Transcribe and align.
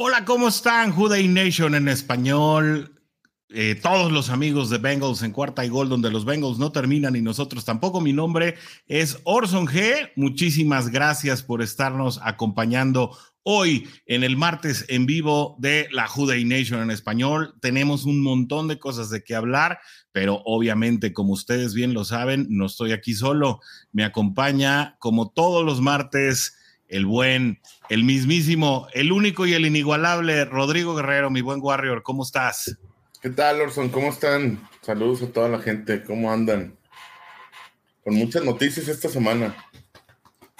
Hola, 0.00 0.24
¿cómo 0.24 0.46
están? 0.46 0.92
Juday 0.92 1.26
Nation 1.26 1.74
en 1.74 1.88
español. 1.88 3.02
Eh, 3.48 3.74
todos 3.74 4.12
los 4.12 4.30
amigos 4.30 4.70
de 4.70 4.78
Bengals 4.78 5.24
en 5.24 5.32
cuarta 5.32 5.64
y 5.64 5.68
gol, 5.68 5.88
donde 5.88 6.08
los 6.08 6.24
Bengals 6.24 6.60
no 6.60 6.70
terminan 6.70 7.16
y 7.16 7.20
nosotros 7.20 7.64
tampoco. 7.64 8.00
Mi 8.00 8.12
nombre 8.12 8.54
es 8.86 9.18
Orson 9.24 9.66
G. 9.66 10.12
Muchísimas 10.14 10.90
gracias 10.90 11.42
por 11.42 11.62
estarnos 11.62 12.20
acompañando 12.22 13.18
hoy 13.42 13.88
en 14.06 14.22
el 14.22 14.36
martes 14.36 14.84
en 14.86 15.04
vivo 15.04 15.56
de 15.58 15.88
la 15.90 16.06
Juday 16.06 16.44
Nation 16.44 16.80
en 16.80 16.92
español. 16.92 17.56
Tenemos 17.60 18.04
un 18.04 18.22
montón 18.22 18.68
de 18.68 18.78
cosas 18.78 19.10
de 19.10 19.24
qué 19.24 19.34
hablar, 19.34 19.80
pero 20.12 20.42
obviamente, 20.44 21.12
como 21.12 21.32
ustedes 21.32 21.74
bien 21.74 21.92
lo 21.92 22.04
saben, 22.04 22.46
no 22.50 22.66
estoy 22.66 22.92
aquí 22.92 23.14
solo. 23.14 23.58
Me 23.90 24.04
acompaña, 24.04 24.94
como 25.00 25.32
todos 25.32 25.64
los 25.64 25.80
martes, 25.80 26.54
el 26.88 27.06
buen, 27.06 27.60
el 27.88 28.04
mismísimo, 28.04 28.88
el 28.92 29.12
único 29.12 29.46
y 29.46 29.54
el 29.54 29.66
inigualable 29.66 30.44
Rodrigo 30.44 30.94
Guerrero, 30.94 31.30
mi 31.30 31.40
buen 31.40 31.60
Warrior, 31.60 32.02
¿cómo 32.02 32.22
estás? 32.22 32.76
¿Qué 33.22 33.30
tal, 33.30 33.60
Orson? 33.60 33.88
¿Cómo 33.88 34.08
están? 34.10 34.60
Saludos 34.82 35.22
a 35.22 35.32
toda 35.32 35.48
la 35.48 35.58
gente, 35.58 36.02
¿cómo 36.02 36.32
andan? 36.32 36.76
Con 38.04 38.14
muchas 38.14 38.44
noticias 38.44 38.88
esta 38.88 39.08
semana. 39.08 39.54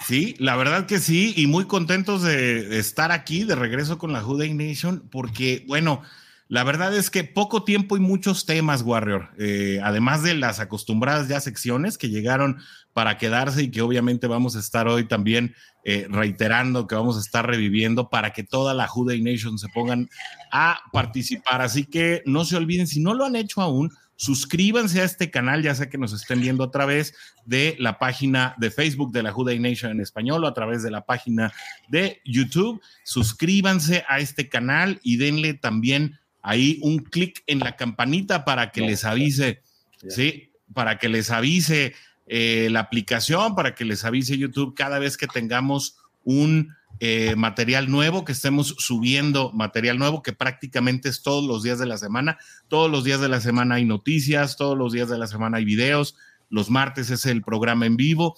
Sí, 0.05 0.35
la 0.39 0.55
verdad 0.55 0.85
que 0.85 0.99
sí, 0.99 1.33
y 1.35 1.47
muy 1.47 1.65
contentos 1.65 2.23
de 2.23 2.79
estar 2.79 3.11
aquí 3.11 3.43
de 3.43 3.55
regreso 3.55 3.97
con 3.97 4.13
la 4.13 4.21
Juday 4.21 4.53
Nation, 4.53 5.07
porque, 5.11 5.65
bueno, 5.67 6.03
la 6.49 6.63
verdad 6.63 6.95
es 6.95 7.11
que 7.11 7.23
poco 7.23 7.63
tiempo 7.63 7.95
y 7.95 7.99
muchos 7.99 8.47
temas, 8.47 8.81
Warrior, 8.81 9.29
eh, 9.37 9.79
además 9.83 10.23
de 10.23 10.33
las 10.33 10.59
acostumbradas 10.59 11.27
ya 11.27 11.39
secciones 11.41 11.97
que 11.99 12.09
llegaron 12.09 12.57
para 12.91 13.19
quedarse 13.19 13.61
y 13.61 13.71
que 13.71 13.83
obviamente 13.83 14.25
vamos 14.25 14.55
a 14.55 14.59
estar 14.59 14.87
hoy 14.87 15.07
también 15.07 15.53
eh, 15.83 16.07
reiterando 16.09 16.87
que 16.87 16.95
vamos 16.95 17.17
a 17.17 17.21
estar 17.21 17.47
reviviendo 17.47 18.09
para 18.09 18.33
que 18.33 18.43
toda 18.43 18.73
la 18.73 18.87
Juday 18.87 19.21
Nation 19.21 19.57
se 19.57 19.69
pongan 19.69 20.09
a 20.51 20.79
participar. 20.91 21.61
Así 21.61 21.85
que 21.85 22.21
no 22.25 22.45
se 22.45 22.57
olviden, 22.57 22.87
si 22.87 22.99
no 22.99 23.13
lo 23.13 23.25
han 23.25 23.35
hecho 23.35 23.61
aún, 23.61 23.91
suscríbanse 24.19 24.99
a 24.99 25.05
este 25.05 25.31
canal, 25.31 25.63
ya 25.63 25.73
sea 25.73 25.89
que 25.89 25.97
nos 25.97 26.11
estén 26.11 26.41
viendo 26.41 26.65
a 26.65 26.71
través 26.71 27.13
de 27.45 27.77
la 27.79 27.97
página 27.97 28.53
de 28.57 28.69
Facebook 28.69 29.13
de 29.13 29.23
la 29.23 29.31
Juday 29.31 29.59
Nation 29.59 29.91
en 29.91 30.01
español 30.01 30.43
o 30.43 30.47
a 30.47 30.53
través 30.53 30.83
de 30.83 30.91
la 30.91 31.05
página 31.05 31.53
de 31.87 32.21
YouTube. 32.25 32.81
Suscríbanse 33.05 34.03
a 34.09 34.19
este 34.19 34.49
canal 34.49 34.99
y 35.03 35.15
denle 35.15 35.53
también 35.53 36.19
ahí 36.41 36.79
un 36.81 36.99
clic 36.99 37.43
en 37.47 37.59
la 37.59 37.77
campanita 37.77 38.43
para 38.43 38.71
que 38.71 38.81
les 38.81 39.05
avise, 39.05 39.61
¿sí? 40.09 40.51
Para 40.73 40.97
que 40.97 41.07
les 41.07 41.31
avise 41.31 41.93
eh, 42.31 42.69
la 42.69 42.81
aplicación 42.81 43.55
para 43.55 43.73
que 43.73 43.85
les 43.85 44.05
avise 44.05 44.37
YouTube 44.37 44.75
cada 44.75 44.99
vez 44.99 45.17
que 45.17 45.25
tengamos 45.25 45.97
un 46.23 46.75
eh, 46.99 47.33
material 47.35 47.89
nuevo, 47.89 48.23
que 48.23 48.33
estemos 48.33 48.75
subiendo 48.77 49.51
material 49.51 49.97
nuevo, 49.97 50.21
que 50.21 50.31
prácticamente 50.31 51.09
es 51.09 51.23
todos 51.23 51.43
los 51.43 51.63
días 51.63 51.79
de 51.79 51.87
la 51.87 51.97
semana. 51.97 52.37
Todos 52.67 52.91
los 52.91 53.03
días 53.03 53.19
de 53.19 53.29
la 53.29 53.41
semana 53.41 53.75
hay 53.75 53.85
noticias, 53.85 54.57
todos 54.57 54.77
los 54.77 54.93
días 54.93 55.09
de 55.09 55.17
la 55.17 55.25
semana 55.25 55.57
hay 55.57 55.65
videos, 55.65 56.17
los 56.49 56.69
martes 56.69 57.09
es 57.09 57.25
el 57.25 57.41
programa 57.41 57.87
en 57.87 57.97
vivo. 57.97 58.35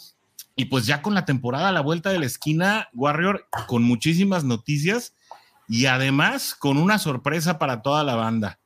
Y 0.55 0.65
pues 0.65 0.85
ya 0.85 1.01
con 1.01 1.13
la 1.13 1.25
temporada 1.25 1.67
a 1.67 1.73
la 1.73 1.81
vuelta 1.81 2.11
de 2.11 2.19
la 2.19 2.27
esquina, 2.27 2.87
Warrior, 2.93 3.49
con 3.67 3.83
muchísimas 3.83 4.45
noticias 4.45 5.15
y 5.67 5.87
además 5.87 6.55
con 6.55 6.77
una 6.77 6.97
sorpresa 6.97 7.59
para 7.59 7.81
toda 7.81 8.05
la 8.05 8.15
banda. 8.15 8.59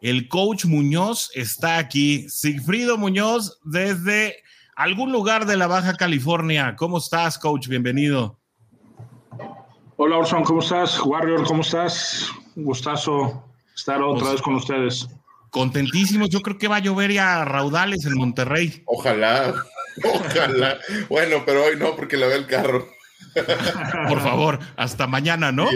El 0.00 0.26
coach 0.28 0.64
Muñoz 0.64 1.30
está 1.34 1.78
aquí. 1.78 2.28
Sigfrido 2.28 2.98
Muñoz 2.98 3.58
desde 3.64 4.36
algún 4.78 5.10
lugar 5.10 5.44
de 5.44 5.56
la 5.56 5.66
Baja 5.66 5.94
California. 5.94 6.76
¿Cómo 6.76 6.98
estás, 6.98 7.36
coach? 7.36 7.66
Bienvenido. 7.66 8.38
Hola, 9.96 10.18
Orson, 10.18 10.44
¿cómo 10.44 10.60
estás? 10.60 11.04
Warrior, 11.04 11.44
¿cómo 11.44 11.62
estás? 11.62 12.30
Un 12.54 12.64
gustazo 12.64 13.44
estar 13.74 14.00
otra 14.00 14.20
pues, 14.20 14.32
vez 14.34 14.42
con 14.42 14.54
ustedes. 14.54 15.08
Contentísimos. 15.50 16.28
Yo 16.30 16.40
creo 16.42 16.58
que 16.58 16.68
va 16.68 16.76
a 16.76 16.80
llover 16.80 17.12
ya 17.12 17.44
raudales 17.44 18.06
en 18.06 18.14
Monterrey. 18.14 18.84
Ojalá, 18.86 19.52
ojalá. 20.04 20.78
Bueno, 21.08 21.42
pero 21.44 21.64
hoy 21.64 21.76
no, 21.76 21.96
porque 21.96 22.16
le 22.16 22.28
ve 22.28 22.36
el 22.36 22.46
carro. 22.46 22.86
Por 24.08 24.20
favor, 24.20 24.60
hasta 24.76 25.08
mañana, 25.08 25.50
¿no? 25.50 25.68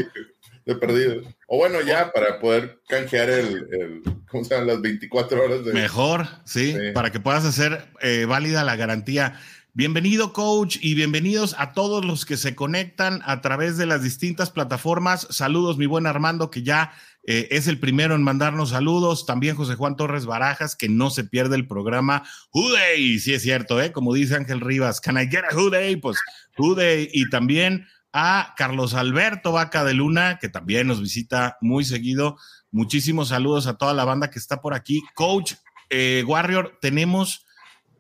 de 0.64 0.76
perdido. 0.76 1.22
O 1.48 1.58
bueno, 1.58 1.80
ya 1.80 2.12
para 2.12 2.38
poder 2.38 2.80
canjear 2.86 3.30
el, 3.30 4.02
¿cómo 4.32 4.44
se? 4.44 4.64
Las 4.64 4.80
24 4.80 5.44
horas 5.44 5.64
de... 5.64 5.72
Mejor, 5.74 6.26
sí, 6.44 6.74
para 6.94 7.12
que 7.12 7.20
puedas 7.20 7.44
hacer 7.44 7.86
eh, 8.00 8.24
válida 8.26 8.64
la 8.64 8.76
garantía. 8.76 9.38
Bienvenido, 9.74 10.32
coach, 10.32 10.78
y 10.80 10.94
bienvenidos 10.94 11.54
a 11.58 11.72
todos 11.72 12.04
los 12.04 12.24
que 12.24 12.38
se 12.38 12.54
conectan 12.54 13.20
a 13.24 13.42
través 13.42 13.76
de 13.76 13.86
las 13.86 14.02
distintas 14.02 14.50
plataformas. 14.50 15.26
Saludos, 15.30 15.76
mi 15.76 15.86
buen 15.86 16.06
Armando, 16.06 16.50
que 16.50 16.62
ya 16.62 16.92
eh, 17.24 17.48
es 17.50 17.68
el 17.68 17.78
primero 17.78 18.14
en 18.14 18.22
mandarnos 18.22 18.70
saludos. 18.70 19.26
También 19.26 19.54
José 19.54 19.74
Juan 19.74 19.96
Torres 19.96 20.24
Barajas, 20.24 20.76
que 20.76 20.88
no 20.88 21.10
se 21.10 21.24
pierde 21.24 21.56
el 21.56 21.66
programa. 21.66 22.24
Hooday, 22.50 23.18
sí 23.18 23.34
es 23.34 23.42
cierto, 23.42 23.80
¿eh? 23.80 23.92
Como 23.92 24.14
dice 24.14 24.34
Ángel 24.34 24.60
Rivas, 24.60 25.00
can 25.00 25.16
I 25.16 25.28
get 25.28 25.44
a 25.44 25.54
Hooday? 25.54 25.96
Pues 25.96 26.16
Hooday. 26.56 27.10
Y 27.12 27.28
también 27.28 27.86
a 28.12 28.54
Carlos 28.56 28.94
Alberto 28.94 29.52
Vaca 29.52 29.84
de 29.84 29.94
Luna, 29.94 30.38
que 30.40 30.48
también 30.48 30.86
nos 30.86 31.00
visita 31.00 31.56
muy 31.60 31.84
seguido. 31.84 32.36
Muchísimos 32.70 33.28
saludos 33.28 33.66
a 33.66 33.76
toda 33.76 33.94
la 33.94 34.04
banda 34.04 34.30
que 34.30 34.38
está 34.38 34.60
por 34.60 34.74
aquí. 34.74 35.02
Coach 35.14 35.54
eh, 35.90 36.24
Warrior, 36.26 36.78
tenemos 36.80 37.44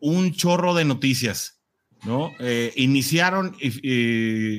un 0.00 0.32
chorro 0.32 0.74
de 0.74 0.84
noticias, 0.84 1.60
¿no? 2.04 2.32
Eh, 2.40 2.72
iniciaron 2.76 3.56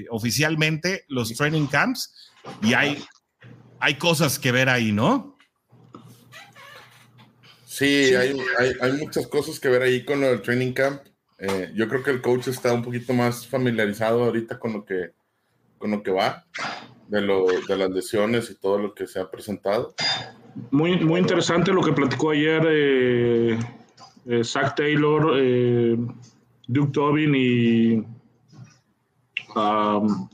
oficialmente 0.09 1.05
los 1.07 1.33
training 1.33 1.67
camps 1.67 2.13
y 2.61 2.73
hay, 2.73 3.03
hay 3.79 3.95
cosas 3.95 4.39
que 4.39 4.51
ver 4.51 4.69
ahí, 4.69 4.91
¿no? 4.91 5.33
Sí, 7.73 8.13
hay, 8.13 8.35
muchas 8.99 9.25
cosas 9.25 9.59
que 9.59 9.67
ver 9.67 9.81
ahí 9.81 10.05
con 10.05 10.23
el 10.23 10.43
training 10.43 10.73
camp. 10.73 11.01
Eh, 11.39 11.71
yo 11.73 11.89
creo 11.89 12.03
que 12.03 12.11
el 12.11 12.21
coach 12.21 12.47
está 12.47 12.71
un 12.71 12.83
poquito 12.83 13.13
más 13.13 13.47
familiarizado 13.47 14.23
ahorita 14.23 14.59
con 14.59 14.73
lo 14.73 14.85
que 14.85 15.13
con 15.83 15.91
lo 15.91 16.01
que 16.01 16.11
va, 16.11 16.45
de, 17.09 17.19
lo, 17.19 17.45
de 17.45 17.75
las 17.75 17.89
lesiones 17.89 18.49
y 18.49 18.55
todo 18.55 18.77
lo 18.77 18.93
que 18.93 19.05
se 19.05 19.19
ha 19.19 19.29
presentado. 19.29 19.93
Muy, 20.71 20.97
muy 20.97 21.19
interesante 21.19 21.73
lo 21.73 21.81
que 21.81 21.91
platicó 21.91 22.31
ayer 22.31 22.65
eh, 22.69 23.59
eh 24.25 24.43
Zach 24.45 24.77
Taylor, 24.77 25.33
eh, 25.35 25.97
Duke 26.67 26.93
Tobin 26.93 27.35
y, 27.35 27.95
um, 29.57 30.29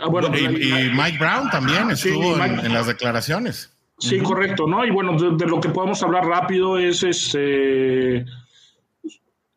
ah, 0.00 0.08
bueno, 0.08 0.34
y, 0.34 0.48
Mike 0.94 1.18
Brown 1.18 1.50
también 1.50 1.90
estuvo 1.90 2.42
en, 2.42 2.72
las 2.72 2.86
declaraciones. 2.86 3.76
Sí, 3.98 4.20
correcto, 4.20 4.66
¿no? 4.66 4.86
Y 4.86 4.90
bueno, 4.90 5.18
de, 5.18 5.46
lo 5.46 5.60
que 5.60 5.68
podemos 5.68 6.02
hablar 6.02 6.24
rápido 6.24 6.78
es, 6.78 7.02
es, 7.02 7.36
eh, 7.38 8.24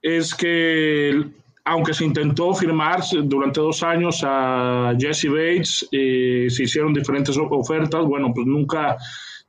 es 0.01 0.35
que 0.35 1.37
aunque 1.67 1.93
se 1.93 2.05
intentó 2.05 2.53
firmar 2.53 3.01
durante 3.23 3.59
dos 3.59 3.83
años 3.83 4.21
a 4.23 4.93
Jesse 4.97 5.27
Bates, 5.29 5.87
eh, 5.91 6.47
se 6.49 6.63
hicieron 6.63 6.93
diferentes 6.93 7.37
ofertas, 7.37 8.05
bueno, 8.05 8.31
pues 8.33 8.47
nunca 8.47 8.95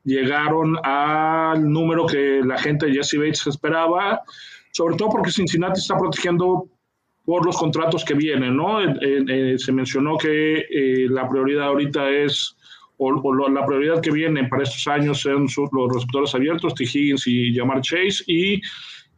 llegaron 0.03 0.77
al 0.83 1.71
número 1.71 2.07
que 2.07 2.41
la 2.45 2.59
gente 2.59 2.87
de 2.87 2.95
Jesse 2.95 3.19
Bates 3.19 3.47
esperaba, 3.47 4.21
sobre 4.73 4.97
todo 4.97 5.11
porque 5.11 5.31
Cincinnati 5.31 5.79
está 5.79 5.97
protegiendo 5.97 6.67
por 7.25 7.47
los 7.47 7.57
contratos 7.57 8.05
que 8.05 8.15
vienen, 8.15 8.57
¿no? 8.57 8.81
Eh, 8.83 9.57
se 9.57 9.71
mencionó 9.71 10.19
que 10.19 10.57
eh, 10.59 11.07
la 11.09 11.29
prioridad 11.29 11.67
ahorita 11.67 12.11
es, 12.11 12.57
o, 12.97 13.49
la 13.49 13.65
prioridad 13.65 14.01
que 14.01 14.11
viene 14.11 14.49
para 14.49 14.65
estos 14.65 14.89
años 14.89 15.21
son 15.21 15.47
los 15.71 15.95
receptores 15.95 16.35
abiertos, 16.35 16.75
T. 16.75 16.83
Higgins 16.83 17.29
y 17.29 17.55
Jamar 17.55 17.81
Chase, 17.81 18.25
y 18.27 18.61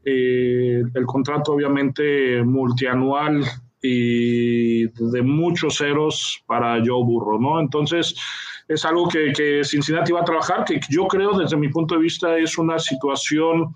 eh, 0.05 0.83
el 0.95 1.07
contrato 1.07 1.53
obviamente 1.53 2.43
multianual 2.43 3.45
y 3.83 4.87
de 4.87 5.23
muchos 5.23 5.79
ceros 5.79 6.43
para 6.47 6.79
Joe 6.85 7.05
Burro, 7.05 7.39
¿no? 7.39 7.61
Entonces, 7.61 8.15
es 8.69 8.85
algo 8.85 9.09
que, 9.09 9.33
que, 9.33 9.65
Cincinnati 9.65 10.13
va 10.13 10.21
a 10.21 10.25
trabajar, 10.25 10.65
que 10.65 10.81
yo 10.89 11.07
creo 11.07 11.37
desde 11.39 11.57
mi 11.57 11.69
punto 11.69 11.95
de 11.95 12.03
vista 12.03 12.37
es 12.39 12.59
una 12.59 12.79
situación 12.79 13.75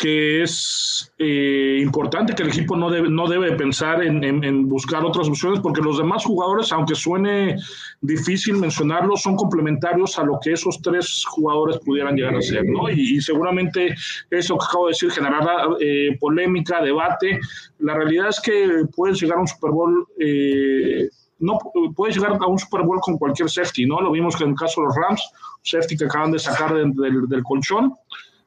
que 0.00 0.42
es 0.42 1.12
eh, 1.18 1.78
importante 1.78 2.34
que 2.34 2.42
el 2.42 2.48
equipo 2.48 2.74
no 2.74 2.88
debe, 2.88 3.10
no 3.10 3.28
debe 3.28 3.52
pensar 3.52 4.02
en, 4.02 4.66
buscar 4.66 5.04
otras 5.04 5.28
opciones 5.28 5.60
porque 5.60 5.82
los 5.82 5.98
demás 5.98 6.24
jugadores, 6.24 6.72
aunque 6.72 6.94
suene 6.94 7.56
difícil 8.00 8.56
mencionarlos, 8.56 9.20
son 9.20 9.36
complementarios 9.36 10.18
a 10.18 10.24
lo 10.24 10.38
que 10.42 10.52
esos 10.52 10.80
tres 10.80 11.22
jugadores 11.28 11.76
pudieran 11.84 12.16
llegar 12.16 12.34
a 12.34 12.40
ser, 12.40 12.64
¿no? 12.64 12.88
Y, 12.88 13.20
seguramente 13.20 13.94
eso 14.30 14.56
que 14.56 14.64
acabo 14.64 14.86
de 14.86 14.92
decir 14.92 15.10
generará 15.10 15.66
eh, 15.78 16.16
polémica, 16.18 16.80
debate. 16.80 17.38
La 17.80 17.92
realidad 17.92 18.28
es 18.30 18.40
que 18.40 18.84
puedes 18.96 19.20
llegar 19.20 19.36
a 19.36 19.42
un 19.42 19.48
Super 19.48 19.70
Bowl. 19.70 20.06
Eh, 20.18 21.10
no 21.40 21.58
puedes 21.94 22.16
llegar 22.16 22.38
a 22.40 22.46
un 22.46 22.58
Super 22.58 22.82
Bowl 22.82 23.00
con 23.02 23.18
cualquier 23.18 23.50
safety, 23.50 23.84
¿no? 23.84 24.00
Lo 24.00 24.12
vimos 24.12 24.34
que 24.34 24.44
en 24.44 24.50
el 24.50 24.56
caso 24.56 24.80
de 24.80 24.86
los 24.86 24.96
Rams, 24.96 25.30
safety 25.62 25.98
que 25.98 26.06
acaban 26.06 26.32
de 26.32 26.38
sacar 26.38 26.72
del 26.74 27.42
colchón, 27.42 27.94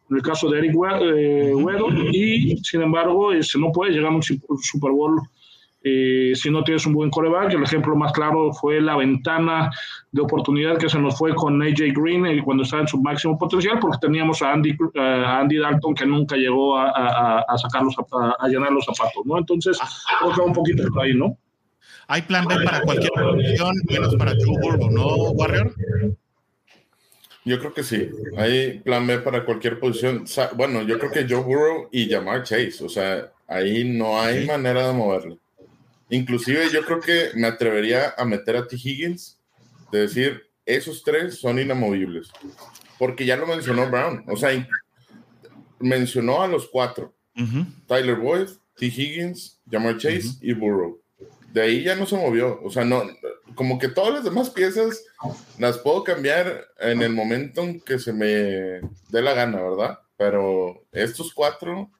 en 0.09 0.17
el 0.17 0.21
caso 0.21 0.49
de 0.49 0.59
Eric 0.59 0.75
eh, 1.01 1.53
y 2.11 2.57
sin 2.57 2.81
embargo 2.81 3.31
este, 3.31 3.59
no 3.59 3.71
puede 3.71 3.91
llegar 3.91 4.11
a 4.11 4.15
un 4.15 4.23
Super 4.23 4.91
Bowl 4.91 5.21
eh, 5.85 6.31
si 6.33 6.49
no 6.49 6.63
tienes 6.63 6.85
un 6.85 6.93
buen 6.93 7.09
coreback. 7.09 7.53
El 7.53 7.63
ejemplo 7.63 7.95
más 7.95 8.13
claro 8.13 8.53
fue 8.53 8.79
la 8.79 8.95
ventana 8.95 9.69
de 10.11 10.21
oportunidad 10.21 10.77
que 10.77 10.87
se 10.87 10.97
nos 10.97 11.17
fue 11.17 11.35
con 11.35 11.61
AJ 11.61 11.93
Green 11.93 12.25
eh, 12.25 12.41
cuando 12.43 12.63
estaba 12.63 12.83
en 12.83 12.87
su 12.87 13.01
máximo 13.01 13.37
potencial, 13.37 13.79
porque 13.79 13.97
teníamos 13.99 14.41
a 14.41 14.53
Andy, 14.53 14.77
Andy 14.95 15.57
Dalton 15.57 15.93
que 15.93 16.05
nunca 16.05 16.37
llegó 16.37 16.77
a, 16.77 16.89
a, 16.89 17.39
a 17.41 17.57
sacarlos, 17.57 17.95
a, 18.39 18.47
llenar 18.47 18.71
los 18.71 18.85
zapatos, 18.85 19.25
¿no? 19.25 19.37
Entonces, 19.37 19.77
creo 20.19 20.33
que 20.33 20.41
un 20.41 20.53
poquito 20.53 20.87
por 20.87 21.03
ahí, 21.03 21.13
¿no? 21.13 21.37
Hay 22.07 22.21
plan 22.21 22.45
B 22.45 22.55
para 22.63 22.81
cualquier 22.81 23.11
posición, 23.11 23.75
menos 23.89 24.15
para 24.15 24.31
Joe 24.31 24.57
Burrow, 24.61 24.91
¿no, 24.91 25.31
Warrior? 25.31 25.73
Yo 27.45 27.59
creo 27.59 27.73
que 27.73 27.83
sí. 27.83 28.09
Hay 28.37 28.79
plan 28.79 29.05
B 29.05 29.19
para 29.19 29.45
cualquier 29.45 29.79
posición. 29.79 30.25
Bueno, 30.55 30.81
yo 30.83 30.97
creo 30.97 31.11
que 31.11 31.27
Joe 31.27 31.43
Burrow 31.43 31.89
y 31.91 32.09
Jamar 32.09 32.43
Chase. 32.43 32.77
O 32.81 32.89
sea, 32.89 33.31
ahí 33.47 33.83
no 33.83 34.19
hay 34.19 34.47
manera 34.47 34.87
de 34.87 34.93
moverle. 34.93 35.37
Inclusive 36.09 36.69
yo 36.71 36.85
creo 36.85 36.99
que 37.01 37.31
me 37.35 37.47
atrevería 37.47 38.13
a 38.17 38.23
meter 38.23 38.55
a 38.55 38.67
T. 38.67 38.75
Higgins, 38.75 39.39
de 39.91 39.99
decir, 39.99 40.43
esos 40.65 41.03
tres 41.03 41.39
son 41.39 41.59
inamovibles. 41.59 42.29
Porque 42.97 43.25
ya 43.25 43.35
lo 43.35 43.45
mencionó 43.45 43.89
Brown. 43.89 44.23
O 44.27 44.37
sea, 44.37 44.51
mencionó 45.79 46.41
a 46.41 46.47
los 46.47 46.69
cuatro. 46.69 47.13
Tyler 47.87 48.15
Boyd, 48.15 48.47
T. 48.77 48.85
Higgins, 48.85 49.59
Jamar 49.69 49.97
Chase 49.97 50.37
y 50.39 50.53
Burrow. 50.53 51.02
De 51.53 51.61
ahí 51.61 51.83
ya 51.83 51.95
no 51.95 52.07
se 52.07 52.17
movió. 52.17 52.59
O 52.63 52.71
sea, 52.71 52.83
no, 52.83 53.03
como 53.53 53.77
que 53.77 53.87
todas 53.87 54.11
las 54.11 54.23
demás 54.23 54.49
piezas 54.49 55.03
las 55.59 55.77
puedo 55.77 56.03
cambiar 56.03 56.65
en 56.79 57.03
el 57.03 57.13
momento 57.13 57.61
en 57.61 57.79
que 57.79 57.99
se 57.99 58.11
me 58.11 58.25
dé 58.25 59.21
la 59.21 59.33
gana, 59.33 59.61
¿verdad? 59.61 59.99
Pero 60.17 60.83
estos 60.91 61.31
cuatro 61.31 61.91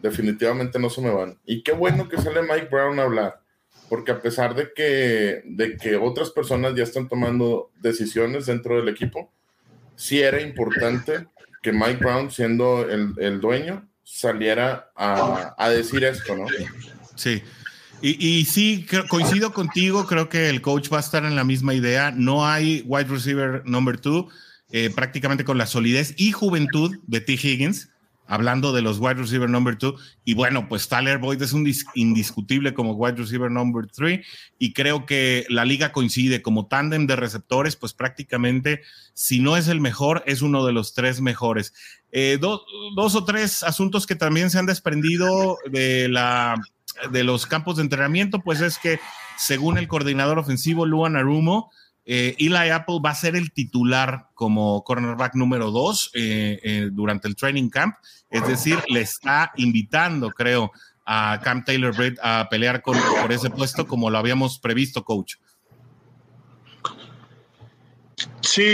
definitivamente 0.00 0.80
no 0.80 0.90
se 0.90 1.02
me 1.02 1.10
van. 1.10 1.38
Y 1.44 1.62
qué 1.62 1.70
bueno 1.70 2.08
que 2.08 2.20
sale 2.20 2.42
Mike 2.42 2.66
Brown 2.68 2.98
a 2.98 3.04
hablar, 3.04 3.40
porque 3.88 4.10
a 4.10 4.20
pesar 4.20 4.56
de 4.56 4.72
que, 4.74 5.42
de 5.44 5.76
que 5.76 5.94
otras 5.94 6.30
personas 6.30 6.74
ya 6.74 6.82
están 6.82 7.08
tomando 7.08 7.70
decisiones 7.80 8.46
dentro 8.46 8.74
del 8.74 8.88
equipo, 8.88 9.30
sí 9.94 10.20
era 10.20 10.40
importante 10.40 11.28
que 11.62 11.72
Mike 11.72 11.98
Brown, 12.00 12.32
siendo 12.32 12.90
el, 12.90 13.12
el 13.18 13.40
dueño, 13.40 13.88
saliera 14.02 14.90
a, 14.96 15.54
a 15.56 15.70
decir 15.70 16.02
esto, 16.02 16.34
¿no? 16.36 16.46
Sí. 17.14 17.40
Y, 18.02 18.46
sí, 18.46 18.86
coincido 19.08 19.52
contigo, 19.52 20.06
creo 20.06 20.30
que 20.30 20.48
el 20.48 20.62
coach 20.62 20.90
va 20.90 20.96
a 20.96 21.00
estar 21.00 21.24
en 21.24 21.36
la 21.36 21.44
misma 21.44 21.74
idea. 21.74 22.10
No 22.10 22.46
hay 22.46 22.82
wide 22.86 23.08
receiver 23.08 23.62
number 23.66 24.00
two, 24.00 24.28
eh, 24.70 24.90
prácticamente 24.94 25.44
con 25.44 25.58
la 25.58 25.66
solidez 25.66 26.14
y 26.16 26.32
juventud 26.32 26.96
de 27.06 27.20
T. 27.20 27.34
Higgins, 27.34 27.90
hablando 28.26 28.72
de 28.72 28.80
los 28.80 28.98
wide 29.00 29.14
receiver 29.14 29.50
number 29.50 29.76
two. 29.76 29.96
Y 30.24 30.32
bueno, 30.32 30.66
pues 30.66 30.88
Tyler 30.88 31.18
Boyd 31.18 31.42
es 31.42 31.52
un 31.52 31.70
indiscutible 31.94 32.72
como 32.72 32.94
wide 32.94 33.16
receiver 33.16 33.50
number 33.50 33.86
three. 33.86 34.24
Y 34.58 34.72
creo 34.72 35.04
que 35.04 35.44
la 35.50 35.66
liga 35.66 35.92
coincide 35.92 36.40
como 36.40 36.68
tándem 36.68 37.06
de 37.06 37.16
receptores, 37.16 37.76
pues 37.76 37.92
prácticamente, 37.92 38.80
si 39.12 39.40
no 39.40 39.58
es 39.58 39.68
el 39.68 39.80
mejor, 39.80 40.22
es 40.26 40.40
uno 40.40 40.64
de 40.64 40.72
los 40.72 40.94
tres 40.94 41.20
mejores. 41.20 41.74
Eh, 42.12 42.38
dos 42.40 43.14
o 43.14 43.24
tres 43.24 43.62
asuntos 43.62 44.06
que 44.06 44.16
también 44.16 44.48
se 44.48 44.58
han 44.58 44.66
desprendido 44.66 45.58
de 45.70 46.08
la 46.08 46.56
de 47.10 47.24
los 47.24 47.46
campos 47.46 47.76
de 47.76 47.82
entrenamiento, 47.82 48.40
pues 48.40 48.60
es 48.60 48.78
que 48.78 49.00
según 49.36 49.78
el 49.78 49.88
coordinador 49.88 50.38
ofensivo 50.38 50.86
Luan 50.86 51.16
Arumo, 51.16 51.70
eh, 52.04 52.34
Eli 52.38 52.70
Apple 52.70 52.98
va 53.04 53.10
a 53.10 53.14
ser 53.14 53.36
el 53.36 53.52
titular 53.52 54.26
como 54.34 54.82
cornerback 54.84 55.34
número 55.34 55.70
dos 55.70 56.10
eh, 56.14 56.58
eh, 56.62 56.88
durante 56.92 57.28
el 57.28 57.36
training 57.36 57.68
camp. 57.68 57.94
Es 58.30 58.46
decir, 58.46 58.78
le 58.88 59.00
está 59.02 59.52
invitando, 59.56 60.30
creo, 60.30 60.72
a 61.06 61.40
Cam 61.42 61.64
Taylor 61.64 61.94
Britt 61.94 62.18
a 62.22 62.48
pelear 62.50 62.82
por 62.82 62.96
ese 63.30 63.50
puesto 63.50 63.86
como 63.86 64.10
lo 64.10 64.18
habíamos 64.18 64.58
previsto, 64.58 65.04
coach. 65.04 65.36
Sí, 68.40 68.66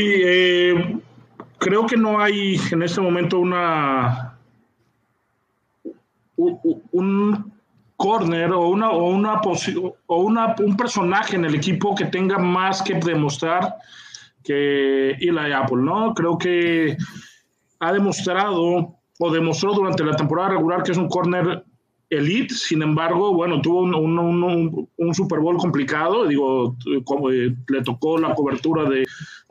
creo 1.59 1.87
que 1.87 1.97
no 1.97 2.21
hay 2.21 2.61
en 2.71 2.83
este 2.83 3.01
momento 3.01 3.39
una 3.39 4.39
un 6.37 7.56
corner 7.97 8.53
o 8.53 8.69
una 8.69 8.91
o 8.91 9.09
una 9.09 9.41
o 10.07 10.21
una 10.21 10.55
un 10.59 10.77
personaje 10.77 11.37
en 11.37 11.45
el 11.45 11.55
equipo 11.55 11.95
que 11.95 12.07
tenga 12.07 12.39
más 12.39 12.83
que 12.83 12.95
demostrar 12.95 13.75
que 14.45 15.11
Eli 15.13 15.53
Apple, 15.53 15.83
¿no? 15.83 16.15
Creo 16.15 16.39
que 16.39 16.97
ha 17.81 17.93
demostrado 17.93 18.95
o 19.19 19.31
demostró 19.31 19.75
durante 19.75 20.05
la 20.05 20.15
temporada 20.15 20.51
regular 20.51 20.83
que 20.83 20.93
es 20.93 20.99
un 20.99 21.09
corner 21.09 21.65
elite, 22.09 22.55
sin 22.55 22.83
embargo, 22.83 23.35
bueno, 23.35 23.61
tuvo 23.61 23.81
un, 23.81 23.95
un, 23.95 24.89
un, 24.97 25.15
Super 25.15 25.41
Bowl 25.41 25.57
complicado, 25.57 26.27
digo, 26.27 26.77
como, 27.05 27.31
eh, 27.31 27.55
le 27.67 27.83
tocó 27.83 28.19
la 28.19 28.35
cobertura 28.35 28.89
de, 28.89 29.05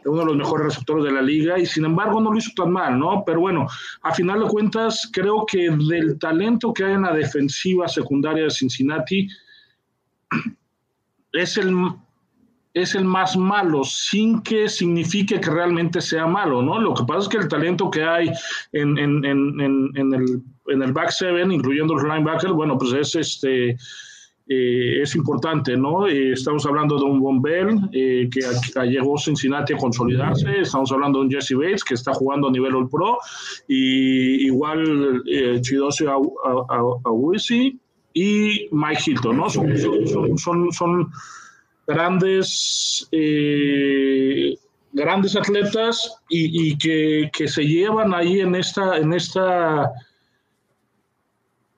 uno 0.06 0.20
de 0.20 0.26
los 0.28 0.38
mejores 0.38 0.68
receptores 0.68 1.04
de 1.06 1.12
la 1.12 1.22
liga 1.22 1.60
y 1.60 1.66
sin 1.66 1.86
embargo 1.86 2.22
no 2.22 2.32
lo 2.32 2.38
hizo 2.38 2.52
tan 2.56 2.72
mal, 2.72 2.98
¿no? 2.98 3.24
Pero 3.26 3.40
bueno, 3.40 3.68
a 4.02 4.14
final 4.14 4.42
de 4.42 4.48
cuentas, 4.48 5.10
creo 5.12 5.46
que 5.46 5.70
del 5.70 6.18
talento 6.20 6.74
que 6.74 6.86
hay 6.86 6.94
en 6.94 7.04
la 7.04 7.14
defensiva 7.14 7.88
secundaria 7.88 8.44
de 8.44 8.52
Cincinnati, 8.52 9.28
es 11.34 11.58
el, 11.58 11.76
es 12.74 12.96
el 12.96 13.06
más 13.06 13.36
malo, 13.36 13.84
sin 13.84 14.42
que 14.42 14.70
signifique 14.70 15.40
que 15.40 15.50
realmente 15.50 16.02
sea 16.02 16.28
malo, 16.28 16.62
¿no? 16.62 16.80
Lo 16.80 16.94
que 16.94 17.04
pasa 17.04 17.22
es 17.22 17.28
que 17.28 17.38
el 17.38 17.48
talento 17.48 17.90
que 17.90 18.04
hay 18.04 18.32
en, 18.72 18.98
en, 18.98 19.26
en, 19.26 19.92
en 19.96 20.14
el 20.14 20.44
en 20.68 20.82
el 20.82 20.94
back 20.94 21.10
seven, 21.10 21.52
incluyendo 21.52 21.96
los 21.96 22.04
linebackers, 22.04 22.54
bueno, 22.54 22.78
pues 22.78 22.94
es 22.94 23.16
este 23.16 23.78
eh, 24.48 25.02
es 25.02 25.16
importante, 25.16 25.76
¿no? 25.76 26.08
Eh, 26.08 26.34
estamos 26.34 26.66
hablando 26.68 26.98
de 26.98 27.04
un 27.04 27.20
Von 27.20 27.42
Bell 27.42 27.80
eh, 27.92 28.30
que 28.32 28.42
llegó 28.86 29.16
a 29.16 29.20
Cincinnati 29.20 29.74
a 29.74 29.78
consolidarse, 29.78 30.62
estamos 30.62 30.92
hablando 30.92 31.20
de 31.20 31.26
un 31.26 31.32
Jesse 31.32 31.56
Bates 31.56 31.84
que 31.84 31.96
está 31.96 32.14
jugando 32.14 32.48
a 32.48 32.52
nivel 32.52 32.76
All 32.76 32.88
Pro, 32.88 33.18
y 33.68 34.46
igual 34.46 35.24
eh, 35.28 35.60
Chidosio 35.62 36.12
Awisi 37.06 37.80
y 38.14 38.68
Mike 38.72 39.02
Hilton, 39.08 39.38
¿no? 39.38 39.50
Son, 39.50 39.68
son, 40.38 40.72
son, 40.72 41.12
grandes 41.88 43.08
grandes 44.94 45.36
atletas 45.36 46.20
y, 46.30 46.70
y 46.70 46.78
que, 46.78 47.30
que, 47.32 47.48
se 47.48 47.64
llevan 47.64 48.14
ahí 48.14 48.40
en 48.40 48.56
esta 48.56 48.98
en 48.98 49.14
esta 49.14 49.92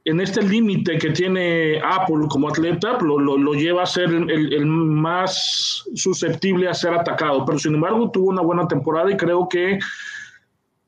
en 0.07 0.21
este 0.21 0.41
límite 0.41 0.97
que 0.97 1.09
tiene 1.09 1.81
Apple 1.83 2.27
como 2.29 2.47
atleta, 2.47 2.97
lo, 3.01 3.19
lo, 3.19 3.53
lleva 3.53 3.83
a 3.83 3.85
ser 3.85 4.09
el, 4.09 4.65
más 4.65 5.83
susceptible 5.95 6.69
a 6.69 6.73
ser 6.73 6.93
atacado. 6.93 7.43
Pero 7.43 7.59
sin 7.59 7.75
embargo, 7.75 8.09
tuvo 8.09 8.29
una 8.29 8.41
buena 8.41 8.69
temporada 8.69 9.11
y 9.11 9.17
creo 9.17 9.49
que 9.49 9.79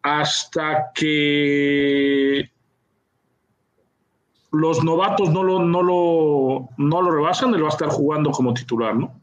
hasta 0.01 0.91
que 0.95 2.49
los 4.53 4.85
novatos 4.85 5.29
no 5.31 5.43
lo, 5.43 5.59
no 5.59 5.83
lo, 5.83 6.69
no 6.77 7.01
lo 7.01 7.11
rebasan, 7.11 7.53
él 7.53 7.63
va 7.63 7.67
a 7.67 7.71
estar 7.71 7.89
jugando 7.89 8.31
como 8.31 8.53
titular, 8.53 8.95
¿no? 8.95 9.18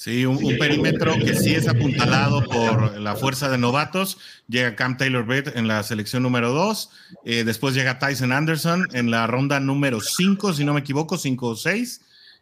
Sí, 0.00 0.24
un, 0.24 0.38
perímetro 0.56 1.12
que 1.18 1.34
sí 1.34 1.54
es 1.54 1.68
apuntalado 1.68 2.42
por 2.44 2.98
la 2.98 3.16
fuerza 3.16 3.50
de 3.50 3.58
novatos. 3.58 4.16
Llega 4.48 4.74
Cam 4.74 4.96
Taylor 4.96 5.26
Britt 5.26 5.48
en 5.54 5.68
la 5.68 5.82
selección 5.82 6.22
número 6.22 6.52
2. 6.52 6.90
Eh, 7.26 7.44
después 7.44 7.74
llega 7.74 7.98
Tyson 7.98 8.32
Anderson 8.32 8.88
en 8.94 9.10
la 9.10 9.26
ronda 9.26 9.60
número 9.60 10.00
5, 10.00 10.54
si 10.54 10.64
no 10.64 10.72
me 10.72 10.80
equivoco, 10.80 11.18
5 11.18 11.46
o 11.46 11.54
6. 11.54 12.00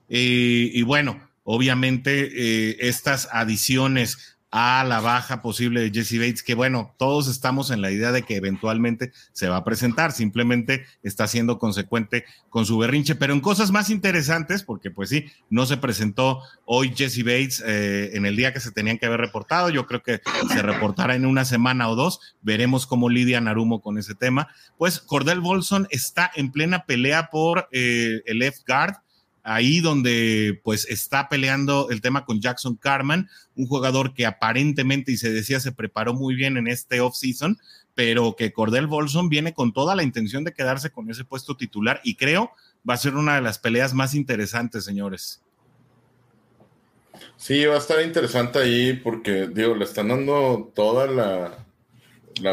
y 0.08 0.82
bueno, 0.82 1.20
obviamente 1.42 2.30
eh, 2.32 2.76
estas 2.78 3.28
adiciones 3.32 4.37
a 4.50 4.82
la 4.84 5.00
baja 5.00 5.42
posible 5.42 5.80
de 5.80 5.90
Jesse 5.90 6.18
Bates, 6.18 6.42
que 6.42 6.54
bueno, 6.54 6.94
todos 6.98 7.28
estamos 7.28 7.70
en 7.70 7.82
la 7.82 7.90
idea 7.90 8.12
de 8.12 8.22
que 8.22 8.36
eventualmente 8.36 9.12
se 9.32 9.48
va 9.48 9.58
a 9.58 9.64
presentar, 9.64 10.12
simplemente 10.12 10.86
está 11.02 11.26
siendo 11.26 11.58
consecuente 11.58 12.24
con 12.48 12.64
su 12.64 12.78
berrinche, 12.78 13.14
pero 13.14 13.34
en 13.34 13.40
cosas 13.40 13.70
más 13.70 13.90
interesantes, 13.90 14.62
porque 14.62 14.90
pues 14.90 15.10
sí, 15.10 15.26
no 15.50 15.66
se 15.66 15.76
presentó 15.76 16.42
hoy 16.64 16.94
Jesse 16.96 17.24
Bates 17.24 17.62
eh, 17.66 18.10
en 18.14 18.24
el 18.24 18.36
día 18.36 18.52
que 18.52 18.60
se 18.60 18.72
tenían 18.72 18.98
que 18.98 19.06
haber 19.06 19.20
reportado, 19.20 19.68
yo 19.68 19.86
creo 19.86 20.02
que 20.02 20.20
se 20.48 20.62
reportará 20.62 21.14
en 21.14 21.26
una 21.26 21.44
semana 21.44 21.88
o 21.88 21.94
dos, 21.94 22.20
veremos 22.40 22.86
cómo 22.86 23.10
lidia 23.10 23.40
Narumo 23.40 23.82
con 23.82 23.98
ese 23.98 24.14
tema, 24.14 24.48
pues 24.78 25.00
Cordell 25.00 25.40
Bolson 25.40 25.86
está 25.90 26.30
en 26.34 26.52
plena 26.52 26.86
pelea 26.86 27.28
por 27.30 27.68
eh, 27.72 28.22
el 28.24 28.38
left 28.38 28.66
guard, 28.66 28.94
ahí 29.42 29.80
donde 29.80 30.60
pues 30.62 30.86
está 30.88 31.28
peleando 31.28 31.88
el 31.90 32.00
tema 32.00 32.24
con 32.24 32.40
Jackson 32.40 32.76
Carman, 32.76 33.28
un 33.54 33.66
jugador 33.66 34.14
que 34.14 34.26
aparentemente 34.26 35.12
y 35.12 35.16
se 35.16 35.32
decía 35.32 35.60
se 35.60 35.72
preparó 35.72 36.14
muy 36.14 36.34
bien 36.34 36.56
en 36.56 36.68
este 36.68 37.00
off-season, 37.00 37.58
pero 37.94 38.36
que 38.36 38.52
Cordell 38.52 38.86
Bolson 38.86 39.28
viene 39.28 39.54
con 39.54 39.72
toda 39.72 39.96
la 39.96 40.02
intención 40.02 40.44
de 40.44 40.52
quedarse 40.52 40.90
con 40.90 41.10
ese 41.10 41.24
puesto 41.24 41.56
titular 41.56 42.00
y 42.04 42.14
creo 42.14 42.52
va 42.88 42.94
a 42.94 42.98
ser 42.98 43.14
una 43.14 43.36
de 43.36 43.42
las 43.42 43.58
peleas 43.58 43.94
más 43.94 44.14
interesantes, 44.14 44.84
señores. 44.84 45.42
Sí, 47.36 47.64
va 47.64 47.74
a 47.74 47.78
estar 47.78 48.00
interesante 48.02 48.58
ahí 48.58 48.92
porque, 48.92 49.48
digo, 49.48 49.74
le 49.74 49.84
están 49.84 50.08
dando 50.08 50.70
toda 50.74 51.06
la, 51.06 51.64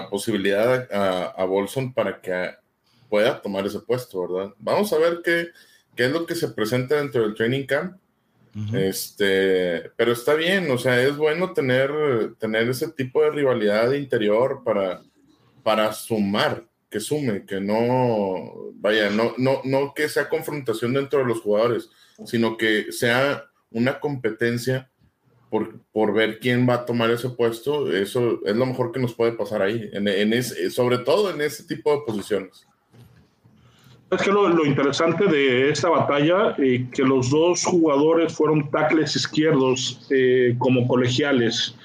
posibilidad 0.09 0.91
a, 0.91 1.25
a 1.25 1.45
Bolson 1.45 1.93
para 1.93 2.19
que 2.19 2.51
pueda 3.09 3.41
tomar 3.41 3.65
ese 3.65 3.79
puesto, 3.79 4.27
¿verdad? 4.27 4.53
Vamos 4.57 4.91
a 4.93 4.97
ver 4.97 5.21
qué, 5.23 5.49
qué 5.95 6.05
es 6.05 6.11
lo 6.11 6.25
que 6.25 6.35
se 6.35 6.49
presenta 6.49 6.95
dentro 6.95 7.23
del 7.23 7.35
training 7.35 7.65
camp. 7.65 7.97
Este, 8.73 9.91
pero 9.97 10.13
está 10.13 10.33
bien, 10.33 10.71
o 10.71 10.77
sea, 10.77 11.01
es 11.01 11.17
bueno 11.17 11.51
tener, 11.51 11.91
tener 12.39 12.69
ese 12.69 12.89
tipo 12.89 13.21
de 13.21 13.31
rivalidad 13.31 13.91
interior 13.91 14.61
para, 14.63 15.03
para 15.61 15.91
sumar, 15.91 16.65
que 16.89 17.01
sume, 17.01 17.45
que 17.45 17.59
no, 17.59 18.71
vaya, 18.75 19.09
no, 19.09 19.33
no, 19.37 19.59
no 19.65 19.93
que 19.93 20.07
sea 20.07 20.29
confrontación 20.29 20.93
dentro 20.93 21.19
de 21.19 21.25
los 21.25 21.41
jugadores, 21.41 21.89
sino 22.23 22.55
que 22.55 22.93
sea 22.93 23.43
una 23.71 23.99
competencia 23.99 24.89
por, 25.49 25.81
por 25.91 26.13
ver 26.13 26.39
quién 26.39 26.67
va 26.67 26.75
a 26.75 26.85
tomar 26.85 27.11
ese 27.11 27.29
puesto. 27.31 27.91
Eso 27.91 28.39
es 28.45 28.55
lo 28.55 28.65
mejor 28.65 28.93
que 28.93 29.01
nos 29.01 29.13
puede 29.13 29.33
pasar 29.33 29.61
ahí, 29.61 29.89
en, 29.91 30.07
en 30.07 30.31
ese, 30.31 30.69
sobre 30.69 30.99
todo 30.99 31.29
en 31.29 31.41
ese 31.41 31.65
tipo 31.65 31.91
de 31.91 32.03
posiciones. 32.05 32.65
Es 34.11 34.21
que 34.21 34.31
lo, 34.31 34.65
interesante 34.65 35.25
de 35.25 35.69
esta 35.69 35.89
batalla, 35.89 36.55
eh, 36.59 36.87
que 36.93 37.01
los 37.01 37.31
dos 37.31 37.65
jugadores 37.65 38.33
fueron 38.33 38.69
tackles 38.69 39.15
izquierdos 39.15 40.07
eh, 40.11 40.55
como 40.59 40.87
colegiales, 40.87 41.75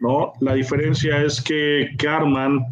¿no? 0.00 0.32
La 0.40 0.54
diferencia 0.54 1.22
es 1.22 1.42
que 1.42 1.90
Carman 1.98 2.64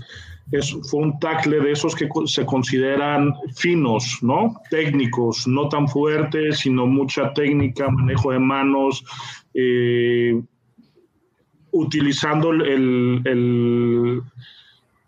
es, 0.50 0.74
fue 0.90 1.00
un 1.00 1.18
tackle 1.20 1.60
de 1.60 1.72
esos 1.72 1.94
que 1.94 2.08
se 2.24 2.46
consideran 2.46 3.34
finos, 3.54 4.18
¿no? 4.22 4.60
Técnicos, 4.70 5.46
no 5.46 5.68
tan 5.68 5.86
fuertes, 5.88 6.60
sino 6.60 6.86
mucha 6.86 7.34
técnica, 7.34 7.90
manejo 7.90 8.32
de 8.32 8.38
manos, 8.38 9.04
eh, 9.52 10.40
utilizando 11.70 12.50
el 12.50 13.20
el 13.26 14.22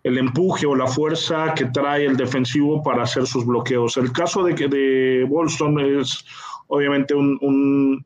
empuje 0.03 0.65
o 0.65 0.75
la 0.75 0.87
fuerza 0.87 1.53
que 1.53 1.65
trae 1.65 2.05
el 2.05 2.15
defensivo 2.15 2.81
para 2.81 3.03
hacer 3.03 3.25
sus 3.27 3.45
bloqueos. 3.45 3.97
El 3.97 4.11
caso 4.11 4.43
de, 4.43 4.53
de 4.53 5.27
es 5.99 6.25
obviamente 6.67 7.13
un, 7.13 7.37
un 7.41 8.05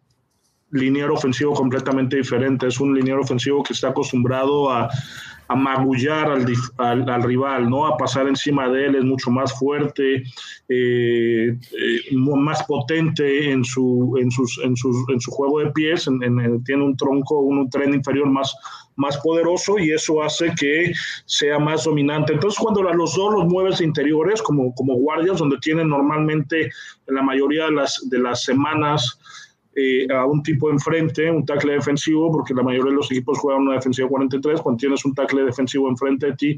ofensivo 1.14 1.54
completamente 1.54 2.18
diferente. 2.18 2.68
Es 2.68 2.80
un 2.80 2.96
liniero 2.96 3.22
ofensivo 3.22 3.64
que 3.64 3.74
está 3.74 3.90
acostumbrado 3.90 4.72
a, 4.72 4.90
a 5.48 5.56
magullar 5.56 6.32
al, 6.32 6.46
al, 6.78 7.10
al, 7.10 7.24
rival, 7.24 7.70
¿no? 7.70 7.86
A 7.86 7.98
pasar 7.98 8.28
encima 8.28 8.70
de 8.70 8.88
él, 8.88 8.96
es 8.96 9.04
mucho 9.04 9.30
más 9.30 9.58
fuerte, 9.58 10.24
eh, 10.70 11.58
eh, 11.58 12.16
más 12.16 12.64
potente 12.64 13.52
en 13.52 13.64
su, 13.64 14.16
en, 14.20 14.32
sus, 14.32 14.60
en, 14.64 14.76
sus, 14.76 14.96
en 15.10 15.20
su 15.20 15.32
juego 15.32 15.60
de 15.60 15.72
pies, 15.72 16.08
en, 16.08 16.22
en, 16.24 16.64
tiene 16.64 16.84
un 16.84 16.96
tronco, 16.98 17.40
un, 17.40 17.60
un 17.60 17.70
tren 17.70 17.94
inferior 17.94 18.30
más, 18.30 18.56
más 18.96 19.18
poderoso 19.18 19.80
y 19.80 19.92
eso 19.92 20.22
hace 20.24 20.54
que 20.56 20.92
sea 21.26 21.60
más 21.60 21.84
dominante. 21.84 22.34
Entonces, 22.34 22.60
cuando 22.60 22.84
los 22.84 23.16
dos 23.16 23.34
los 23.34 23.46
mueves 23.46 23.82
interiores, 23.82 24.42
como, 24.42 24.74
como 24.76 24.96
guardias, 24.96 25.40
donde 25.40 25.58
tienen 25.60 25.90
normalmente 25.90 26.72
en 27.08 27.16
la 27.16 27.22
mayoría 27.22 27.66
de 27.66 27.72
las, 27.72 28.10
de 28.10 28.20
las 28.20 28.44
semanas 28.44 29.20
eh, 29.76 30.08
a 30.14 30.26
un 30.26 30.44
tipo 30.44 30.70
enfrente, 30.70 31.30
un 31.32 31.46
tackle 31.46 31.74
defensivo, 31.74 32.32
porque 32.32 32.54
la 32.54 32.64
mayoría 32.64 32.92
de 32.92 32.98
los 32.98 33.12
equipos 33.12 33.40
juegan 33.40 33.64
una 33.64 33.76
defensiva 33.76 34.08
43, 34.08 34.62
cuando 34.62 34.80
tienes 34.80 35.04
un 35.06 35.14
tackle 35.14 35.44
defensivo 35.44 35.90
enfrente 35.90 36.28
de 36.28 36.34
ti, 36.34 36.58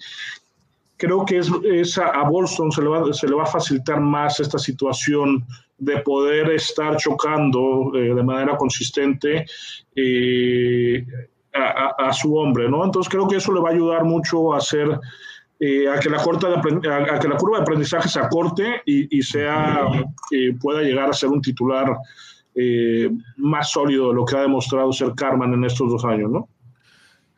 creo 0.98 1.26
que 1.26 1.38
es, 1.38 1.52
es 1.64 1.98
a, 1.98 2.10
a, 2.10 2.30
se 2.48 2.82
le, 2.82 2.88
va, 2.88 3.14
se 3.14 3.28
le 3.28 3.36
va 3.36 3.44
a 3.44 3.48
facilitar 3.48 4.00
más 4.00 4.40
esta 4.40 4.58
situación 4.58 5.46
de 5.78 5.98
poder 6.00 6.52
estar 6.52 6.96
chocando 6.98 7.92
eh, 7.96 8.14
de 8.14 8.24
manera 8.24 8.56
consistente 8.58 9.46
eh, 9.96 11.06
a, 11.54 12.08
a, 12.08 12.14
su 12.14 12.36
hombre, 12.36 12.70
¿no? 12.70 12.84
Entonces 12.84 13.10
creo 13.10 13.28
que 13.28 13.38
eso 13.38 13.54
le 13.54 13.62
va 13.62 13.70
a 13.70 13.74
ayudar 13.74 14.04
mucho 14.04 14.54
a 14.54 14.58
hacer 14.58 15.00
eh, 15.60 15.88
a, 15.88 16.00
que 16.00 16.10
la 16.10 16.22
corta 16.22 16.50
de, 16.50 16.56
a, 16.56 17.20
que 17.20 17.28
la 17.28 17.38
curva 17.38 17.58
de 17.58 17.64
aprendizaje 17.64 18.10
se 18.10 18.20
acorte 18.20 18.82
y, 18.86 19.18
y 19.18 19.22
sea 19.22 19.88
pueda 20.62 20.82
llegar 20.82 21.10
a 21.10 21.14
ser 21.14 21.30
un 21.30 21.42
titular 21.42 21.98
eh, 22.56 23.10
más 23.38 23.72
sólido 23.72 24.10
de 24.10 24.16
lo 24.16 24.26
que 24.26 24.38
ha 24.38 24.42
demostrado 24.42 24.92
ser 24.94 25.14
Carman 25.16 25.54
en 25.54 25.66
estos 25.66 25.90
dos 25.92 26.06
años, 26.06 26.32
¿no? 26.32 26.50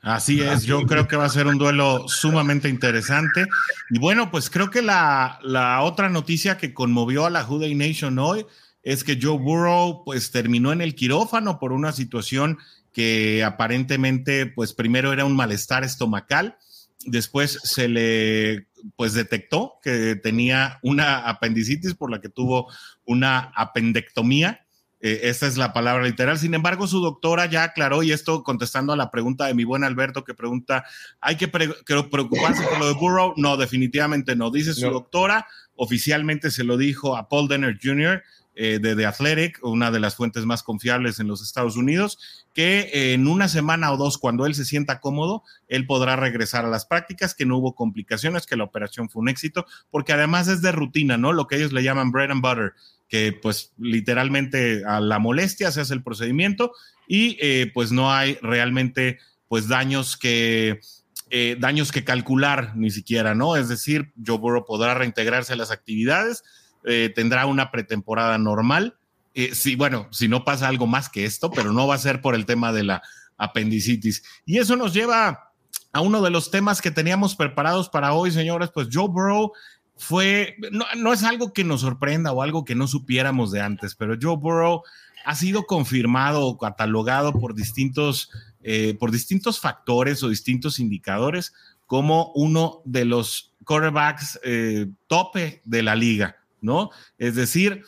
Así 0.02 0.42
es, 0.42 0.64
yo 0.64 0.84
creo 0.84 1.08
que 1.08 1.18
va 1.18 1.26
a 1.26 1.30
ser 1.30 1.48
un 1.48 1.58
duelo 1.58 2.08
sumamente 2.08 2.70
interesante. 2.70 3.46
Y 3.90 4.00
bueno, 4.00 4.32
pues 4.32 4.50
creo 4.50 4.70
que 4.70 4.82
la, 4.82 5.40
la 5.44 5.82
otra 5.82 6.08
noticia 6.08 6.58
que 6.58 6.74
conmovió 6.74 7.26
a 7.26 7.30
la 7.30 7.44
Juday 7.44 7.76
Nation 7.76 8.18
hoy 8.20 8.46
es 8.84 9.04
que 9.04 9.20
Joe 9.22 9.38
Burrow 9.38 10.04
pues 10.06 10.32
terminó 10.32 10.72
en 10.72 10.82
el 10.82 10.96
quirófano 10.96 11.60
por 11.60 11.74
una 11.74 11.92
situación 11.92 12.58
que 12.94 13.44
aparentemente 13.44 14.46
pues 14.46 14.74
primero 14.74 15.12
era 15.12 15.26
un 15.26 15.36
malestar 15.36 15.84
estomacal, 15.84 16.58
después 17.06 17.60
se 17.64 17.90
le 17.90 18.68
pues 18.96 19.14
detectó 19.14 19.74
que 19.84 20.16
tenía 20.16 20.80
una 20.84 21.28
apendicitis 21.28 21.96
por 21.96 22.10
la 22.12 22.22
que 22.22 22.30
tuvo 22.30 22.72
una 23.04 23.52
apendectomía 23.56 24.67
eh, 25.00 25.22
esa 25.24 25.48
es 25.48 25.58
la 25.58 25.74
palabra 25.74 26.04
literal. 26.04 26.38
Sin 26.38 26.54
embargo, 26.54 26.88
su 26.88 27.00
doctora 27.02 27.46
ya 27.46 27.64
aclaró, 27.64 28.04
y 28.04 28.12
esto 28.12 28.44
contestando 28.44 28.94
a 28.94 28.98
la 28.98 29.12
pregunta 29.12 29.46
de 29.46 29.54
mi 29.54 29.64
buen 29.64 29.84
Alberto 29.84 30.24
que 30.24 30.34
pregunta, 30.34 30.86
¿hay 31.22 31.36
que, 31.38 31.48
pre 31.48 31.70
que 31.86 32.04
preocuparse 32.04 32.64
por 32.64 32.80
lo 32.80 32.88
de 32.88 32.94
Burrow? 32.94 33.34
No, 33.38 33.58
definitivamente 33.58 34.36
no. 34.36 34.52
Dice 34.52 34.74
su 34.74 34.88
no. 34.88 34.94
doctora, 34.94 35.48
oficialmente 35.76 36.52
se 36.52 36.64
lo 36.64 36.78
dijo 36.78 37.16
a 37.16 37.30
Paul 37.30 37.48
Denner 37.48 37.78
Jr., 37.82 38.24
eh, 38.60 38.80
de 38.80 38.96
The 38.96 39.06
Athletic, 39.06 39.60
una 39.62 39.92
de 39.92 40.00
las 40.00 40.16
fuentes 40.16 40.44
más 40.46 40.64
confiables 40.64 41.20
en 41.20 41.28
los 41.28 41.44
Estados 41.44 41.78
Unidos, 41.78 42.18
que 42.56 42.90
eh, 42.92 43.14
en 43.14 43.28
una 43.28 43.50
semana 43.50 43.92
o 43.92 43.98
dos, 43.98 44.18
cuando 44.18 44.48
él 44.48 44.56
se 44.56 44.66
sienta 44.66 45.00
cómodo, 45.00 45.44
él 45.68 45.86
podrá 45.86 46.16
regresar 46.16 46.66
a 46.66 46.68
las 46.68 46.88
prácticas, 46.88 47.36
que 47.36 47.46
no 47.46 47.60
hubo 47.60 47.76
complicaciones, 47.76 48.48
que 48.48 48.56
la 48.56 48.64
operación 48.64 49.10
fue 49.10 49.22
un 49.22 49.30
éxito, 49.30 49.68
porque 49.92 50.14
además 50.14 50.48
es 50.48 50.64
de 50.64 50.72
rutina, 50.72 51.20
¿no? 51.20 51.34
Lo 51.34 51.46
que 51.46 51.58
ellos 51.58 51.72
le 51.72 51.84
llaman 51.84 52.10
bread 52.10 52.32
and 52.32 52.42
butter, 52.42 52.74
que 53.08 53.34
pues 53.34 53.74
literalmente 53.78 54.84
a 54.86 55.00
la 55.00 55.20
molestia 55.20 55.72
se 55.72 55.82
hace 55.82 55.94
el 55.94 56.04
procedimiento 56.04 56.74
y 57.08 57.38
eh, 57.42 57.72
pues 57.74 57.92
no 57.92 58.14
hay 58.14 58.38
realmente 58.42 59.20
pues 59.48 59.68
daños 59.68 60.18
que 60.18 60.82
eh, 61.30 61.58
daños 61.60 61.92
que 61.92 62.06
calcular 62.06 62.72
ni 62.78 62.90
siquiera, 62.90 63.36
¿no? 63.36 63.58
Es 63.58 63.68
decir, 63.68 64.14
Joe 64.26 64.38
Burrow 64.38 64.64
podrá 64.66 64.94
reintegrarse 64.94 65.52
a 65.52 65.58
las 65.58 65.72
actividades, 65.72 66.44
eh, 66.86 67.12
tendrá 67.14 67.46
una 67.48 67.70
pretemporada 67.70 68.38
normal. 68.38 68.98
Eh, 69.34 69.54
sí, 69.54 69.76
bueno, 69.76 70.08
si 70.12 70.30
no 70.30 70.46
pasa 70.46 70.70
algo 70.70 70.88
más 70.88 71.10
que 71.10 71.26
esto, 71.26 71.52
pero 71.52 71.74
no 71.74 71.86
va 71.86 71.96
a 71.96 72.00
ser 72.00 72.22
por 72.22 72.34
el 72.34 72.46
tema 72.46 72.72
de 72.72 72.84
la 72.84 73.02
apendicitis. 73.38 74.24
Y 74.46 74.60
eso 74.60 74.78
nos 74.78 74.94
lleva 74.94 75.52
a 75.92 76.00
uno 76.00 76.22
de 76.22 76.30
los 76.30 76.50
temas 76.50 76.82
que 76.82 76.92
teníamos 76.92 77.36
preparados 77.36 77.90
para 77.90 78.14
hoy, 78.14 78.32
señores, 78.32 78.70
pues 78.74 78.88
Joe 78.90 79.10
Burrow 79.10 79.52
fue, 79.98 80.56
no, 80.72 80.86
no, 80.96 81.14
es 81.14 81.24
algo 81.24 81.54
que 81.54 81.64
nos 81.64 81.82
sorprenda 81.82 82.32
o 82.32 82.42
algo 82.42 82.66
que 82.66 82.76
no 82.76 82.88
supiéramos 82.88 83.52
de 83.52 83.62
antes, 83.62 83.96
pero 83.96 84.16
Joe 84.22 84.38
Burrow 84.38 84.84
ha 85.26 85.36
sido 85.36 85.66
confirmado 85.66 86.46
o 86.46 86.58
catalogado 86.58 87.34
por 87.34 87.54
distintos, 87.54 88.30
eh, 88.64 88.96
por 89.00 89.12
distintos 89.12 89.60
factores 89.60 90.24
o 90.24 90.30
distintos 90.30 90.80
indicadores 90.80 91.54
como 91.86 92.32
uno 92.36 92.82
de 92.86 93.06
los 93.06 93.54
quarterbacks 93.64 94.40
eh, 94.44 94.88
tope 95.08 95.62
de 95.66 95.84
la 95.84 95.96
liga, 95.96 96.38
¿no? 96.62 96.92
Es 97.18 97.36
decir, 97.36 97.84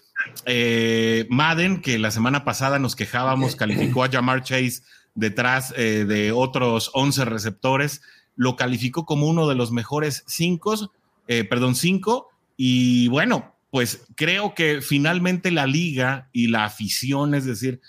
eh, 0.45 1.27
Madden, 1.29 1.81
que 1.81 1.99
la 1.99 2.11
semana 2.11 2.43
pasada 2.43 2.79
nos 2.79 2.95
quejábamos, 2.95 3.55
calificó 3.55 4.03
a 4.03 4.09
Jamar 4.09 4.43
Chase 4.43 4.81
detrás 5.15 5.73
eh, 5.77 6.05
de 6.05 6.31
otros 6.31 6.91
11 6.93 7.25
receptores, 7.25 8.01
lo 8.35 8.55
calificó 8.55 9.05
como 9.05 9.27
uno 9.27 9.47
de 9.47 9.55
los 9.55 9.71
mejores 9.71 10.23
cinco 10.27 10.91
eh, 11.29 11.43
perdón, 11.43 11.75
cinco. 11.75 12.29
Y 12.57 13.07
bueno, 13.07 13.55
pues 13.69 14.07
creo 14.15 14.55
que 14.55 14.81
finalmente 14.81 15.51
la 15.51 15.67
liga 15.67 16.27
y 16.33 16.47
la 16.47 16.65
afición, 16.65 17.35
es 17.35 17.45
decir, 17.45 17.81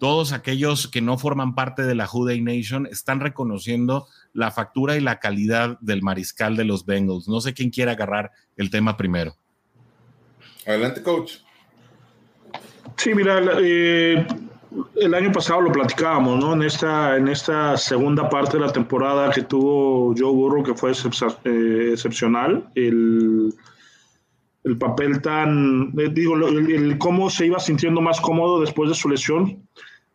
todos 0.00 0.32
aquellos 0.32 0.88
que 0.88 1.00
no 1.00 1.16
forman 1.16 1.54
parte 1.54 1.84
de 1.84 1.94
la 1.94 2.06
Juday 2.06 2.40
Nation 2.40 2.86
están 2.86 3.20
reconociendo 3.20 4.08
la 4.32 4.50
factura 4.50 4.96
y 4.96 5.00
la 5.00 5.20
calidad 5.20 5.78
del 5.80 6.02
mariscal 6.02 6.56
de 6.56 6.64
los 6.64 6.84
Bengals. 6.84 7.28
No 7.28 7.40
sé 7.40 7.54
quién 7.54 7.70
quiere 7.70 7.92
agarrar 7.92 8.32
el 8.56 8.68
tema 8.68 8.96
primero. 8.96 9.36
Adelante, 10.66 11.00
coach. 11.02 11.34
Sí, 12.96 13.14
mira, 13.14 13.40
eh, 13.60 14.26
el 14.96 15.14
año 15.14 15.32
pasado 15.32 15.60
lo 15.60 15.72
platicábamos, 15.72 16.38
¿no? 16.38 16.54
En 16.54 16.62
esta, 16.62 17.16
en 17.16 17.28
esta 17.28 17.76
segunda 17.76 18.28
parte 18.28 18.58
de 18.58 18.66
la 18.66 18.72
temporada 18.72 19.30
que 19.30 19.42
tuvo 19.42 20.14
Joe 20.16 20.32
Burrow, 20.32 20.62
que 20.62 20.74
fue 20.74 20.92
eh, 20.92 21.90
excepcional, 21.92 22.68
el, 22.74 23.54
el, 24.64 24.78
papel 24.78 25.20
tan, 25.22 25.92
eh, 25.98 26.08
digo, 26.12 26.36
el, 26.36 26.98
cómo 26.98 27.30
se 27.30 27.46
iba 27.46 27.58
sintiendo 27.58 28.00
más 28.00 28.20
cómodo 28.20 28.60
después 28.60 28.88
de 28.90 28.94
su 28.94 29.08
lesión 29.08 29.62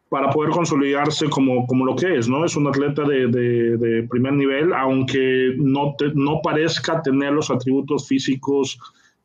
para 0.10 0.30
poder 0.30 0.52
consolidarse 0.52 1.28
como, 1.30 1.66
como 1.66 1.86
lo 1.86 1.96
que 1.96 2.18
es, 2.18 2.30
¿no? 2.30 2.46
Es 2.46 2.56
un 2.56 2.68
atleta 2.68 3.04
de, 3.04 3.28
de, 3.28 4.04
primer 4.04 4.34
nivel, 4.34 4.72
aunque 4.74 5.56
no, 5.58 5.96
no 6.14 6.42
parezca 6.44 7.02
tener 7.02 7.34
los 7.34 7.50
atributos 7.50 8.08
físicos 8.08 8.78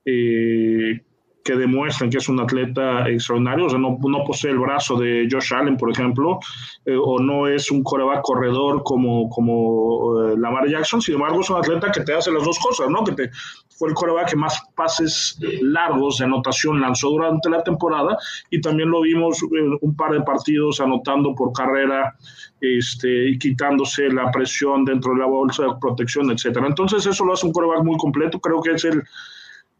eh, 0.06 1.00
que 1.48 1.56
demuestran 1.56 2.10
que 2.10 2.18
es 2.18 2.28
un 2.28 2.38
atleta 2.40 3.08
extraordinario, 3.08 3.64
o 3.64 3.70
sea, 3.70 3.78
no, 3.78 3.96
no 3.98 4.22
posee 4.22 4.50
el 4.50 4.58
brazo 4.58 4.98
de 4.98 5.26
Josh 5.32 5.54
Allen, 5.54 5.78
por 5.78 5.90
ejemplo, 5.90 6.40
eh, 6.84 6.94
o 6.94 7.18
no 7.18 7.48
es 7.48 7.70
un 7.70 7.82
coreback 7.82 8.20
corredor 8.20 8.82
como, 8.82 9.30
como 9.30 10.28
eh, 10.28 10.34
Lamar 10.36 10.68
Jackson, 10.68 11.00
sin 11.00 11.14
embargo 11.14 11.40
es 11.40 11.48
un 11.48 11.56
atleta 11.56 11.90
que 11.90 12.02
te 12.02 12.12
hace 12.12 12.30
las 12.30 12.44
dos 12.44 12.58
cosas, 12.58 12.90
¿no? 12.90 13.02
Que 13.02 13.12
te, 13.12 13.30
fue 13.78 13.88
el 13.88 13.94
coreback 13.94 14.28
que 14.28 14.36
más 14.36 14.60
pases 14.74 15.38
largos 15.62 16.18
de 16.18 16.26
anotación 16.26 16.82
lanzó 16.82 17.08
durante 17.08 17.48
la 17.48 17.62
temporada 17.62 18.18
y 18.50 18.60
también 18.60 18.90
lo 18.90 19.00
vimos 19.00 19.42
en 19.42 19.78
un 19.80 19.96
par 19.96 20.12
de 20.12 20.20
partidos 20.20 20.82
anotando 20.82 21.34
por 21.34 21.54
carrera 21.54 22.14
este, 22.60 23.30
y 23.30 23.38
quitándose 23.38 24.10
la 24.10 24.30
presión 24.30 24.84
dentro 24.84 25.14
de 25.14 25.20
la 25.20 25.26
bolsa 25.26 25.62
de 25.62 25.70
protección, 25.80 26.30
etcétera. 26.30 26.66
Entonces 26.66 27.06
eso 27.06 27.24
lo 27.24 27.32
hace 27.32 27.46
un 27.46 27.52
coreback 27.52 27.84
muy 27.84 27.96
completo, 27.96 28.38
creo 28.38 28.60
que 28.60 28.72
es 28.72 28.84
el... 28.84 29.02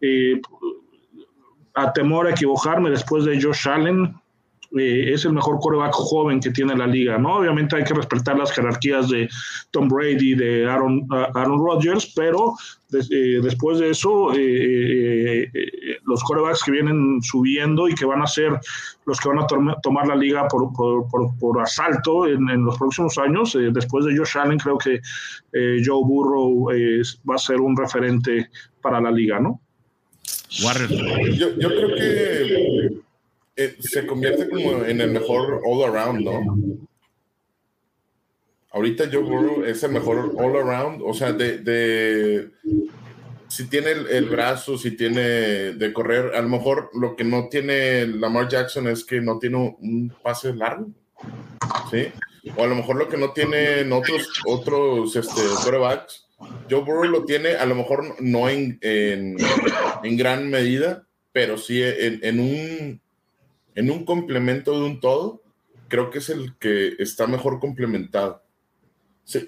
Eh, 0.01 0.41
a 1.75 1.93
temor 1.93 2.27
a 2.27 2.31
equivocarme 2.31 2.91
después 2.91 3.25
de 3.25 3.41
Josh 3.41 3.69
Allen, 3.69 4.15
eh, 4.77 5.15
es 5.15 5.25
el 5.25 5.33
mejor 5.33 5.59
coreback 5.61 5.95
joven 5.95 6.41
que 6.41 6.51
tiene 6.51 6.77
la 6.77 6.87
liga, 6.87 7.17
¿no? 7.17 7.37
Obviamente 7.37 7.77
hay 7.77 7.85
que 7.85 7.95
respetar 7.95 8.37
las 8.37 8.53
jerarquías 8.53 9.09
de 9.09 9.27
Tom 9.71 9.89
Brady, 9.89 10.35
de 10.35 10.69
Aaron, 10.69 11.07
Aaron 11.11 11.59
Rodgers, 11.59 12.13
pero 12.15 12.55
eh, 12.93 13.41
después 13.43 13.79
de 13.79 13.91
eso, 13.91 14.31
eh, 14.37 15.51
los 16.05 16.23
corebacks 16.23 16.65
que 16.65 16.73
vienen 16.73 17.23
subiendo 17.23 17.89
y 17.89 17.95
que 17.95 18.05
van 18.05 18.21
a 18.21 18.27
ser 18.27 18.61
los 19.07 19.19
que 19.19 19.31
van 19.31 19.39
a 19.39 19.47
tomar 19.83 20.07
la 20.07 20.17
liga 20.17 20.47
por, 20.49 20.71
por, 20.75 21.63
asalto 21.63 22.27
en, 22.27 22.63
los 22.63 22.77
próximos 22.77 23.17
años, 23.17 23.57
después 23.73 24.05
de 24.05 24.19
Josh 24.19 24.37
Allen, 24.37 24.59
creo 24.59 24.77
que 24.77 25.01
Joe 25.83 26.05
Burrow 26.05 26.69
va 27.29 27.35
a 27.37 27.39
ser 27.39 27.59
un 27.63 27.75
referente 27.75 28.51
para 28.83 29.01
la 29.01 29.11
liga, 29.11 29.41
¿no? 29.41 29.63
Yo, 30.49 31.57
yo 31.57 31.69
creo 31.69 31.95
que 31.95 33.00
eh, 33.57 33.76
se 33.81 34.07
convierte 34.07 34.49
como 34.49 34.85
en 34.85 35.00
el 35.00 35.11
mejor 35.11 35.61
all 35.67 35.85
around, 35.85 36.21
¿no? 36.21 36.78
Ahorita 38.71 39.09
Joe 39.11 39.23
Burrow 39.23 39.64
es 39.64 39.83
el 39.83 39.90
mejor 39.90 40.35
all 40.38 40.57
around, 40.57 41.02
o 41.05 41.12
sea, 41.12 41.33
de, 41.33 42.50
si 43.49 43.67
tiene 43.67 43.90
el, 43.90 44.26
brazo, 44.26 44.78
si 44.78 44.93
tiene 44.93 45.21
de 45.73 45.93
correr, 45.93 46.37
a 46.37 46.43
lo 46.43 46.49
mejor 46.49 46.90
lo 46.95 47.17
que 47.17 47.25
no 47.25 47.49
tiene 47.49 48.07
Lamar 48.07 48.49
Jackson 48.49 48.87
es 48.88 49.05
que 49.05 49.21
no 49.21 49.38
tiene 49.38 49.57
un, 49.57 50.14
pase 50.23 50.55
largo, 50.55 50.90
¿sí? 51.90 52.12
O 52.57 52.62
a 52.62 52.67
lo 52.69 52.76
mejor 52.76 52.97
lo 52.97 53.09
que 53.09 53.17
no 53.17 53.33
tienen 53.33 53.93
otros, 53.93 54.28
otros 54.47 55.17
este, 55.17 55.40
quarterbacks 55.64 56.28
Joe 56.71 56.83
Burrow 56.83 57.04
lo 57.04 57.25
tiene, 57.25 57.57
a 57.57 57.66
lo 57.66 57.75
mejor 57.75 58.21
no 58.21 58.49
en, 58.49 58.78
en, 58.80 59.37
gran 60.16 60.49
medida, 60.49 61.07
pero 61.33 61.59
sí 61.59 61.80
en, 61.83 62.40
un, 62.40 63.00
en 63.75 63.90
un 63.90 64.04
complemento 64.04 64.78
de 64.78 64.87
un 64.87 65.00
todo, 65.00 65.42
creo 65.88 66.11
que 66.11 66.18
es 66.18 66.28
el 66.28 66.57
que 66.59 66.95
está 66.99 67.26
mejor 67.26 67.59
complementado. 67.59 68.42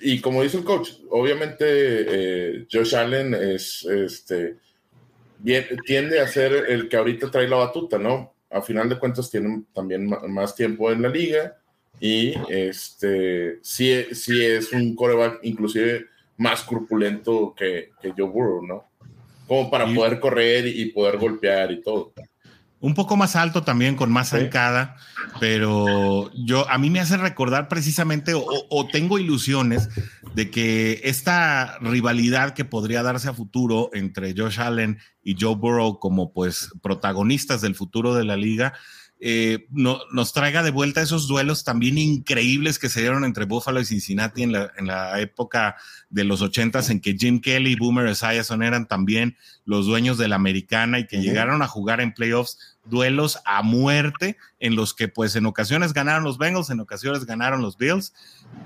y 0.01 0.21
como 0.21 0.43
dice 0.43 0.57
el 0.57 0.65
coach, 0.65 0.91
obviamente 1.11 1.65
eh, 1.69 2.67
Josh 2.71 2.97
Allen 2.97 3.35
es, 3.35 3.85
este, 3.85 4.57
tiende 5.87 6.21
a 6.21 6.27
ser 6.27 6.53
el 6.69 6.89
que 6.89 6.97
ahorita 6.97 7.31
trae 7.31 7.49
la 7.49 7.57
batuta, 7.57 7.99
¿no? 7.99 8.35
A 8.51 8.63
final 8.63 8.89
de 8.89 8.99
cuentas 8.99 9.31
tiene 9.31 9.63
también 9.73 10.11
más 10.29 10.57
tiempo 10.57 10.91
en 10.91 11.03
la 11.03 11.09
liga 11.09 11.57
y 12.01 12.35
este, 12.49 13.61
sí, 13.63 14.07
sí 14.13 14.45
es 14.45 14.73
un 14.73 14.97
coreback 14.97 15.39
inclusive 15.43 16.10
más 16.41 16.63
corpulento 16.63 17.55
que, 17.55 17.91
que 18.01 18.15
Joe 18.17 18.31
Burrow, 18.31 18.67
¿no? 18.67 18.85
Como 19.47 19.71
para 19.71 19.85
poder 19.93 20.19
correr 20.21 20.67
y 20.67 20.87
poder 20.87 21.19
golpear 21.19 21.71
y 21.71 21.83
todo. 21.83 22.15
Un 22.81 22.95
poco 22.95 23.15
más 23.15 23.37
alto 23.37 23.63
también, 23.63 23.95
con 23.95 24.11
más 24.11 24.31
zancada, 24.31 24.97
pero 25.39 26.31
yo 26.33 26.67
a 26.71 26.79
mí 26.79 26.89
me 26.89 27.01
hace 27.01 27.19
recordar 27.19 27.69
precisamente 27.69 28.33
o, 28.35 28.89
tengo 28.91 29.19
ilusiones 29.19 29.91
de 30.35 30.51
que 30.51 31.03
esta 31.05 31.77
rivalidad 31.81 32.55
que 32.55 32.65
podría 32.65 33.03
darse 33.03 33.29
a 33.29 33.35
futuro 33.35 33.91
entre 33.93 34.35
Josh 34.35 34.61
Allen 34.61 34.99
y 35.23 35.37
Joe 35.39 35.57
Burrow 35.57 35.99
como 35.99 36.33
pues 36.33 36.71
protagonistas 36.81 37.61
del 37.61 37.75
futuro 37.75 38.15
de 38.15 38.25
la 38.25 38.37
liga 38.37 38.73
eh, 39.23 39.67
no, 39.71 40.01
nos 40.13 40.33
traiga 40.33 40.63
de 40.63 40.71
vuelta 40.71 41.03
esos 41.03 41.29
duelos 41.29 41.63
también 41.63 41.99
increíbles 41.99 42.79
que 42.79 42.89
se 42.89 43.01
dieron 43.01 43.25
entre 43.27 43.45
Buffalo 43.45 43.79
y 43.79 43.85
Cincinnati 43.85 44.43
en 44.43 44.53
la, 44.53 44.73
en 44.79 44.87
la 44.87 45.21
época 45.21 45.77
de 46.09 46.25
los 46.25 46.41
ochentas 46.41 46.89
en 46.89 47.01
que 47.01 47.19
Jim 47.19 47.43
Kelly 47.43 47.73
y 47.73 47.77
Boomer 47.77 48.07
Esiason 48.07 48.63
eran 48.63 48.89
también 48.89 49.37
los 49.67 49.85
dueños 49.85 50.17
de 50.17 50.27
la 50.27 50.37
americana 50.37 50.99
y 50.99 51.07
que 51.07 51.21
llegaron 51.21 51.61
a 51.61 51.69
jugar 51.69 52.01
en 52.01 52.15
playoffs 52.15 52.79
duelos 52.87 53.39
a 53.45 53.63
muerte 53.63 54.39
en 54.59 54.75
los 54.75 54.95
que 54.95 55.09
pues 55.09 55.37
en 55.37 55.45
ocasiones 55.45 55.93
ganaron 55.93 56.25
los 56.25 56.39
Bengals, 56.39 56.71
en 56.71 56.81
ocasiones 56.81 57.27
ganaron 57.27 57.61
los 57.61 57.77
Bills. 57.77 58.15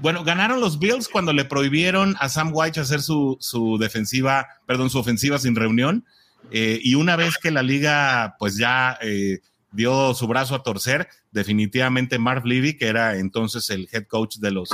Bueno, 0.03 0.23
ganaron 0.23 0.61
los 0.61 0.79
Bills 0.79 1.09
cuando 1.09 1.33
le 1.33 1.45
prohibieron 1.45 2.15
a 2.21 2.29
Sam 2.29 2.51
White 2.53 2.79
hacer 2.79 3.03
su, 3.03 3.37
su 3.41 3.77
defensiva, 3.79 4.47
perdón, 4.67 4.89
su 4.89 5.01
ofensiva 5.01 5.41
sin 5.41 5.57
reunión. 5.57 6.05
Eh, 6.53 6.79
y 6.81 6.95
una 6.95 7.17
vez 7.17 7.39
que 7.39 7.51
la 7.51 7.65
liga 7.65 8.37
pues 8.39 8.57
ya... 8.57 8.97
Eh, 9.03 9.41
dio 9.75 10.15
su 10.15 10.27
brazo 10.27 10.55
a 10.55 10.63
torcer. 10.63 11.09
Definitivamente 11.33 12.19
Marv 12.19 12.47
Levy, 12.47 12.77
que 12.77 12.87
era 12.87 13.17
entonces 13.19 13.69
el 13.71 13.89
head 13.93 14.07
coach 14.07 14.37
de 14.37 14.51
los, 14.51 14.71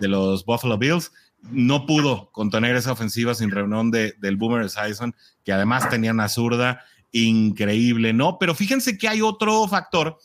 de 0.00 0.08
los 0.08 0.44
Buffalo 0.44 0.76
Bills, 0.76 1.12
no 1.50 1.86
pudo 1.86 2.30
contener 2.32 2.76
esa 2.76 2.92
ofensiva 2.92 3.34
sin 3.34 3.50
reunión 3.50 3.90
de, 3.90 4.14
del 4.18 4.36
Boomer 4.36 4.66
Esiason, 4.66 5.14
que 5.44 5.52
además 5.52 5.88
tenía 5.88 6.12
una 6.12 6.28
zurda 6.28 6.84
increíble, 7.12 8.12
¿no? 8.12 8.38
Pero 8.38 8.54
fíjense 8.54 8.98
que 8.98 9.08
hay 9.08 9.22
otro 9.22 9.66
factor. 9.66 10.18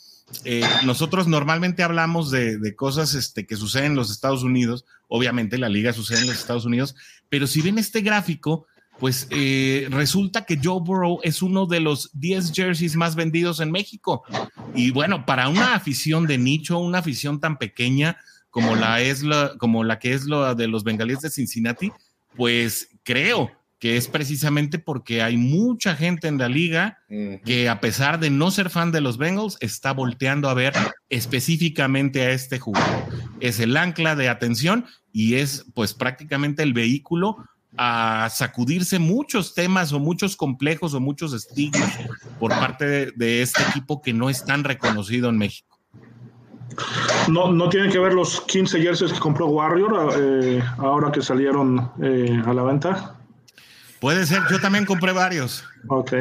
Eh, 0.44 0.64
nosotros 0.84 1.28
normalmente 1.28 1.84
hablamos 1.84 2.32
de, 2.32 2.58
de, 2.58 2.76
cosas 2.76 3.14
este, 3.14 3.46
que 3.46 3.56
suceden 3.56 3.92
en 3.92 3.96
los 3.96 4.10
Estados 4.10 4.44
Unidos, 4.44 4.84
obviamente 5.08 5.60
la 5.60 5.70
liga 5.70 5.94
sucede 5.94 6.22
en 6.22 6.28
los 6.28 6.38
Estados 6.38 6.66
Unidos, 6.66 6.96
pero 7.30 7.46
si 7.46 7.62
ven 7.62 7.78
este 7.78 8.02
gráfico, 8.02 8.66
pues 9.00 9.28
eh, 9.30 9.88
resulta 9.92 10.46
que 10.46 10.60
Joe 10.62 10.80
Burrow 10.82 11.20
es 11.24 11.42
uno 11.42 11.66
de 11.66 11.80
los 11.80 12.10
10 12.14 12.52
jerseys 12.54 12.96
más 12.96 13.16
vendidos 13.16 13.60
en 13.60 13.72
México. 13.72 14.24
Y 14.74 14.92
bueno, 14.92 15.26
para 15.26 15.50
una 15.50 15.76
afición 15.76 16.28
de 16.28 16.38
nicho, 16.38 16.80
una 16.80 17.00
afición 17.00 17.40
tan 17.40 17.58
pequeña 17.58 18.18
como 18.50 18.76
la, 18.76 19.02
es 19.02 19.22
la, 19.22 19.54
como 19.58 19.84
la 19.84 20.00
que 20.00 20.14
es 20.14 20.26
la 20.26 20.56
de 20.56 20.68
los 20.68 20.84
bengalíes 20.84 21.20
de 21.22 21.30
Cincinnati, 21.30 21.92
pues 22.36 22.90
creo 23.04 23.52
que 23.80 23.98
es 23.98 24.08
precisamente 24.08 24.80
porque 24.80 25.22
hay 25.22 25.36
mucha 25.36 25.96
gente 25.96 26.28
en 26.28 26.38
la 26.38 26.48
liga 26.48 27.00
que 27.44 27.68
a 27.70 27.82
pesar 27.82 28.20
de 28.20 28.30
no 28.30 28.50
ser 28.50 28.70
fan 28.70 28.92
de 28.92 29.02
los 29.02 29.18
Bengals, 29.18 29.58
está 29.60 29.92
volteando 29.92 30.50
a 30.50 30.54
ver 30.54 30.74
específicamente 31.10 32.22
a 32.22 32.32
este 32.32 32.58
jugador. 32.58 33.04
Es 33.42 33.60
el 33.60 33.76
ancla 33.76 34.16
de 34.16 34.30
atención 34.30 34.86
y 35.12 35.36
es 35.36 35.66
pues 35.74 35.94
prácticamente 35.94 36.64
el 36.64 36.74
vehículo 36.74 37.38
a 37.78 38.30
sacudirse 38.32 39.00
muchos 39.00 39.54
temas 39.54 39.92
o 39.94 40.00
muchos 40.00 40.36
complejos 40.36 40.94
o 40.94 41.00
muchos 41.00 41.34
estigmas 41.34 41.92
por 42.40 42.52
parte 42.52 43.12
de, 43.16 43.42
este 43.42 43.64
equipo 43.64 44.02
que 44.02 44.14
no 44.14 44.30
es 44.30 44.46
tan 44.46 44.64
reconocido 44.64 45.30
en 45.30 45.38
México. 45.38 45.80
No, 47.30 47.52
no 47.52 47.70
tienen 47.70 47.92
que 47.92 48.00
ver 48.00 48.14
los 48.14 48.42
15 48.42 48.82
jerseys 48.82 49.14
que 49.14 49.20
compró 49.20 49.48
Warrior 49.48 50.14
eh, 50.18 50.64
ahora 50.78 51.12
que 51.12 51.22
salieron 51.22 51.92
eh, 52.02 52.42
a 52.46 52.54
la 52.54 52.64
venta. 52.64 53.16
Puede 54.00 54.26
ser, 54.26 54.42
yo 54.52 54.60
también 54.60 54.86
compré 54.86 55.14
varios. 55.14 55.64
Ok. 55.88 56.14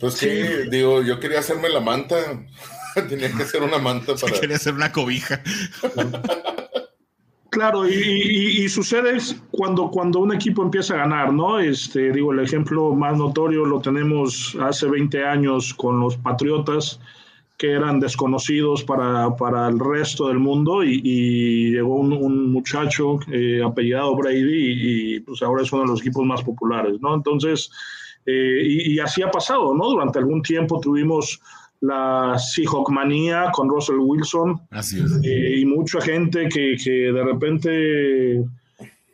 Pues 0.00 0.14
sí, 0.14 0.30
digo, 0.70 1.02
yo 1.02 1.20
quería 1.20 1.40
hacerme 1.40 1.68
la 1.68 1.80
manta. 1.80 2.16
Tenía 3.08 3.30
que 3.30 3.42
hacer 3.42 3.62
una 3.62 3.78
manta 3.78 4.14
para. 4.20 4.40
quería 4.40 4.56
hacer 4.56 4.74
una 4.74 4.90
cobija. 4.92 5.42
Claro, 7.50 7.88
y, 7.88 8.68
sucede 8.68 9.18
cuando, 9.50 9.90
cuando 9.90 10.20
un 10.20 10.32
equipo 10.32 10.62
empieza 10.62 10.94
a 10.94 10.98
ganar, 10.98 11.32
¿no? 11.32 11.58
Este, 11.58 12.12
digo, 12.12 12.32
el 12.32 12.38
ejemplo 12.38 12.94
más 12.94 13.18
notorio 13.18 13.64
lo 13.66 13.80
tenemos 13.80 14.56
hace 14.60 14.88
20 14.88 15.24
años 15.24 15.74
con 15.74 15.98
los 15.98 16.16
Patriotas, 16.16 17.00
que 17.58 17.72
eran 17.72 17.98
desconocidos 17.98 18.84
para, 18.84 19.34
para 19.36 19.66
el 19.66 19.80
resto 19.80 20.28
del 20.28 20.38
mundo 20.38 20.84
y, 20.84 21.72
llegó 21.72 21.96
un, 21.96 22.52
muchacho 22.52 23.18
eh, 23.32 23.60
apellidado 23.64 24.14
Brady 24.14 25.16
y, 25.16 25.20
pues 25.20 25.42
ahora 25.42 25.62
es 25.62 25.72
uno 25.72 25.82
de 25.82 25.88
los 25.88 26.00
equipos 26.00 26.24
más 26.24 26.42
populares, 26.44 27.00
¿no? 27.00 27.14
Entonces, 27.16 27.70
eh, 28.26 28.62
y, 28.64 28.98
así 29.00 29.22
ha 29.22 29.30
pasado, 29.30 29.74
¿no? 29.74 29.90
Durante 29.90 30.20
algún 30.20 30.40
tiempo 30.42 30.78
tuvimos 30.78 31.40
la 31.80 32.38
Seahawk 32.38 32.90
manía 32.90 33.50
con 33.52 33.68
Russell 33.68 33.98
Wilson. 33.98 34.60
Así 34.70 35.00
es. 35.00 35.20
Eh, 35.24 35.60
y 35.60 35.64
mucha 35.64 36.00
gente 36.00 36.48
que, 36.48 36.76
que 36.82 37.12
de 37.12 37.24
repente 37.24 38.44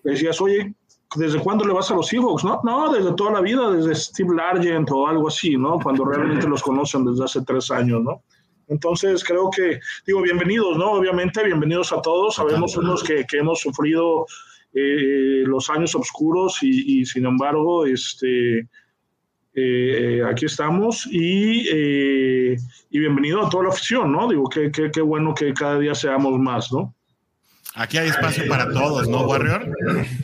decías, 0.03 0.41
oye, 0.41 0.75
¿desde 1.15 1.39
cuándo 1.41 1.65
le 1.65 1.73
vas 1.73 1.91
a 1.91 1.95
los 1.95 2.09
Seahawks? 2.09 2.45
No, 2.45 2.61
no, 2.65 2.93
desde 2.93 3.15
toda 3.15 3.33
la 3.33 3.41
vida, 3.41 3.71
desde 3.71 3.95
Steve 3.95 4.35
Largent 4.35 4.91
o 4.91 5.07
algo 5.07 5.29
así, 5.29 5.57
¿no? 5.57 5.79
Cuando 5.79 6.05
realmente 6.05 6.49
los 6.49 6.63
conocen 6.63 7.05
desde 7.05 7.25
hace 7.25 7.43
tres 7.43 7.71
años, 7.71 8.03
¿no? 8.03 8.23
Entonces 8.69 9.23
creo 9.23 9.49
que, 9.51 9.79
digo, 10.07 10.23
bienvenidos, 10.23 10.77
¿no? 10.77 10.93
Obviamente, 10.93 11.45
bienvenidos 11.45 11.93
a 11.93 12.03
todos. 12.03 12.35
Sabemos 12.35 12.77
unos 12.77 13.05
que, 13.05 13.25
que 13.25 13.39
hemos 13.39 13.61
sufrido 13.61 14.27
eh, 14.75 15.45
los 15.47 15.71
años 15.71 15.95
oscuros 15.95 16.63
y, 16.63 17.05
sin 17.07 17.27
embargo, 17.27 17.87
este, 17.87 18.69
eh, 19.59 20.23
aquí 20.31 20.45
estamos 20.45 21.09
y, 21.11 21.67
eh, 21.73 22.59
y, 22.91 22.99
bienvenido 22.99 23.47
a 23.47 23.49
toda 23.49 23.65
la 23.65 23.71
afición, 23.71 24.13
¿no? 24.13 24.29
Digo, 24.29 24.51
qué, 24.51 24.71
qué, 24.71 24.91
qué 24.91 25.01
bueno 25.01 25.35
que 25.35 25.55
cada 25.55 25.79
día 25.79 25.95
seamos 25.95 26.39
más, 26.39 26.71
¿no? 26.71 26.95
Aquí 27.75 27.97
hay 27.97 28.09
espacio 28.09 28.47
para 28.49 28.71
todos, 28.71 29.09
¿no, 29.09 29.27
Warrior? 29.27 29.75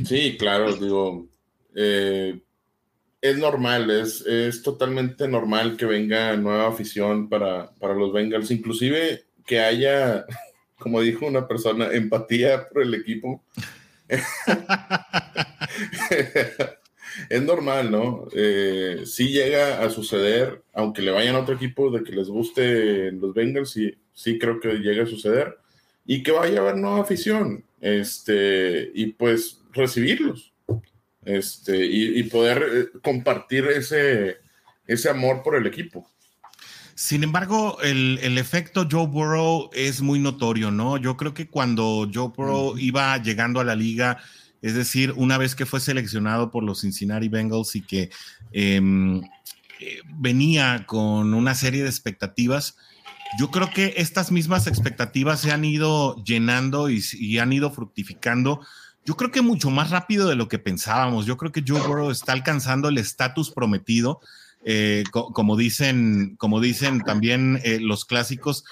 Sí, 0.04 0.36
claro, 0.38 0.74
digo, 0.74 1.26
es 1.74 3.38
normal, 3.38 3.90
es, 3.90 4.20
es 4.26 4.62
totalmente 4.62 5.26
normal 5.26 5.78
que 5.78 5.86
venga 5.86 6.36
nueva 6.36 6.68
afición 6.68 7.30
para, 7.30 7.72
para 7.76 7.94
los 7.94 8.12
Bengals, 8.12 8.50
inclusive 8.50 9.24
que 9.46 9.60
haya, 9.60 10.26
como 10.78 11.00
dijo 11.00 11.24
una 11.24 11.48
persona, 11.48 11.90
empatía 11.90 12.68
por 12.68 12.82
el 12.82 12.94
equipo. 12.94 13.42
es 17.28 17.42
normal, 17.42 17.90
¿no? 17.90 18.28
Eh, 18.34 19.02
sí 19.04 19.28
llega 19.28 19.82
a 19.82 19.90
suceder, 19.90 20.62
aunque 20.72 21.02
le 21.02 21.10
vayan 21.10 21.36
a 21.36 21.40
otro 21.40 21.54
equipo 21.54 21.90
de 21.90 22.02
que 22.02 22.12
les 22.12 22.28
guste 22.28 23.12
los 23.12 23.34
Bengals, 23.34 23.70
sí, 23.70 23.94
sí 24.12 24.38
creo 24.38 24.60
que 24.60 24.74
llega 24.74 25.04
a 25.04 25.06
suceder, 25.06 25.58
y 26.04 26.22
que 26.22 26.32
vaya 26.32 26.58
a 26.58 26.62
haber 26.62 26.76
nueva 26.76 27.00
afición, 27.00 27.64
este, 27.80 28.90
y 28.94 29.06
pues 29.06 29.60
recibirlos 29.72 30.52
este, 31.24 31.86
y, 31.86 32.22
poder 32.24 32.64
eh, 32.72 32.98
compartir 33.02 33.66
ese, 33.66 34.38
ese 34.86 35.08
amor 35.08 35.42
por 35.42 35.54
el 35.54 35.66
equipo. 35.66 36.08
Sin 36.94 37.24
embargo, 37.24 37.78
el, 37.82 38.18
el, 38.22 38.38
efecto 38.38 38.86
Joe 38.90 39.06
Burrow 39.06 39.70
es 39.72 40.02
muy 40.02 40.18
notorio, 40.18 40.70
¿no? 40.70 40.98
Yo 40.98 41.16
creo 41.16 41.32
que 41.32 41.48
cuando 41.48 42.08
Joe 42.12 42.32
Burrow 42.36 42.76
iba 42.76 43.16
llegando 43.18 43.60
a 43.60 43.64
la 43.64 43.74
liga, 43.74 44.18
es 44.62 44.74
decir, 44.74 45.12
una 45.16 45.36
vez 45.38 45.54
que 45.54 45.66
fue 45.66 45.80
seleccionado 45.80 46.50
por 46.50 46.62
los 46.62 46.80
Cincinnati 46.80 47.28
Bengals 47.28 47.74
y 47.74 47.82
que 47.82 48.10
em, 48.52 49.20
eh, 49.80 50.00
venía 50.06 50.84
con 50.86 51.34
una 51.34 51.54
serie 51.54 51.82
de 51.82 51.88
expectativas, 51.88 52.76
yo 53.38 53.50
creo 53.50 53.70
que 53.70 53.94
estas 53.96 54.30
mismas 54.30 54.66
expectativas 54.66 55.40
se 55.40 55.50
han 55.50 55.64
ido 55.64 56.22
llenando 56.24 56.88
y, 56.90 57.02
y 57.14 57.38
han 57.38 57.52
ido 57.52 57.70
fructificando 57.70 58.60
yo 59.04 59.16
creo 59.16 59.32
que 59.32 59.42
mucho 59.42 59.70
más 59.70 59.90
rápido 59.90 60.28
de 60.28 60.36
lo 60.36 60.46
que 60.46 60.60
pensábamos. 60.60 61.26
Yo 61.26 61.36
creo 61.36 61.50
que 61.50 61.64
Joe 61.66 61.80
Burrow 61.80 62.10
está 62.10 62.32
alcanzando 62.32 62.88
el 62.88 62.98
estatus 62.98 63.50
prometido. 63.50 64.20
Eh, 64.64 65.02
como 65.10 65.56
dicen, 65.56 66.36
como 66.38 66.60
dicen 66.60 67.00
también 67.00 67.60
eh, 67.64 67.80
los 67.80 68.04
clásicos, 68.04 68.64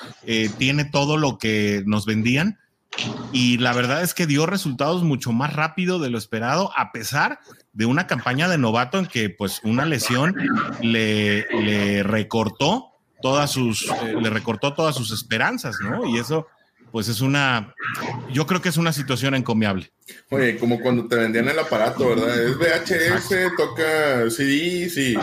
tiene 0.57 0.85
todo 0.85 1.17
lo 1.17 1.37
que 1.37 1.83
nos 1.85 2.07
vendían. 2.07 2.59
Y 3.33 3.59
la 3.59 3.73
verdad 3.73 4.03
es 4.03 4.15
que 4.15 4.27
dio 4.27 4.47
resultados 4.47 5.03
mucho 5.05 5.33
más 5.33 5.55
rápido 5.55 5.99
de 5.99 6.11
lo 6.11 6.19
esperado, 6.19 6.73
a 6.77 6.93
pesar 6.93 7.41
de 7.73 7.87
una 7.87 8.07
campaña 8.07 8.49
de 8.49 8.59
novato 8.59 8.99
en 8.99 9.07
que 9.07 9.31
pues 9.31 9.61
una 9.63 9.87
lesión 9.87 10.35
le, 10.83 11.47
le 11.63 12.03
recortó 12.03 12.91
todas 13.23 13.51
sus, 13.51 13.87
le 14.21 14.31
recortó 14.31 14.75
todas 14.75 14.95
sus 14.97 15.13
esperanzas, 15.13 15.77
¿no? 15.81 16.07
Y 16.07 16.19
eso, 16.19 16.47
pues 16.91 17.09
es 17.09 17.21
una, 17.21 17.75
yo 18.33 18.47
creo 18.47 18.61
que 18.61 18.71
es 18.71 18.77
una 18.77 18.93
situación 18.93 19.35
encomiable. 19.35 19.93
Oye, 20.31 20.59
como 20.59 20.81
cuando 20.81 21.07
te 21.07 21.17
vendían 21.17 21.49
el 21.49 21.59
aparato, 21.59 22.09
¿verdad? 22.09 22.43
Es 22.43 22.57
VHS, 22.57 23.57
toca 23.57 24.31
CDs 24.31 24.97
y 24.97 25.15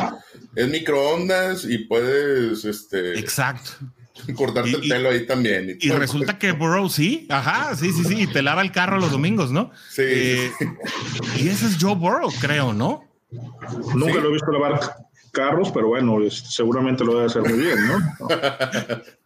es 0.56 0.67
microondas 0.69 1.65
y 1.65 1.80
puedes, 1.80 2.63
este... 2.65 3.19
Exacto. 3.19 3.71
Cortarte 4.36 4.71
el 4.71 4.88
pelo 4.88 5.10
ahí 5.10 5.25
también. 5.25 5.77
Y, 5.80 5.89
resulta 5.89 6.38
que 6.38 6.51
Burrow 6.53 6.89
sí, 6.89 7.27
ajá, 7.30 7.75
sí, 7.75 7.91
sí, 7.91 8.03
sí, 8.03 8.23
y 8.23 8.27
te 8.27 8.41
lava 8.41 8.62
el 8.62 8.71
carro 8.71 8.99
los 8.99 9.12
domingos, 9.12 9.51
¿no? 9.51 9.71
Sí. 9.89 10.03
Eh, 10.06 10.51
y 11.38 11.49
ese 11.49 11.67
es 11.67 11.77
Joe 11.80 11.95
Burrow, 11.95 12.32
creo, 12.39 12.73
¿no? 12.73 13.03
Nunca 13.93 14.19
lo 14.19 14.30
he 14.30 14.34
visto 14.34 14.51
lavar 14.51 14.80
carros, 15.32 15.71
pero 15.71 15.88
bueno, 15.89 16.17
seguramente 16.30 17.03
lo 17.03 17.15
debe 17.15 17.25
hacer 17.25 17.41
muy 17.43 17.60
bien, 17.60 17.77
¿no? 17.88 18.27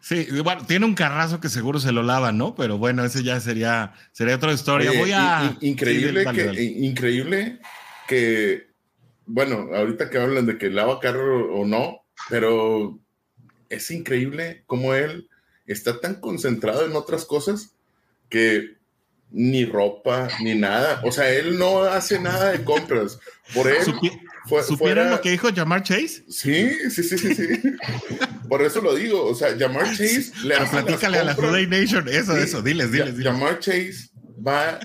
Sí, 0.00 0.26
bueno, 0.42 0.64
tiene 0.66 0.84
un 0.84 0.94
carrazo 0.94 1.38
que 1.38 1.48
seguro 1.48 1.78
se 1.78 1.92
lo 1.92 2.02
lava, 2.02 2.32
¿no? 2.32 2.56
Pero 2.56 2.78
bueno, 2.78 3.04
ese 3.04 3.22
ya 3.22 3.38
sería, 3.38 3.92
sería 4.10 4.34
otra 4.34 4.52
historia. 4.52 4.90
Voy 4.90 5.12
a. 5.12 5.56
Increíble, 5.60 6.24
que, 6.34 6.62
increíble 6.62 7.60
que, 8.08 8.66
bueno, 9.26 9.68
ahorita 9.72 10.10
que 10.10 10.18
hablan 10.18 10.46
de 10.46 10.58
que 10.58 10.70
lava 10.70 10.98
carro 10.98 11.54
o 11.54 11.64
no, 11.64 12.04
pero 12.28 12.98
es 13.72 13.90
increíble 13.90 14.62
cómo 14.66 14.94
él 14.94 15.28
está 15.66 16.00
tan 16.00 16.16
concentrado 16.16 16.84
en 16.84 16.94
otras 16.94 17.24
cosas 17.24 17.70
que 18.28 18.76
ni 19.30 19.64
ropa, 19.64 20.28
ni 20.40 20.54
nada. 20.54 21.00
O 21.04 21.12
sea, 21.12 21.30
él 21.30 21.58
no 21.58 21.84
hace 21.84 22.20
nada 22.20 22.52
de 22.52 22.62
compras. 22.62 23.18
Por 23.54 23.68
él. 23.68 23.82
¿Supieron 24.66 25.10
lo 25.10 25.20
que 25.20 25.30
dijo 25.30 25.48
Jamar 25.54 25.82
Chase? 25.82 26.24
Sí, 26.28 26.70
sí, 26.90 27.02
sí, 27.02 27.16
sí, 27.16 27.34
sí. 27.34 27.46
Por 28.48 28.62
eso 28.62 28.80
lo 28.80 28.94
digo. 28.94 29.24
O 29.24 29.34
sea, 29.34 29.56
Jamar 29.58 29.86
Chase 29.86 30.32
le 30.44 30.54
hace 30.56 30.82
platícale 30.82 31.18
a 31.18 31.24
la 31.24 31.34
Today 31.34 31.66
Nation. 31.66 32.08
Eso, 32.08 32.36
eso, 32.36 32.62
diles, 32.62 32.92
diles, 32.92 33.16
diles. 33.16 33.32
Jamar 33.32 33.58
Chase 33.58 34.10
va, 34.46 34.80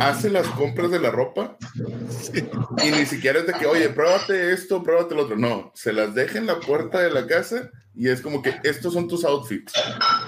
hace 0.00 0.30
las 0.30 0.46
compras 0.48 0.90
de 0.90 0.98
la 0.98 1.10
ropa 1.10 1.56
y 1.74 2.90
ni 2.90 3.06
siquiera 3.06 3.40
es 3.40 3.46
de 3.46 3.52
que, 3.54 3.66
oye, 3.66 3.88
pruébate 3.88 4.52
esto, 4.52 4.82
pruébate 4.82 5.14
lo 5.14 5.22
otro. 5.22 5.36
No, 5.36 5.72
se 5.74 5.92
las 5.92 6.14
deja 6.14 6.38
en 6.38 6.46
la 6.46 6.60
puerta 6.60 7.00
de 7.00 7.10
la 7.10 7.26
casa 7.26 7.70
y 7.94 8.08
es 8.08 8.20
como 8.20 8.42
que 8.42 8.54
estos 8.62 8.92
son 8.92 9.08
tus 9.08 9.24
outfits. 9.24 9.72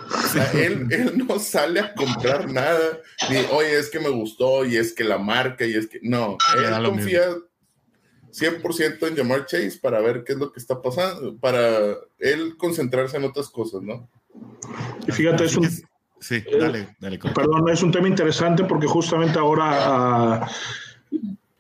O 0.09 0.29
sea, 0.29 0.51
él, 0.53 0.87
él 0.91 1.27
no 1.27 1.39
sale 1.39 1.81
a 1.81 1.95
comprar 1.95 2.51
nada, 2.51 3.01
ni, 3.31 3.37
oye, 3.53 3.79
es 3.79 3.91
que 3.91 4.01
me 4.01 4.09
gustó 4.09 4.65
y 4.65 4.77
es 4.77 4.93
que 4.93 5.05
la 5.05 5.19
marca 5.19 5.65
y 5.65 5.75
es 5.75 5.87
que, 5.87 6.01
no, 6.03 6.37
él 6.57 6.85
confía 6.85 7.29
100% 8.33 9.09
en 9.09 9.15
llamar 9.15 9.47
Chase 9.47 9.79
para 9.81 10.01
ver 10.01 10.23
qué 10.25 10.33
es 10.35 10.39
lo 10.39 10.53
que 10.53 10.61
está 10.61 10.81
pasando, 10.83 11.37
para 11.39 11.95
él 12.19 12.57
concentrarse 12.57 13.17
en 13.17 13.25
otras 13.25 13.49
cosas, 13.49 13.83
¿no? 13.83 14.09
Y 15.07 15.13
fíjate, 15.13 15.45
es 15.45 15.57
un... 15.57 15.69
Sí, 16.19 16.43
dale, 16.59 16.97
dale. 16.99 17.19
Perdón, 17.19 17.69
es 17.69 17.83
un 17.83 17.93
tema 17.93 18.09
interesante 18.09 18.65
porque 18.65 18.87
justamente 18.87 19.39
ahora 19.39 20.41
uh, 20.41 20.47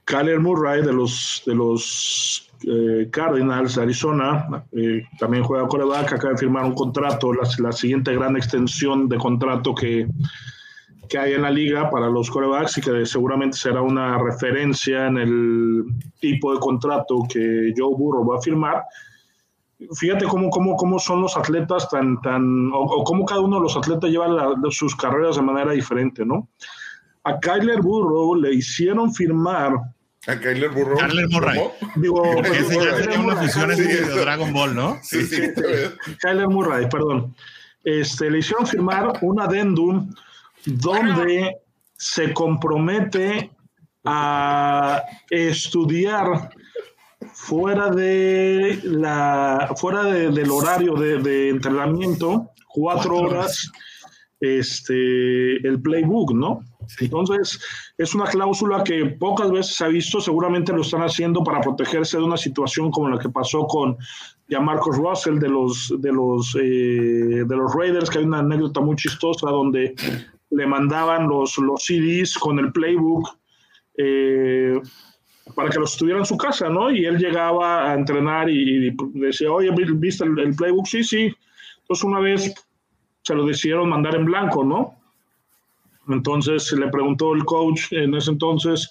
Kyler 0.06 0.38
Murray 0.38 0.82
de 0.82 0.92
los, 0.92 1.42
de 1.44 1.54
los 1.54 2.48
eh, 2.62 3.08
Cardinals 3.10 3.74
de 3.74 3.82
Arizona, 3.82 4.64
eh, 4.72 5.02
también 5.18 5.42
juega 5.42 5.66
coreback, 5.66 6.12
acaba 6.12 6.32
de 6.32 6.38
firmar 6.38 6.64
un 6.64 6.74
contrato, 6.74 7.32
la, 7.32 7.42
la, 7.58 7.72
siguiente 7.72 8.14
gran 8.14 8.36
extensión 8.36 9.08
de 9.08 9.18
contrato 9.18 9.74
que, 9.74 10.06
que 11.08 11.18
hay 11.18 11.32
en 11.32 11.42
la 11.42 11.50
liga 11.50 11.90
para 11.90 12.08
los 12.08 12.30
corebacks 12.30 12.78
y 12.78 12.80
que 12.82 13.04
seguramente 13.04 13.56
será 13.56 13.82
una 13.82 14.16
referencia 14.18 15.08
en 15.08 15.18
el 15.18 15.84
tipo 16.20 16.54
de 16.54 16.60
contrato 16.60 17.26
que 17.28 17.72
Joe 17.76 17.94
Burrow 17.96 18.24
va 18.24 18.38
a 18.38 18.42
firmar. 18.42 18.84
Fíjate 19.94 20.24
cómo, 20.26 20.50
cómo, 20.50 20.76
cómo 20.76 21.00
son 21.00 21.20
los 21.20 21.36
atletas 21.36 21.88
tan, 21.90 22.20
tan 22.22 22.70
o, 22.72 23.02
cómo 23.02 23.24
cada 23.24 23.40
uno 23.40 23.56
de 23.56 23.62
los 23.62 23.76
atletas 23.76 24.08
lleva 24.08 24.54
sus 24.70 24.94
carreras 24.94 25.36
de 25.36 25.42
manera 25.42 25.72
diferente, 25.72 26.24
¿no? 26.24 26.48
A 27.24 27.38
Kyler 27.40 27.82
Burrow 27.82 28.36
le 28.36 28.54
hicieron 28.54 29.12
firmar 29.12 29.74
a 30.26 30.38
Kyler 30.38 30.70
Burrow. 30.70 30.98
Kyler 30.98 31.28
Murray. 31.28 31.60
Digo, 31.96 32.42
ese 32.42 32.74
ya 32.74 32.96
sería 32.96 33.20
una 33.20 33.36
fusión 33.36 33.68
de 33.68 34.00
Dragon 34.20 34.52
Ball, 34.52 34.74
¿no? 34.74 34.98
Sí, 35.02 35.24
sí. 35.24 35.42
Kyler 36.20 36.48
Murray, 36.48 36.88
perdón. 36.88 37.34
Este, 37.84 38.30
le 38.30 38.38
hicieron 38.38 38.66
firmar 38.66 39.12
un 39.22 39.40
adendum 39.40 40.12
donde 40.64 41.56
se 41.96 42.32
compromete 42.32 43.50
a 44.04 45.02
estudiar 45.30 46.50
fuera 47.32 47.90
de 47.90 48.80
la 48.84 49.72
fuera 49.76 50.04
del 50.04 50.50
horario 50.50 50.94
de, 50.94 51.48
entrenamiento 51.48 52.50
cuatro 52.68 53.16
horas 53.16 53.70
este 54.40 55.56
el 55.66 55.80
playbook 55.80 56.32
no 56.34 56.62
Entonces, 57.00 57.60
es 57.98 58.14
una 58.14 58.24
cláusula 58.24 58.82
que 58.84 59.06
pocas 59.06 59.50
veces 59.50 59.76
se 59.76 59.84
ha 59.84 59.88
visto, 59.88 60.20
seguramente 60.20 60.72
lo 60.72 60.82
están 60.82 61.02
haciendo 61.02 61.42
para 61.42 61.60
protegerse 61.60 62.16
de 62.16 62.24
una 62.24 62.36
situación 62.36 62.90
como 62.90 63.08
la 63.08 63.18
que 63.18 63.28
pasó 63.28 63.66
con 63.66 63.96
ya 64.48 64.60
Marcos 64.60 64.96
Russell 64.96 65.38
de 65.38 65.48
los, 65.48 65.92
de, 65.98 66.12
los, 66.12 66.56
eh, 66.60 67.44
de 67.46 67.56
los 67.56 67.74
Raiders, 67.74 68.10
que 68.10 68.18
hay 68.18 68.24
una 68.24 68.38
anécdota 68.38 68.80
muy 68.80 68.96
chistosa 68.96 69.50
donde 69.50 69.94
le 70.50 70.66
mandaban 70.66 71.28
los, 71.28 71.58
los 71.58 71.82
CDs 71.84 72.38
con 72.38 72.58
el 72.58 72.72
playbook 72.72 73.28
eh, 73.98 74.80
para 75.54 75.70
que 75.70 75.78
los 75.78 75.92
estuviera 75.92 76.18
en 76.18 76.26
su 76.26 76.36
casa, 76.36 76.68
¿no? 76.68 76.90
Y 76.90 77.04
él 77.04 77.18
llegaba 77.18 77.90
a 77.90 77.94
entrenar 77.94 78.50
y, 78.50 78.94
decía, 79.14 79.50
oye, 79.50 79.70
¿viste 79.94 80.24
el, 80.24 80.54
playbook? 80.54 80.86
Sí, 80.86 81.04
sí. 81.04 81.34
Entonces 81.80 82.04
una 82.04 82.20
vez 82.20 82.54
se 83.22 83.34
lo 83.34 83.46
decidieron 83.46 83.88
mandar 83.88 84.16
en 84.16 84.24
blanco, 84.24 84.64
¿no? 84.64 84.95
Entonces 86.08 86.72
le 86.72 86.88
preguntó 86.88 87.34
el 87.34 87.44
coach 87.44 87.92
en 87.92 88.14
ese 88.14 88.30
entonces, 88.30 88.88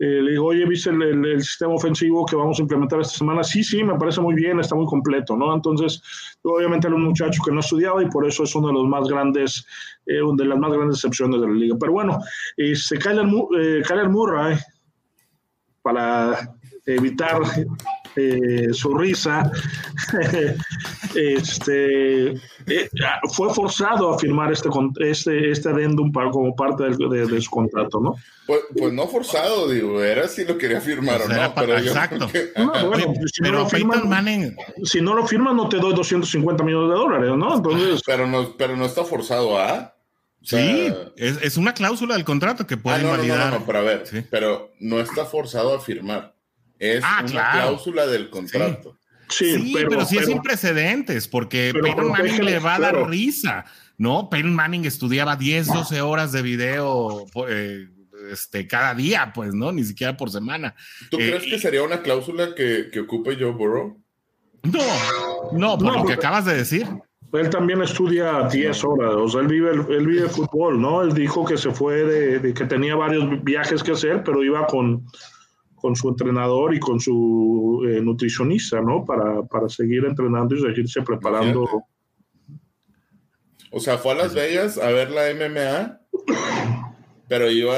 eh, 0.00 0.20
le 0.22 0.32
dijo, 0.32 0.46
oye, 0.46 0.66
¿viste 0.66 0.90
el, 0.90 1.40
sistema 1.40 1.74
ofensivo 1.74 2.26
que 2.26 2.34
vamos 2.34 2.58
a 2.58 2.62
implementar 2.62 3.00
esta 3.00 3.18
semana? 3.18 3.44
Sí, 3.44 3.62
sí, 3.62 3.84
me 3.84 3.94
parece 3.94 4.20
muy 4.20 4.34
bien, 4.34 4.58
está 4.58 4.74
muy 4.74 4.86
completo, 4.86 5.36
¿no? 5.36 5.54
Entonces, 5.54 6.02
obviamente 6.42 6.88
era 6.88 6.96
un 6.96 7.04
muchacho 7.04 7.40
que 7.44 7.52
no 7.52 7.60
estudiaba 7.60 8.02
y 8.02 8.06
por 8.06 8.26
eso 8.26 8.42
es 8.42 8.54
uno 8.56 8.68
de 8.68 8.74
los 8.74 8.88
más 8.88 9.06
grandes, 9.06 9.64
eh, 10.06 10.20
de 10.36 10.44
las 10.44 10.58
más 10.58 10.72
grandes 10.72 10.96
excepciones 10.96 11.40
de 11.40 11.46
la 11.46 11.52
liga. 11.52 11.76
Pero 11.78 11.92
bueno, 11.92 12.18
este, 12.56 12.98
Kyler, 12.98 13.26
eh, 13.60 14.08
Murray, 14.08 14.56
para 15.82 16.54
evitar 16.86 17.40
eh, 18.16 18.68
su 18.72 18.96
risa, 18.96 19.50
este, 21.14 22.30
eh, 22.30 22.88
fue 23.32 23.52
forzado 23.52 24.14
a 24.14 24.18
firmar 24.18 24.52
este, 24.52 24.68
este, 25.00 25.50
este 25.50 25.68
adendum 25.68 26.12
para, 26.12 26.30
como 26.30 26.54
parte 26.54 26.84
de, 26.84 27.40
su 27.40 27.50
contrato, 27.50 28.00
¿no? 28.00 28.14
Pues, 28.46 28.60
pues, 28.76 28.92
no 28.92 29.08
forzado, 29.08 29.68
digo, 29.68 30.02
era 30.02 30.28
si 30.28 30.44
lo 30.44 30.56
quería 30.58 30.80
firmar 30.80 31.22
o 31.22 31.28
no. 31.28 31.54
Pero 31.54 31.78
exacto. 31.78 32.28
si, 32.28 33.42
no 33.42 35.14
lo 35.14 35.26
firman, 35.26 35.56
no 35.56 35.68
te 35.68 35.78
doy 35.78 35.94
250 35.94 36.62
millones 36.62 36.90
de 36.90 36.94
dólares, 36.94 37.32
¿no? 37.36 37.56
Entonces, 37.56 38.02
pero 38.06 38.26
no, 38.26 38.56
pero 38.56 38.76
no 38.76 38.84
está 38.84 39.04
forzado 39.04 39.58
a. 39.58 39.96
sí, 40.42 40.92
es, 41.16 41.56
una 41.56 41.74
cláusula 41.74 42.14
del 42.14 42.24
contrato 42.24 42.66
que 42.66 42.76
puede 42.76 42.98
ah, 42.98 43.16
no, 43.16 43.16
No, 43.16 43.50
no, 43.50 43.66
pero 43.66 43.78
a 43.78 43.82
ver, 43.82 44.04
pero 44.30 44.72
no 44.78 45.00
está 45.00 45.24
forzado 45.24 45.74
a 45.74 45.80
firmar. 45.80 46.33
Es 46.78 47.02
ah, 47.04 47.24
una 47.28 47.50
cláusula 47.52 48.06
del 48.06 48.30
contrato. 48.30 48.98
Sí, 49.28 49.72
pero, 49.74 50.04
sí 50.04 50.18
es 50.18 50.26
sin 50.26 50.42
precedentes, 50.42 51.28
porque 51.28 51.72
Peyton 51.80 52.10
Manning 52.10 52.44
le 52.44 52.58
va 52.58 52.76
a 52.76 52.78
dar 52.78 53.08
risa, 53.08 53.64
¿no? 53.96 54.28
Peyton 54.28 54.54
Manning 54.54 54.84
estudiaba 54.84 55.36
10, 55.36 55.68
12 55.68 56.00
horas 56.02 56.32
de 56.32 56.42
video 56.42 57.26
eh, 57.48 57.88
este, 58.30 58.66
cada 58.66 58.94
día, 58.94 59.32
pues, 59.34 59.54
¿no? 59.54 59.72
Ni 59.72 59.84
siquiera 59.84 60.16
por 60.16 60.30
semana. 60.30 60.74
¿Tú 61.10 61.16
crees 61.16 61.44
eh, 61.44 61.50
que 61.50 61.58
sería 61.58 61.82
una 61.82 62.02
cláusula 62.02 62.54
que, 62.54 62.90
que 62.92 63.00
ocupe 63.00 63.36
Joe 63.38 63.52
Burrow? 63.52 64.00
No, 64.62 65.52
no, 65.52 65.78
por 65.78 65.96
lo 65.96 66.04
que 66.04 66.14
acabas 66.14 66.44
de 66.44 66.56
decir. 66.56 66.86
Él 67.32 67.50
también 67.50 67.82
estudia 67.82 68.48
10 68.48 68.84
horas, 68.84 69.14
o 69.14 69.28
sea, 69.28 69.40
él 69.40 69.48
vive, 69.48 69.72
él 69.72 70.06
vive 70.06 70.28
fútbol, 70.28 70.80
¿no? 70.80 71.02
Él 71.02 71.12
dijo 71.14 71.44
que 71.44 71.56
se 71.56 71.72
fue 71.72 72.04
de 72.04 72.54
que 72.54 72.64
tenía 72.64 72.94
varios 72.94 73.42
viajes 73.42 73.82
que 73.82 73.90
hacer, 73.90 74.22
pero 74.22 74.44
iba 74.44 74.64
con 74.68 75.04
con 75.84 75.94
su 75.94 76.08
entrenador 76.08 76.74
y 76.74 76.80
con 76.80 76.98
su 76.98 77.86
eh, 77.86 78.00
nutricionista, 78.00 78.80
¿no? 78.80 79.04
Para, 79.04 79.42
para, 79.42 79.68
seguir 79.68 80.06
entrenando 80.06 80.54
y 80.54 80.62
seguirse 80.62 81.02
preparando. 81.02 81.68
O 83.70 83.80
sea, 83.80 83.98
fue 83.98 84.12
a 84.12 84.14
Las 84.14 84.32
Vegas 84.32 84.78
a 84.78 84.88
ver 84.88 85.10
la 85.10 85.24
MMA, 85.34 86.00
pero 87.28 87.50
iba 87.50 87.76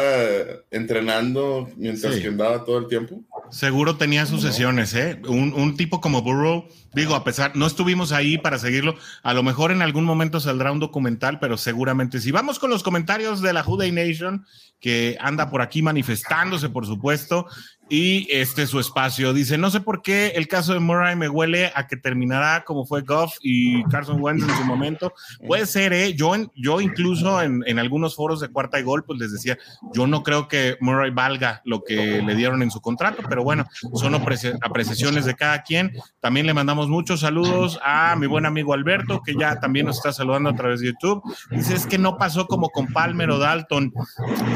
entrenando 0.70 1.68
mientras 1.76 2.14
que 2.20 2.28
andaba 2.28 2.64
todo 2.64 2.78
el 2.78 2.86
tiempo. 2.86 3.24
Seguro 3.50 3.96
tenía 3.96 4.24
sus 4.26 4.42
sesiones, 4.42 4.94
¿eh? 4.94 5.20
Un, 5.26 5.52
un, 5.52 5.76
tipo 5.76 6.00
como 6.00 6.22
Burrow, 6.22 6.68
digo, 6.94 7.14
a 7.14 7.24
pesar, 7.24 7.56
no 7.56 7.66
estuvimos 7.66 8.12
ahí 8.12 8.38
para 8.38 8.58
seguirlo, 8.58 8.96
a 9.22 9.34
lo 9.34 9.42
mejor 9.42 9.72
en 9.72 9.82
algún 9.82 10.04
momento 10.04 10.38
saldrá 10.38 10.70
un 10.70 10.80
documental, 10.80 11.38
pero 11.40 11.56
seguramente 11.56 12.20
sí. 12.20 12.30
Vamos 12.30 12.58
con 12.58 12.70
los 12.70 12.82
comentarios 12.82 13.42
de 13.42 13.52
la 13.52 13.62
Juday 13.62 13.92
Nation, 13.92 14.44
que 14.80 15.16
anda 15.20 15.48
por 15.48 15.62
aquí 15.62 15.80
manifestándose, 15.80 16.68
por 16.68 16.86
supuesto 16.86 17.46
y 17.88 18.26
este 18.30 18.62
es 18.62 18.70
su 18.70 18.80
espacio. 18.80 19.32
Dice, 19.32 19.58
no 19.58 19.70
sé 19.70 19.80
por 19.80 20.02
qué 20.02 20.32
el 20.34 20.48
caso 20.48 20.72
de 20.72 20.80
Murray 20.80 21.14
me 21.14 21.28
huele 21.28 21.70
a 21.74 21.86
que 21.86 21.96
terminará 21.96 22.64
como 22.64 22.84
fue 22.84 23.02
Goff 23.02 23.36
y 23.42 23.84
Carson 23.84 24.20
Wentz 24.20 24.42
en 24.42 24.56
su 24.56 24.64
momento. 24.64 25.12
Puede 25.46 25.66
ser, 25.66 25.92
¿eh? 25.92 26.14
Yo, 26.14 26.34
yo 26.54 26.80
incluso 26.80 27.40
en, 27.40 27.62
en, 27.66 27.78
algunos 27.78 28.16
foros 28.16 28.40
de 28.40 28.48
cuarta 28.48 28.80
y 28.80 28.82
gol, 28.82 29.04
pues 29.04 29.18
les 29.20 29.32
decía, 29.32 29.56
yo 29.92 30.06
no 30.06 30.22
creo 30.22 30.48
que 30.48 30.76
Murray 30.80 31.10
valga 31.10 31.62
lo 31.64 31.84
que 31.84 32.22
le 32.22 32.34
dieron 32.34 32.62
en 32.62 32.70
su 32.70 32.80
contrato, 32.80 33.22
pero 33.28 33.44
bueno, 33.44 33.66
son 33.94 34.14
apreciaciones 34.14 35.24
de 35.24 35.34
cada 35.34 35.62
quien. 35.62 35.92
También 36.20 36.46
le 36.46 36.54
mandamos 36.54 36.88
muchos 36.88 37.20
saludos 37.20 37.78
a 37.84 38.16
mi 38.16 38.26
buen 38.26 38.46
amigo 38.46 38.74
Alberto, 38.74 39.22
que 39.24 39.34
ya 39.38 39.60
también 39.60 39.86
nos 39.86 39.98
está 39.98 40.12
saludando 40.12 40.50
a 40.50 40.56
través 40.56 40.80
de 40.80 40.86
YouTube. 40.86 41.22
Dice, 41.50 41.74
es 41.74 41.86
que 41.86 41.98
no 41.98 42.18
pasó 42.18 42.46
como 42.46 42.70
con 42.70 42.88
Palmer 42.88 43.30
o 43.30 43.38
Dalton, 43.38 43.92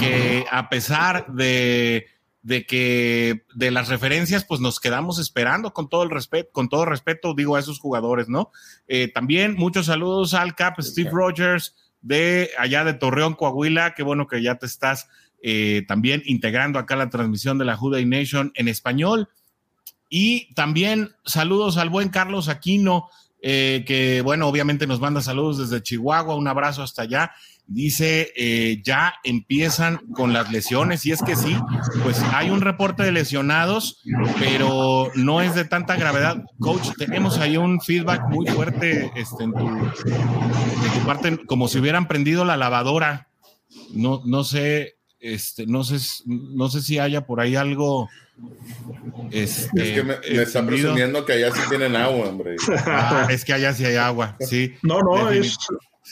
que 0.01 0.45
a 0.51 0.69
pesar 0.69 1.27
de 1.33 2.07
de 2.42 2.64
que 2.64 3.44
de 3.55 3.70
las 3.70 3.88
referencias, 3.88 4.44
pues 4.44 4.61
nos 4.61 4.81
quedamos 4.81 5.18
esperando 5.18 5.72
con 5.72 5.88
todo 5.88 6.03
el 6.03 6.11
respeto, 6.11 6.50
con 6.53 6.68
todo 6.68 6.87
respeto, 6.87 7.35
digo 7.35 7.57
a 7.57 7.61
esos 7.61 7.79
jugadores, 7.79 8.29
¿no? 8.29 8.50
Eh, 8.88 9.09
también 9.12 9.55
muchos 9.57 9.87
saludos 9.87 10.35
al 10.35 10.55
Cap 10.55 10.81
Steve 10.81 11.11
Rogers 11.12 11.76
de 12.00 12.50
allá 12.59 12.85
de 12.85 12.94
Torreón, 12.94 13.35
Coahuila. 13.35 13.94
Qué 13.94 14.03
bueno 14.03 14.26
que 14.26 14.42
ya 14.42 14.57
te 14.57 14.66
estás 14.66 15.09
eh, 15.42 15.85
también 15.87 16.22
integrando 16.24 16.79
acá 16.79 16.96
la 16.96 17.11
transmisión 17.11 17.59
de 17.59 17.66
la 17.66 17.76
Juday 17.76 18.07
Nation 18.07 18.53
en 18.55 18.68
español. 18.68 19.29
Y 20.09 20.53
también 20.55 21.14
saludos 21.24 21.76
al 21.76 21.90
buen 21.90 22.09
Carlos 22.09 22.48
Aquino, 22.48 23.09
eh, 23.42 23.85
que 23.87 24.22
bueno, 24.22 24.48
obviamente 24.48 24.87
nos 24.87 25.00
manda 25.00 25.20
saludos 25.20 25.59
desde 25.59 25.83
Chihuahua, 25.83 26.35
un 26.35 26.48
abrazo 26.48 26.83
hasta 26.83 27.03
allá. 27.03 27.33
Dice, 27.72 28.33
eh, 28.35 28.83
ya 28.83 29.14
empiezan 29.22 29.98
con 30.12 30.33
las 30.33 30.50
lesiones, 30.50 31.06
y 31.06 31.12
es 31.12 31.22
que 31.22 31.37
sí, 31.37 31.56
pues 32.02 32.20
hay 32.33 32.50
un 32.50 32.62
reporte 32.62 33.04
de 33.04 33.12
lesionados, 33.12 34.02
pero 34.40 35.12
no 35.14 35.40
es 35.40 35.54
de 35.54 35.64
tanta 35.64 35.94
gravedad. 35.94 36.42
Coach, 36.59 36.88
tenemos 36.98 37.38
ahí 37.38 37.56
un 37.56 37.80
feedback 37.80 38.22
muy 38.28 38.44
fuerte 38.48 39.12
este, 39.14 39.44
en, 39.44 39.52
tu, 39.52 41.06
parte, 41.06 41.38
como 41.46 41.68
si 41.68 41.78
hubieran 41.78 42.09
prendido 42.09 42.44
la 42.44 42.56
lavadora. 42.56 43.28
No, 43.94 44.20
no 44.24 44.42
sé, 44.42 44.96
este, 45.20 45.64
no 45.64 45.85
sé, 45.85 46.24
no 46.26 46.70
sé 46.70 46.83
si 46.83 46.98
haya 46.98 47.24
por 47.24 47.40
ahí 47.40 47.54
algo. 47.54 48.09
Este, 49.30 49.80
es 49.80 49.94
que 49.94 50.02
me, 50.02 50.42
están 50.42 50.66
presumiendo 50.66 51.24
que 51.24 51.35
allá 51.35 51.52
sí 51.52 51.61
tienen 51.68 51.94
agua, 51.94 52.30
hombre. 52.30 52.56
Ah, 52.85 53.28
es 53.30 53.44
que 53.44 53.52
allá 53.52 53.72
sí 53.74 53.85
hay 53.85 53.94
agua, 53.94 54.37
sí. 54.40 54.74
No, 54.83 55.02
no, 55.02 55.30
es 55.30 55.56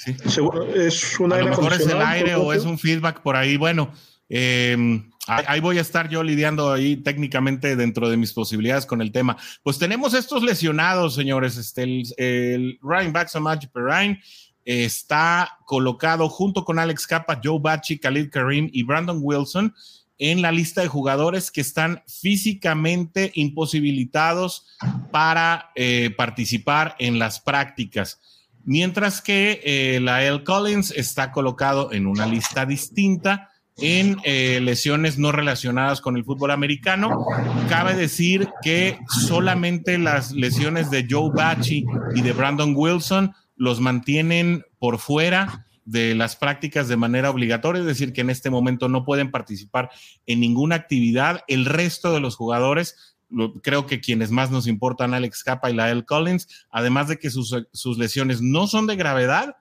es 0.07 1.19
un 1.19 1.33
a 1.33 1.39
lo 1.39 1.49
mejor 1.49 1.73
es 1.73 1.87
el 1.87 2.01
aire 2.01 2.35
o 2.35 2.53
es 2.53 2.65
un 2.65 2.79
feedback 2.79 3.21
por 3.21 3.37
ahí. 3.37 3.57
Bueno, 3.57 3.93
em, 4.29 5.11
ahí 5.27 5.61
voy 5.61 5.79
a 5.79 5.83
estar 5.83 6.09
yo 6.09 6.23
lidiando 6.23 6.73
ahí 6.73 6.97
técnicamente 6.97 7.77
dentro 7.77 8.09
de 8.09 8.17
mis 8.17 8.33
posibilidades 8.33 8.87
con 8.87 9.03
el 9.03 9.13
tema. 9.13 9.37
Pues 9.63 9.79
tenemos 9.79 10.15
estos 10.15 10.43
lesionados, 10.43 11.15
señores. 11.15 11.57
Este, 11.57 11.83
el, 12.17 12.79
Ryan 12.83 13.13
Baxamaj 13.13 13.67
Perrine 13.73 14.21
está 14.65 15.59
colocado 15.65 16.29
junto 16.29 16.65
con 16.65 16.79
Alex 16.79 17.07
Capa, 17.07 17.41
Joe 17.43 17.59
Bachi, 17.61 17.99
Khalid 17.99 18.31
Karim 18.31 18.69
y 18.73 18.83
Brandon 18.83 19.19
Wilson 19.21 19.75
en 20.19 20.43
la 20.43 20.51
lista 20.51 20.81
de 20.83 20.89
jugadores 20.89 21.51
que 21.51 21.61
están 21.61 22.03
físicamente 22.07 23.31
imposibilitados 23.35 24.67
para 25.13 25.71
eh, 25.77 26.13
participar 26.17 26.97
en 26.99 27.19
las 27.19 27.41
prácticas 27.41 28.21
mientras 28.65 29.21
que 29.23 29.61
eh, 29.65 30.01
la 30.01 30.25
L. 30.25 30.45
Collins 30.45 30.91
está 30.93 31.33
colocado 31.33 31.93
en 31.93 32.07
una 32.07 32.27
lista 32.27 32.67
distinta 32.67 33.51
en 33.81 34.17
eh, 34.25 34.61
lesiones 34.61 35.19
no 35.19 35.33
relacionadas 35.33 36.01
con 36.01 36.17
el 36.17 36.25
fútbol 36.25 36.51
americano. 36.51 37.25
Cabe 37.69 37.95
decir 37.95 38.49
que 38.63 38.99
solamente 39.27 39.99
las 39.99 40.33
lesiones 40.33 40.91
de 40.91 41.07
Joe 41.09 41.31
Bachi 41.33 41.85
y 42.15 42.23
de 42.23 42.33
Brandon 42.33 42.75
Wilson 42.77 43.33
los 43.57 43.81
mantienen 43.81 44.65
por 44.79 44.99
fuera 44.99 45.67
de 45.85 46.15
las 46.15 46.37
prácticas 46.37 46.89
de 46.89 46.97
manera 46.97 47.31
obligatoria, 47.31 47.81
es 47.81 47.87
decir, 47.87 48.13
que 48.13 48.21
en 48.21 48.31
este 48.31 48.51
momento 48.51 48.89
no 48.89 49.05
pueden 49.05 49.31
participar 49.31 49.91
en 50.27 50.41
ninguna 50.41 50.75
actividad. 50.75 51.45
El 51.49 51.65
resto 51.65 52.13
de 52.13 52.21
los 52.21 52.37
jugadores 52.37 53.17
creo 53.63 53.87
que 53.87 54.01
quienes 54.01 54.31
más 54.31 54.51
nos 54.51 54.67
importan, 54.67 55.15
Alex 55.15 55.43
Capa 55.45 55.71
y 55.71 55.75
Lael 55.75 56.05
Collins, 56.05 56.49
además 56.71 57.09
de 57.09 57.19
que 57.19 57.31
sus, 57.31 57.53
lesiones 57.99 58.41
no 58.41 58.67
son 58.67 58.87
de 58.87 58.97
gravedad, 58.97 59.57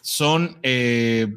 son 0.00 0.58
eh, 0.62 1.28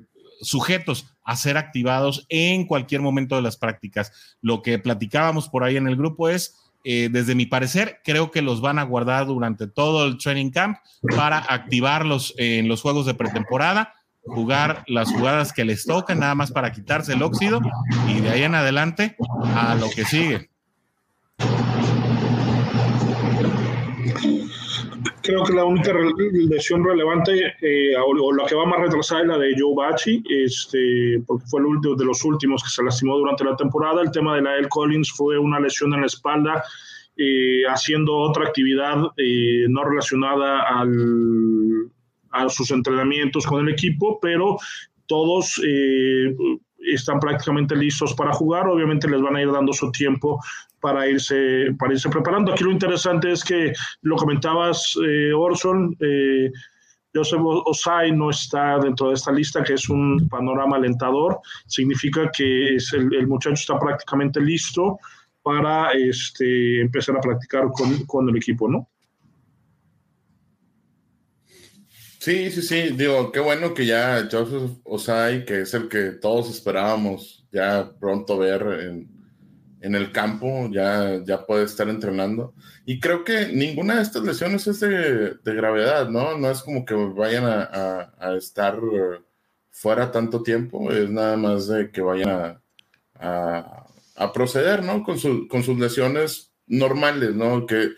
sujetos 0.41 1.07
a 1.23 1.36
ser 1.36 1.57
activados 1.57 2.25
en 2.29 2.65
cualquier 2.65 3.01
momento 3.01 3.36
de 3.36 3.41
las 3.41 3.57
prácticas. 3.57 4.12
Lo 4.41 4.62
que 4.62 4.79
platicábamos 4.79 5.49
por 5.49 5.63
ahí 5.63 5.77
en 5.77 5.88
el 5.88 5.95
grupo 5.95 6.29
es, 6.29 6.59
eh, 6.83 7.09
desde 7.12 7.36
mi 7.36 7.45
parecer, 7.45 7.99
creo 8.03 8.29
que 8.29 8.41
los 8.41 8.62
van 8.62 8.77
a 8.77 8.83
guardar 8.83 9.25
durante 9.25 9.67
todo 9.67 10.05
el 10.05 10.17
training 10.17 10.51
camp 10.51 10.77
para 11.15 11.38
activarlos 11.38 12.33
en 12.38 12.67
los 12.67 12.81
juegos 12.81 13.05
de 13.05 13.13
pretemporada 13.13 13.93
jugar 14.25 14.83
las 14.88 15.12
jugadas 15.12 15.53
que 15.53 15.65
les 15.65 15.86
tocan, 15.86 16.19
nada 16.19 16.36
más 16.36 16.51
para 16.51 16.71
quitarse 16.71 17.13
el 17.13 17.23
óxido 17.23 17.59
y 18.07 18.21
de 18.21 18.29
ahí 18.29 18.43
en 18.43 18.55
adelante 18.55 19.15
a 19.55 19.75
lo 19.75 19.89
que 19.89 20.05
sigue. 20.05 20.49
Creo 25.23 25.45
que 25.45 25.53
la 25.53 25.63
única 25.63 25.93
lesión 25.93 26.83
relevante 26.83 27.53
eh, 27.62 27.95
o, 27.95 28.33
la 28.33 28.45
que 28.45 28.55
va 28.55 28.65
más 28.65 28.81
retrasada 28.81 29.21
es 29.21 29.27
la 29.27 29.38
de 29.38 29.55
Joe 29.57 29.73
Bachi, 29.73 30.21
este, 30.29 31.23
porque 31.25 31.45
fue 31.47 31.62
el 31.62 31.67
último 31.67 31.95
de 31.95 32.03
los 32.03 32.25
últimos 32.25 32.62
que 32.62 32.69
se 32.69 32.83
lastimó 32.83 33.17
durante 33.17 33.45
la 33.45 33.55
temporada. 33.55 34.01
El 34.01 34.12
tema 34.12 34.36
de 34.36 34.41
la 34.41 34.57
El 34.57 34.67
Collins 34.67 35.13
fue 35.13 35.39
una 35.39 35.62
lesión 35.62 35.93
en 35.93 36.01
la 36.01 36.07
espalda, 36.07 36.62
eh, 37.15 37.63
haciendo 37.69 38.17
otra 38.17 38.47
actividad 38.47 38.97
eh, 39.15 39.65
no 39.69 39.86
relacionada 39.86 40.63
al, 40.63 41.89
a 42.31 42.49
sus 42.49 42.69
entrenamientos 42.71 43.47
con 43.47 43.65
el 43.65 43.73
equipo, 43.73 44.19
pero 44.21 44.57
todos 45.07 45.62
están 46.79 47.19
prácticamente 47.21 47.77
listos 47.77 48.13
para 48.13 48.33
jugar. 48.33 48.67
Obviamente 48.67 49.09
les 49.09 49.21
van 49.21 49.38
a 49.38 49.41
ir 49.41 49.51
dando 49.51 49.71
su 49.71 49.89
tiempo 49.89 50.39
para 50.83 51.07
irse, 51.07 51.73
para 51.79 51.93
irse 51.93 52.09
preparando. 52.09 52.51
Aquí 52.51 52.65
lo 52.65 52.71
interesante 52.71 53.31
es 53.31 53.41
que 53.41 53.71
lo 54.01 54.17
comentabas, 54.17 54.95
eh, 55.07 55.31
Orson, 55.33 55.95
eh, 56.01 56.51
Joseph 57.15 57.39
Osai 57.43 58.11
no 58.11 58.29
está 58.29 58.79
dentro 58.79 59.07
de 59.07 59.13
esta 59.13 59.31
lista, 59.31 59.63
que 59.63 59.75
es 59.75 59.87
un 59.87 60.27
panorama 60.27 60.75
alentador. 60.75 61.39
Significa 61.67 62.29
que 62.35 62.75
es 62.75 62.91
el, 62.91 63.27
muchacho 63.27 63.53
está 63.53 63.79
prácticamente 63.79 64.41
listo 64.41 64.97
para 65.41 65.91
este, 65.91 66.81
empezar 66.81 67.15
a 67.15 67.21
practicar 67.21 67.69
con, 67.71 68.05
con 68.05 68.27
el 68.27 68.35
equipo, 68.35 68.67
¿no? 68.67 68.89
Sí, 72.19 72.51
sí, 72.51 72.61
sí, 72.61 72.81
digo, 72.95 73.31
qué 73.31 73.39
bueno 73.39 73.73
que 73.73 73.85
ya 73.85 74.27
Joseph 74.29 74.79
Osai, 74.83 75.45
que 75.45 75.61
es 75.61 75.73
el 75.73 75.87
que 75.87 76.11
todos 76.11 76.49
esperábamos 76.49 77.45
ya 77.51 77.91
pronto 77.99 78.37
ver 78.37 78.61
en, 78.81 79.12
en 79.83 79.95
el 79.95 80.13
campo, 80.13 80.69
ya, 80.71 81.21
ya 81.25 81.45
puede 81.45 81.65
estar 81.65 81.89
entrenando. 81.89 82.53
Y 82.85 83.01
creo 83.01 83.25
que 83.25 83.47
ninguna 83.47 83.97
de 83.97 84.03
estas 84.03 84.23
lesiones 84.23 84.65
es 84.65 84.79
de, 84.79 85.37
gravedad, 85.43 86.07
¿no? 86.09 86.37
No 86.37 86.49
es 86.49 86.61
como 86.61 86.85
que 86.85 86.93
vayan 86.93 87.43
a, 87.45 88.35
estar 88.37 88.79
fuera 89.69 90.09
tanto 90.09 90.41
tiempo, 90.41 90.89
es 90.89 91.09
nada 91.09 91.35
más 91.35 91.67
de 91.67 91.91
que 91.91 91.99
vayan 91.99 92.61
a, 93.19 93.83
proceder, 94.33 94.83
¿no? 94.83 95.03
Con, 95.03 95.17
con 95.49 95.63
sus 95.63 95.77
lesiones 95.77 96.53
normales, 96.65 97.35
¿no? 97.35 97.65
Que 97.65 97.89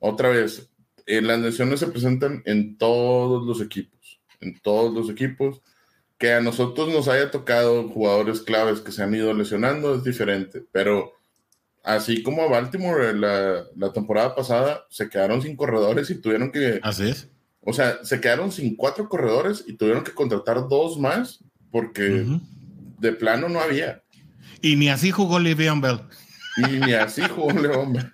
otra 0.00 0.30
vez, 0.30 0.68
eh, 1.06 1.22
las 1.22 1.38
lesiones 1.38 1.78
se 1.78 1.86
presentan 1.86 2.42
en 2.46 2.76
todos 2.78 3.46
los 3.46 3.60
equipos, 3.60 4.20
en 4.40 4.58
todos 4.58 4.92
los 4.92 5.08
equipos. 5.08 5.62
Que 6.18 6.32
a 6.32 6.40
nosotros 6.40 6.88
nos 6.88 7.06
haya 7.06 7.30
tocado 7.30 7.88
jugadores 7.90 8.40
claves 8.40 8.80
que 8.80 8.90
se 8.90 9.04
han 9.04 9.14
ido 9.14 9.32
lesionando 9.34 9.94
es 9.94 10.02
diferente, 10.02 10.64
pero 10.72 11.17
así 11.84 12.22
como 12.22 12.42
a 12.42 12.48
Baltimore 12.48 13.14
la, 13.14 13.64
la, 13.76 13.92
temporada 13.92 14.34
pasada, 14.34 14.84
se 14.90 15.08
quedaron 15.08 15.42
sin 15.42 15.56
corredores 15.56 16.10
y 16.10 16.20
tuvieron 16.20 16.52
que... 16.52 16.80
Así 16.82 17.08
es. 17.08 17.28
O 17.60 17.72
sea, 17.72 18.02
se 18.04 18.20
quedaron 18.20 18.52
sin 18.52 18.76
cuatro 18.76 19.08
corredores 19.08 19.64
y 19.66 19.76
tuvieron 19.76 20.04
que 20.04 20.12
contratar 20.12 20.68
dos 20.68 20.98
más 20.98 21.44
porque 21.70 22.26
de 22.98 23.12
plano 23.12 23.48
no 23.48 23.60
había. 23.60 24.02
Y 24.62 24.76
ni 24.76 24.88
así 24.88 25.10
jugó 25.10 25.38
Le'Veon 25.38 25.80
Bell. 25.80 26.00
Y 26.56 26.80
ni 26.80 26.92
así 26.94 27.22
jugó 27.22 27.50
Le'Veon 27.52 27.92
Bell. 27.92 28.12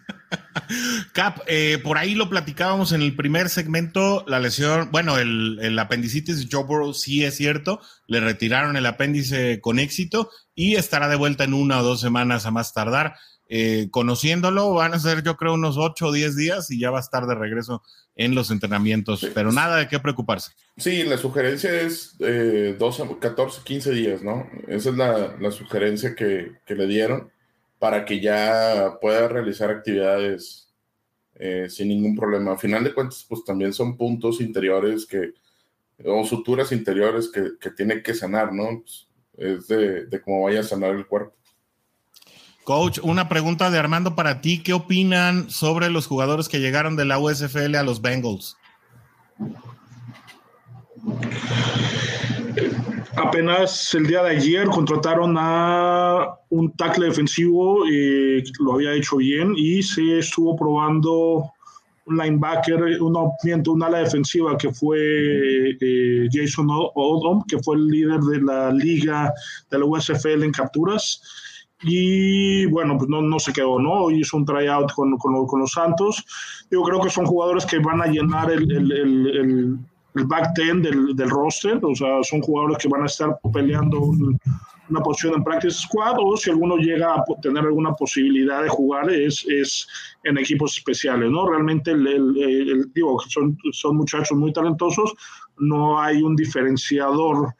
Cap, 1.13 1.41
eh, 1.47 1.79
por 1.83 1.99
ahí 1.99 2.15
lo 2.15 2.29
platicábamos 2.29 2.93
en 2.93 3.03
el 3.03 3.15
primer 3.15 3.49
segmento, 3.49 4.25
la 4.27 4.41
lesión, 4.41 4.91
bueno, 4.91 5.19
el, 5.19 5.59
el, 5.63 5.79
apendicitis 5.79 6.39
de 6.39 6.49
Joe 6.51 6.65
Burrow 6.65 6.93
sí 6.93 7.25
es 7.25 7.37
cierto, 7.37 7.81
le 8.09 8.19
retiraron 8.19 8.77
el 8.77 8.87
apéndice 8.87 9.61
con 9.61 9.79
éxito 9.79 10.31
y 10.55 10.75
estará 10.75 11.09
de 11.09 11.17
vuelta 11.17 11.45
en 11.45 11.55
una 11.55 11.79
o 11.81 11.85
dos 11.85 12.01
semanas 12.01 12.47
a 12.47 12.51
más 12.51 12.73
tardar. 12.73 13.15
Eh, 13.47 13.89
conociéndolo, 13.91 14.73
van 14.73 14.95
a 14.95 14.99
ser 14.99 15.23
yo 15.23 15.37
creo 15.37 15.55
unos 15.55 15.77
8 15.77 16.07
o 16.07 16.13
10 16.13 16.37
días 16.37 16.71
y 16.71 16.81
ya 16.81 16.91
va 16.91 16.99
a 16.99 17.03
estar 17.03 17.27
de 17.27 17.35
regreso 17.35 17.83
en 18.17 18.35
los 18.35 18.51
entrenamientos, 18.51 19.27
pero 19.35 19.53
nada 19.53 19.77
de 19.77 19.89
qué 19.89 19.99
preocuparse. 19.99 20.53
Sí, 20.77 21.03
la 21.03 21.19
sugerencia 21.19 21.81
es 21.81 22.17
eh, 22.21 22.75
12, 22.79 23.19
14, 23.21 23.61
15 23.65 23.91
días, 23.93 24.23
¿no? 24.23 24.49
Esa 24.67 24.91
es 24.91 24.97
la, 24.97 25.37
la 25.39 25.51
sugerencia 25.51 26.15
que, 26.15 26.53
que, 26.65 26.75
le 26.75 26.87
dieron 26.87 27.31
para 27.79 28.05
que 28.05 28.21
ya 28.21 28.97
pueda 29.01 29.29
realizar 29.29 29.71
actividades 29.71 30.73
eh, 31.35 31.67
sin 31.69 31.89
ningún 31.89 32.17
problema. 32.17 32.53
A 32.53 32.59
final 32.59 32.83
de 32.83 32.95
cuentas, 32.95 33.27
pues 33.29 33.45
también 33.45 33.73
son 33.75 33.97
puntos 33.97 34.41
interiores 34.41 35.05
que, 35.07 35.33
o 36.05 36.25
suturas 36.25 36.73
interiores 36.73 37.29
que, 37.29 37.59
que 37.61 37.71
tiene 37.71 38.03
que 38.03 38.15
sanar, 38.15 38.53
¿no? 38.53 38.81
Pues, 38.81 39.09
es 39.37 39.67
de, 39.67 40.07
de 40.07 40.21
cómo 40.23 40.45
vaya 40.45 40.61
a 40.61 40.65
sanar 40.65 40.95
el 40.95 41.07
cuerpo. 41.07 41.35
Coach, 42.65 42.99
una 43.03 43.29
pregunta 43.29 43.71
de 43.71 43.79
Armando 43.79 44.15
para 44.15 44.41
ti. 44.41 44.63
¿Qué 44.63 44.73
opinan 44.73 45.51
sobre 45.51 45.91
los 45.91 46.07
jugadores 46.07 46.49
que 46.49 46.61
llegaron 46.61 46.97
de 46.97 47.05
la 47.05 47.19
USFL 47.19 47.77
a 47.77 47.83
los 47.83 48.01
Bengals? 48.01 48.57
Apenas 53.17 53.95
el 53.95 54.07
día 54.07 54.23
de 54.23 54.31
ayer 54.37 54.67
contrataron 54.69 55.37
a 55.39 56.37
un 56.49 56.73
tackle 56.73 57.07
defensivo, 57.07 57.85
eh, 57.87 58.43
lo 58.61 58.75
había 58.75 58.93
hecho 58.95 59.19
bien 59.19 59.55
y 59.57 59.83
se 59.83 60.19
estuvo 60.19 60.57
probando 60.57 61.53
un 62.07 62.17
linebacker, 62.17 63.01
un, 63.01 63.17
un 63.17 63.83
ala 63.83 63.99
defensiva 63.99 64.57
que 64.57 64.73
fue 64.73 65.77
eh, 65.81 66.29
Jason 66.33 66.67
Odom, 66.71 67.45
que 67.47 67.59
fue 67.59 67.77
el 67.77 67.89
líder 67.89 68.21
de 68.21 68.41
la 68.41 68.73
liga 68.73 69.33
de 69.71 69.79
la 69.79 69.85
USFL 69.85 70.43
en 70.43 70.53
capturas 70.53 71.21
y 71.83 72.67
bueno, 72.67 72.97
pues 72.97 73.09
no, 73.11 73.21
no 73.21 73.39
se 73.39 73.53
quedó, 73.53 73.79
¿no? 73.79 74.11
Hizo 74.11 74.37
un 74.37 74.45
tryout 74.45 74.93
con, 74.93 75.17
con, 75.19 75.47
con, 75.47 75.61
los 75.61 75.73
Santos. 75.73 76.25
Yo 76.71 76.83
creo 76.83 77.01
que 77.01 77.11
son 77.11 77.27
jugadores 77.27 77.67
que 77.67 77.79
van 77.79 78.01
a 78.01 78.07
llenar 78.07 78.51
el, 78.51 78.71
el, 78.71 78.93
el, 78.93 79.79
el 80.15 80.25
back 80.25 80.55
ten 80.55 80.83
del, 80.83 81.15
del, 81.15 81.31
roster, 81.31 81.79
o 81.83 81.95
sea, 81.95 82.23
son 82.23 82.41
jugadores 82.41 82.79
que 82.79 82.89
van 82.89 83.03
a 83.03 83.07
estar 83.07 83.39
peleando 83.53 84.13
una 84.89 85.01
posición 85.01 85.35
en 85.35 85.45
practice 85.45 85.79
squad 85.81 86.17
o 86.19 86.37
si 86.37 86.51
alguno 86.51 86.77
llega 86.77 87.15
a 87.15 87.25
tener 87.41 87.65
alguna 87.65 87.93
posibilidad 87.93 88.63
de 88.63 88.69
jugar 88.69 89.11
es, 89.11 89.45
es 89.49 89.87
en 90.25 90.39
equipos 90.39 90.77
especiales, 90.77 91.31
¿no? 91.31 91.49
Realmente, 91.49 91.91
el, 91.91 92.91
digo, 92.95 93.19
son, 93.29 93.59
son 93.73 93.97
muchachos 93.97 94.37
muy 94.37 94.53
talentosos, 94.53 95.15
no 95.59 96.01
hay 96.01 96.23
un 96.23 96.37
diferenciador 96.37 97.55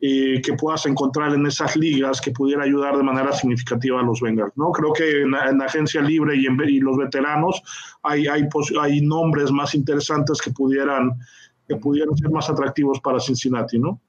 eh, 0.00 0.40
que 0.42 0.52
puedas 0.52 0.86
encontrar 0.86 1.34
en 1.34 1.44
esas 1.46 1.74
ligas 1.74 2.20
que 2.20 2.30
pudiera 2.30 2.62
ayudar 2.62 2.96
de 2.96 3.02
manera 3.02 3.32
significativa 3.32 3.98
a 3.98 4.04
los 4.04 4.20
Bengals. 4.20 4.52
¿no? 4.56 4.70
Creo 4.70 4.92
que 4.92 5.22
en, 5.22 5.32
la 5.32 5.64
agencia 5.64 6.00
libre 6.00 6.36
y, 6.36 6.46
en, 6.46 6.56
y 6.68 6.78
los 6.78 6.96
veteranos 6.96 7.60
hay, 8.04 8.28
hay, 8.28 8.44
hay, 8.80 9.00
nombres 9.00 9.50
más 9.50 9.74
interesantes 9.74 10.40
que 10.40 10.52
pudieran, 10.52 11.18
que 11.66 11.74
pudieran 11.74 12.16
ser 12.16 12.30
más 12.30 12.48
atractivos 12.48 13.00
para 13.00 13.18
Cincinnati, 13.18 13.80
¿no? 13.80 14.00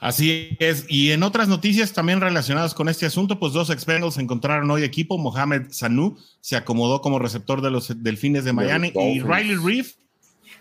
Así 0.00 0.54
es. 0.58 0.84
Y 0.90 1.12
en 1.12 1.22
otras 1.22 1.48
noticias 1.48 1.94
también 1.94 2.20
relacionadas 2.20 2.74
con 2.74 2.90
este 2.90 3.06
asunto, 3.06 3.38
pues 3.38 3.54
dos 3.54 3.70
ex 3.70 3.86
encontraron 4.18 4.70
hoy 4.70 4.82
equipo. 4.82 5.16
Mohamed 5.16 5.68
Sanu 5.70 6.18
se 6.42 6.56
acomodó 6.56 7.00
como 7.00 7.18
receptor 7.18 7.62
de 7.62 7.70
los 7.70 8.02
Delfines 8.02 8.44
de 8.44 8.52
Miami 8.52 8.92
y 8.94 9.20
Riley 9.20 9.56
Reef 9.56 9.94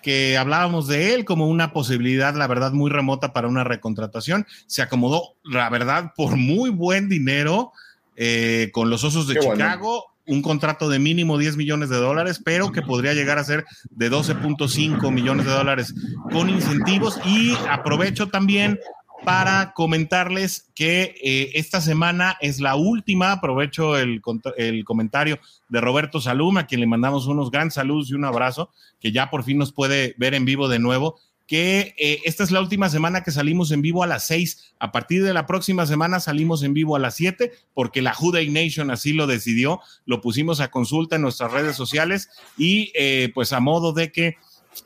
que 0.03 0.37
hablábamos 0.37 0.87
de 0.87 1.15
él 1.15 1.25
como 1.25 1.47
una 1.47 1.73
posibilidad, 1.73 2.35
la 2.35 2.45
verdad, 2.45 2.73
muy 2.73 2.91
remota 2.91 3.33
para 3.33 3.47
una 3.47 3.63
recontratación. 3.63 4.45
Se 4.67 4.83
acomodó, 4.83 5.35
la 5.43 5.69
verdad, 5.69 6.11
por 6.15 6.35
muy 6.35 6.69
buen 6.69 7.09
dinero 7.09 7.71
eh, 8.15 8.69
con 8.73 8.91
los 8.91 9.03
Osos 9.03 9.27
de 9.27 9.39
Chicago. 9.39 10.05
Un 10.25 10.41
contrato 10.41 10.87
de 10.87 10.99
mínimo 10.99 11.37
10 11.37 11.57
millones 11.57 11.89
de 11.89 11.97
dólares, 11.97 12.39
pero 12.43 12.71
que 12.71 12.81
podría 12.81 13.13
llegar 13.13 13.37
a 13.39 13.43
ser 13.43 13.65
de 13.89 14.09
12.5 14.09 15.11
millones 15.11 15.45
de 15.45 15.51
dólares 15.51 15.93
con 16.31 16.49
incentivos. 16.49 17.19
Y 17.25 17.53
aprovecho 17.69 18.29
también 18.29 18.79
para 19.23 19.73
comentarles 19.73 20.69
que 20.75 21.15
eh, 21.23 21.51
esta 21.55 21.81
semana 21.81 22.37
es 22.41 22.59
la 22.59 22.75
última, 22.75 23.31
aprovecho 23.31 23.97
el, 23.97 24.21
el, 24.57 24.85
comentario 24.85 25.39
de 25.69 25.81
Roberto 25.81 26.19
Salum, 26.19 26.57
a 26.57 26.67
quien 26.67 26.81
le 26.81 26.87
mandamos 26.87 27.27
unos 27.27 27.51
gran 27.51 27.71
saludos 27.71 28.09
y 28.09 28.13
un 28.13 28.25
abrazo, 28.25 28.69
que 28.99 29.11
ya 29.11 29.29
por 29.29 29.43
fin 29.43 29.57
nos 29.57 29.71
puede 29.71 30.15
ver 30.17 30.33
en 30.33 30.45
vivo 30.45 30.67
de 30.67 30.79
nuevo, 30.79 31.19
que 31.47 31.95
eh, 31.97 32.21
esta 32.25 32.43
es 32.43 32.51
la 32.51 32.61
última 32.61 32.89
semana 32.89 33.21
que 33.23 33.31
salimos 33.31 33.71
en 33.71 33.81
vivo 33.81 34.03
a 34.03 34.07
las 34.07 34.27
seis, 34.27 34.73
a 34.79 34.91
partir 34.91 35.23
de 35.23 35.33
la 35.33 35.45
próxima 35.45 35.85
semana 35.85 36.19
salimos 36.19 36.63
en 36.63 36.73
vivo 36.73 36.95
a 36.95 36.99
las 36.99 37.15
siete, 37.15 37.51
porque 37.73 38.01
la 38.01 38.13
Juday 38.13 38.49
Nation 38.49 38.91
así 38.91 39.13
lo 39.13 39.27
decidió, 39.27 39.79
lo 40.05 40.21
pusimos 40.21 40.59
a 40.59 40.71
consulta 40.71 41.15
en 41.15 41.21
nuestras 41.21 41.51
redes 41.51 41.75
sociales 41.75 42.29
y 42.57 42.91
eh, 42.95 43.31
pues 43.33 43.53
a 43.53 43.59
modo 43.59 43.93
de 43.93 44.11
que 44.11 44.37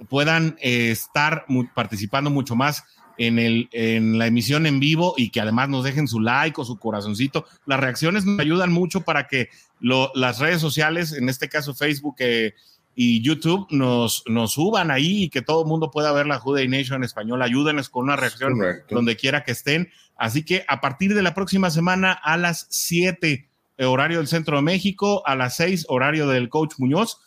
puedan 0.10 0.58
estar 0.60 1.46
participando 1.74 2.30
mucho 2.30 2.58
más 2.58 2.84
en, 3.18 3.40
el, 3.40 3.70
en 3.72 4.18
la 4.18 4.28
emisión 4.28 4.66
en 4.66 4.80
vivo 4.80 5.14
y 5.18 5.30
que 5.30 5.42
además 5.42 5.70
nos 5.70 5.84
dejen 5.84 6.08
su 6.08 6.20
like 6.20 6.60
o 6.60 6.66
su 6.66 6.78
corazoncito. 6.78 7.46
Las 7.66 7.80
reacciones 7.80 8.26
nos 8.26 8.40
ayudan 8.40 8.72
mucho 8.72 9.02
para 9.02 9.28
que 9.28 9.50
las 9.80 10.40
redes 10.40 10.62
sociales, 10.62 11.14
en 11.14 11.30
este 11.30 11.50
caso 11.50 11.76
Facebook, 11.76 12.16
eh, 12.20 12.54
y 13.00 13.22
YouTube 13.22 13.68
nos, 13.70 14.24
nos 14.26 14.54
suban 14.54 14.90
ahí 14.90 15.26
y 15.26 15.30
que 15.30 15.44
todo 15.44 15.62
el 15.62 15.68
mundo 15.68 15.92
pueda 15.92 16.12
ver 16.12 16.26
la 16.26 16.40
Juday 16.40 16.68
Nation 16.68 16.98
en 16.98 17.04
español. 17.04 17.44
Ayúdenos 17.44 17.90
con 17.90 18.06
una 18.06 18.16
reacción 18.16 18.54
donde 18.90 19.16
quiera 19.16 19.44
que 19.44 19.52
estén. 19.52 19.92
Así 20.16 20.44
que 20.44 20.66
a 20.68 20.82
partir 20.82 21.14
de 21.14 21.22
la 21.22 21.36
próxima 21.36 21.70
semana 21.70 22.12
a 22.12 22.38
las 22.38 22.66
7, 22.72 23.48
eh, 23.78 23.86
horario 23.86 24.18
del 24.18 24.28
Centro 24.28 24.56
de 24.56 24.64
México, 24.64 25.22
a 25.28 25.36
las 25.36 25.58
6, 25.58 25.86
horario 25.90 26.28
del 26.28 26.50
Coach 26.50 26.74
Muñoz, 26.80 27.20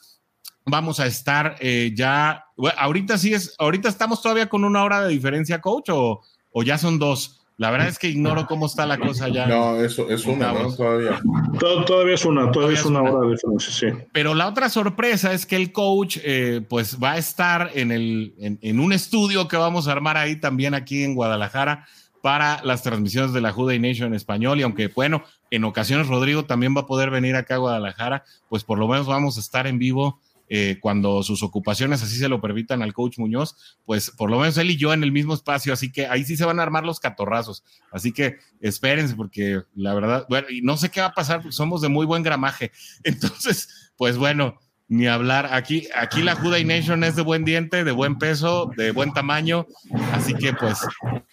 vamos 0.65 1.01
a 1.01 1.07
estar 1.07 1.57
eh, 1.61 1.93
ya. 1.95 2.45
ahorita 2.77 3.19
sí 3.19 3.35
es, 3.35 3.55
ahorita 3.59 3.89
estamos 3.89 4.23
todavía 4.23 4.49
con 4.49 4.65
una 4.65 4.85
hora 4.85 5.03
de 5.03 5.09
diferencia, 5.09 5.61
coach, 5.61 5.91
o, 5.91 6.21
o 6.53 6.63
ya 6.63 6.79
son 6.79 6.99
dos. 6.99 7.41
La 7.61 7.71
verdad 7.71 7.89
es 7.89 7.99
que 7.99 8.09
ignoro 8.09 8.47
cómo 8.47 8.65
está 8.65 8.87
la 8.87 8.97
cosa 8.97 9.29
ya. 9.29 9.47
No, 9.47 9.77
eso 9.77 10.09
es 10.09 10.25
una, 10.25 10.51
¿no? 10.51 10.75
Todavía. 10.75 11.21
todavía 11.59 12.15
es 12.15 12.25
una, 12.25 12.51
todavía, 12.51 12.79
es 12.79 12.87
una, 12.87 13.03
hora 13.03 13.27
de 13.27 13.33
diferencia, 13.33 13.71
sí. 13.71 14.05
Pero 14.13 14.33
la 14.33 14.49
otra 14.49 14.71
sorpresa 14.71 15.35
es 15.35 15.45
que 15.45 15.57
el 15.57 15.71
coach, 15.71 16.17
eh, 16.25 16.63
pues 16.67 16.97
va 16.97 17.13
a 17.13 17.19
estar 17.19 17.71
en, 17.75 17.93
el, 17.93 18.33
en, 18.39 18.81
un 18.81 18.95
estudio 18.95 19.47
que 19.47 19.59
vamos 19.59 19.89
a 19.89 19.93
armar 19.93 20.17
ahí 20.17 20.37
también 20.37 20.73
aquí 20.73 21.05
en 21.05 21.15
Guadalajara 21.15 21.87
para 22.23 22.63
las 22.65 22.83
transmisiones 22.83 23.35
de 23.35 23.43
la 23.43 23.53
Juday 23.53 23.79
Nation 23.79 24.09
en 24.09 24.15
español. 24.15 24.59
Y 24.59 24.63
aunque, 24.63 24.89
bueno, 24.89 25.23
en 25.51 25.65
ocasiones 25.65 26.07
Rodrigo 26.07 26.47
también 26.47 26.75
va 26.75 26.81
a 26.81 26.87
poder 26.87 27.11
venir 27.11 27.37
acá 27.37 27.57
a 27.57 27.59
Guadalajara, 27.59 28.25
pues 28.49 28.65
por 28.65 28.79
lo 28.79 28.89
menos 28.89 29.07
vamos 29.07 29.37
a 29.37 29.41
estar 29.41 29.67
en 29.67 29.79
vivo 29.79 30.19
eh, 30.53 30.79
cuando 30.81 31.23
sus 31.23 31.45
ocupaciones 31.45 32.03
así 32.03 32.17
se 32.17 32.29
lo 32.29 32.41
permitan 32.41 32.83
al 32.83 32.93
coach 32.93 33.19
Muñoz, 33.19 33.79
pues 33.85 34.11
por 34.11 34.33
lo 34.33 34.41
menos 34.41 34.59
él 34.59 34.73
y 34.73 34.77
yo 34.77 34.93
en 34.93 35.05
el 35.05 35.13
mismo 35.13 35.33
espacio, 35.33 35.73
así 35.73 35.93
que 35.93 36.09
ahí 36.09 36.25
sí 36.25 36.37
se 36.37 36.45
van 36.45 36.59
a 36.59 36.65
armar 36.65 36.85
los 36.85 36.99
catorrazos. 36.99 37.63
Así 37.93 38.11
que 38.11 38.39
espérense, 38.61 39.15
porque 39.15 39.63
la 39.77 39.95
verdad, 39.95 40.27
bueno, 40.29 40.49
y 40.51 40.61
no 40.61 40.77
sé 40.77 40.91
qué 40.91 41.01
va 41.01 41.07
a 41.07 41.15
pasar, 41.15 41.53
somos 41.53 41.81
de 41.83 41.89
muy 41.89 42.05
buen 42.05 42.25
gramaje. 42.25 42.73
Entonces, 43.05 43.93
pues 43.97 44.19
bueno, 44.19 44.59
ni 44.89 45.07
hablar. 45.07 45.55
Aquí, 45.55 45.87
aquí 45.95 46.21
la 46.21 46.35
Juday 46.35 46.65
Nation 46.65 47.05
es 47.05 47.15
de 47.15 47.23
buen 47.23 47.45
diente, 47.45 47.85
de 47.85 47.93
buen 47.93 48.19
peso, 48.19 48.73
de 48.77 48.91
buen 48.91 49.13
tamaño. 49.13 49.69
Así 50.13 50.35
que 50.35 50.53
pues 50.53 50.81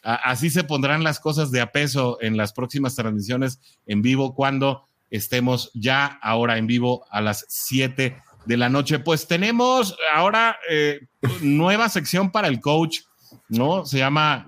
así 0.04 0.52
se 0.52 0.64
pondrán 0.64 1.04
las 1.04 1.20
cosas 1.20 1.50
de 1.50 1.62
a 1.62 1.72
peso 1.72 2.20
en 2.22 2.38
las 2.38 2.54
próximas 2.54 2.94
transmisiones 2.94 3.60
en 3.88 4.04
vivo 4.04 4.36
cuando 4.36 4.88
estemos 5.10 5.72
ya 5.74 6.06
ahora 6.22 6.60
en 6.60 6.68
vivo 6.68 7.06
a 7.10 7.20
las 7.20 7.46
7 7.50 8.22
de 8.48 8.58
la 8.58 8.70
noche. 8.70 9.00
Pues 9.00 9.28
tenemos 9.28 9.96
ahora 10.14 10.58
eh, 10.70 11.08
nueva 11.42 11.90
sección 11.90 12.32
para 12.32 12.48
el 12.48 12.60
coach, 12.60 13.02
¿no? 13.50 13.86
Se 13.86 14.00
llama, 14.00 14.48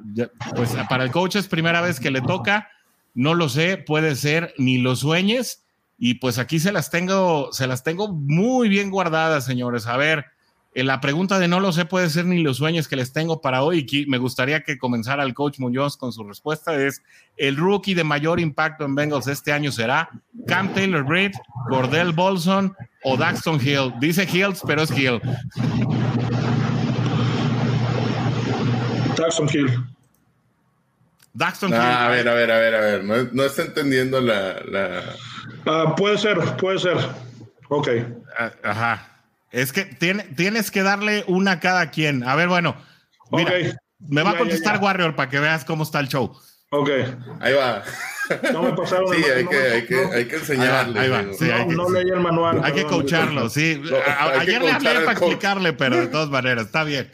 pues 0.56 0.72
para 0.90 1.04
el 1.04 1.12
coach 1.12 1.36
es 1.36 1.48
primera 1.48 1.82
vez 1.82 2.00
que 2.00 2.12
le 2.12 2.22
toca, 2.22 2.70
no 3.14 3.34
lo 3.36 3.50
sé, 3.50 3.78
puede 3.78 4.16
ser, 4.16 4.54
ni 4.58 4.78
lo 4.78 4.96
sueñes. 4.96 5.64
Y 5.98 6.16
pues 6.16 6.38
aquí 6.38 6.60
se 6.60 6.72
las 6.72 6.90
tengo, 6.90 7.52
se 7.52 7.68
las 7.68 7.84
tengo 7.84 8.08
muy 8.08 8.70
bien 8.70 8.90
guardadas, 8.90 9.46
señores. 9.46 9.86
A 9.86 9.98
ver, 9.98 10.26
eh, 10.74 10.86
la 10.86 11.02
pregunta 11.02 11.40
de 11.40 11.50
no 11.50 11.60
lo 11.60 11.74
sé 11.74 11.84
puede 11.84 12.10
ser 12.10 12.24
ni 12.24 12.42
los 12.42 12.56
sueños 12.56 12.88
que 12.88 12.96
les 12.96 13.12
tengo 13.12 13.42
para 13.42 13.64
hoy. 13.64 13.86
Y 13.92 14.06
me 14.06 14.18
gustaría 14.18 14.62
que 14.64 14.78
comenzara 14.78 15.24
el 15.24 15.34
coach 15.34 15.60
Muñoz 15.60 15.98
con 15.98 16.14
su 16.14 16.24
respuesta. 16.24 16.74
Es 16.82 17.04
el 17.36 17.58
rookie 17.58 17.96
de 17.96 18.06
mayor 18.06 18.40
impacto 18.40 18.86
en 18.86 18.96
Bengals 18.96 19.28
este 19.28 19.52
año 19.52 19.74
será 19.74 20.10
Cam 20.48 20.74
Taylor 20.74 21.04
Britt, 21.04 21.34
Cordell 21.68 22.14
Bolson 22.14 22.74
o 23.04 23.18
Daxton 23.18 23.60
Hill. 23.62 23.94
Dice 24.00 24.28
Hills, 24.32 24.62
pero 24.66 24.84
es 24.84 24.92
Hill. 24.92 25.22
Daxton 29.18 29.50
Hill. 29.54 29.84
Daxton 31.34 31.74
ah, 31.74 31.78
Hill. 31.78 31.84
A 31.84 32.10
ver, 32.10 32.28
a 32.28 32.34
ver, 32.34 32.52
a 32.52 32.58
ver, 32.58 32.76
a 32.76 32.80
ver. 32.80 33.34
No, 33.34 33.44
está 33.44 33.64
entendiendo 33.64 34.20
la. 34.22 35.04
Ah, 35.66 35.96
puede 35.96 36.18
ser, 36.18 36.38
puede 36.58 36.80
ser. 36.80 36.98
Ok. 37.70 37.90
Ah, 38.38 38.52
ajá. 38.64 39.06
Es 39.52 39.74
que 39.74 39.86
tienes 39.86 40.72
que 40.72 40.84
darle 40.84 41.24
una 41.28 41.54
a 41.54 41.60
cada 41.60 41.90
quien. 41.90 42.24
A 42.24 42.36
ver, 42.36 42.48
bueno. 42.48 42.76
Mira, 43.32 43.52
me 44.00 44.24
va 44.24 44.32
a 44.32 44.38
contestar 44.38 44.80
Warrior 44.82 45.16
para 45.16 45.30
que 45.30 45.40
veas 45.40 45.66
cómo 45.66 45.84
está 45.84 46.00
el 46.00 46.08
show. 46.08 46.36
Ok. 46.72 46.90
Ahí 47.40 47.54
va. 47.54 47.84
No 48.54 48.64
me 48.64 48.74
pasaron 48.74 49.08
Sí, 49.14 49.24
hay, 49.24 49.46
que, 49.46 49.58
hay, 49.58 49.86
que, 49.86 50.06
hay 50.14 50.26
que 50.28 50.36
enseñarle. 50.36 51.00
Ahí 51.00 51.10
va, 51.10 51.24
no, 51.66 51.90
leí 51.90 52.10
el 52.10 52.20
manual. 52.20 52.62
Hay 52.64 52.74
que 52.74 52.84
coacharlo, 52.84 53.50
sí. 53.50 53.82
ayer 54.40 54.62
le 54.62 54.72
hablé 54.72 55.00
para 55.02 55.12
explicarle, 55.14 55.74
pero 55.74 55.98
de 55.98 56.08
todas 56.08 56.30
maneras, 56.30 56.66
está 56.68 56.84
bien. 56.84 57.12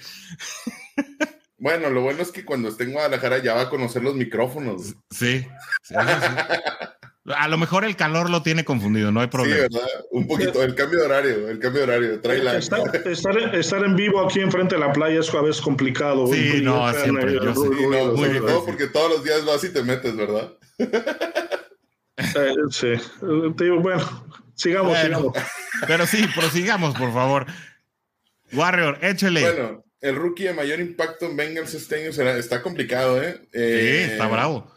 Bueno, 1.57 1.89
lo 1.89 2.01
bueno 2.01 2.21
es 2.21 2.31
que 2.31 2.43
cuando 2.43 2.67
esté 2.67 2.83
en 2.83 2.91
Guadalajara 2.91 3.39
ya 3.39 3.53
va 3.53 3.61
a 3.61 3.69
conocer 3.69 4.03
los 4.03 4.13
micrófonos. 4.13 4.95
Sí. 5.09 5.47
sí, 5.81 5.95
sí. 5.95 5.95
A 7.33 7.47
lo 7.47 7.57
mejor 7.57 7.85
el 7.85 7.95
calor 7.95 8.29
lo 8.29 8.43
tiene 8.43 8.63
confundido, 8.63 9.11
no 9.11 9.19
hay 9.19 9.27
problema. 9.27 9.55
Sí, 9.55 9.61
¿verdad? 9.73 9.89
Un 10.11 10.27
poquito, 10.27 10.61
el 10.61 10.75
cambio 10.75 10.99
de 10.99 11.05
horario, 11.05 11.49
el 11.49 11.57
cambio 11.57 11.81
de 11.81 11.91
horario, 11.91 12.21
trae 12.21 12.37
la... 12.37 12.57
Estar, 12.57 13.83
en 13.83 13.95
vivo 13.95 14.23
aquí 14.23 14.41
enfrente 14.41 14.75
de 14.75 14.81
la 14.81 14.93
playa 14.93 15.21
es 15.21 15.33
a 15.33 15.41
veces 15.41 15.59
complicado. 15.59 16.27
Sí, 16.27 16.61
no, 16.61 16.93
siempre. 16.93 17.33
Yo 17.33 17.41
no, 17.41 18.13
muy 18.13 18.29
bien, 18.29 18.43
porque 18.63 18.87
todos 18.87 19.09
los 19.09 19.23
días 19.23 19.43
vas 19.43 19.63
y 19.63 19.69
te 19.69 19.81
metes, 19.81 20.15
¿verdad? 20.15 20.53
Eh, 22.17 22.53
sí, 22.69 22.93
bueno, 23.81 24.25
sigamos, 24.53 24.97
sigamos. 24.97 25.33
Pero 25.87 26.05
sí, 26.05 26.25
prosigamos, 26.35 26.95
por 26.95 27.11
favor. 27.11 27.45
Warrior, 28.53 28.99
échale. 29.01 29.41
Bueno, 29.41 29.83
el 29.99 30.15
rookie 30.15 30.43
de 30.43 30.53
mayor 30.53 30.79
impacto 30.79 31.25
en 31.25 31.35
Bengals 31.35 31.73
este 31.73 32.03
año 32.03 32.13
será, 32.13 32.37
está 32.37 32.61
complicado, 32.61 33.21
¿eh? 33.21 33.41
sí, 33.51 34.11
está 34.11 34.27
bravo 34.27 34.74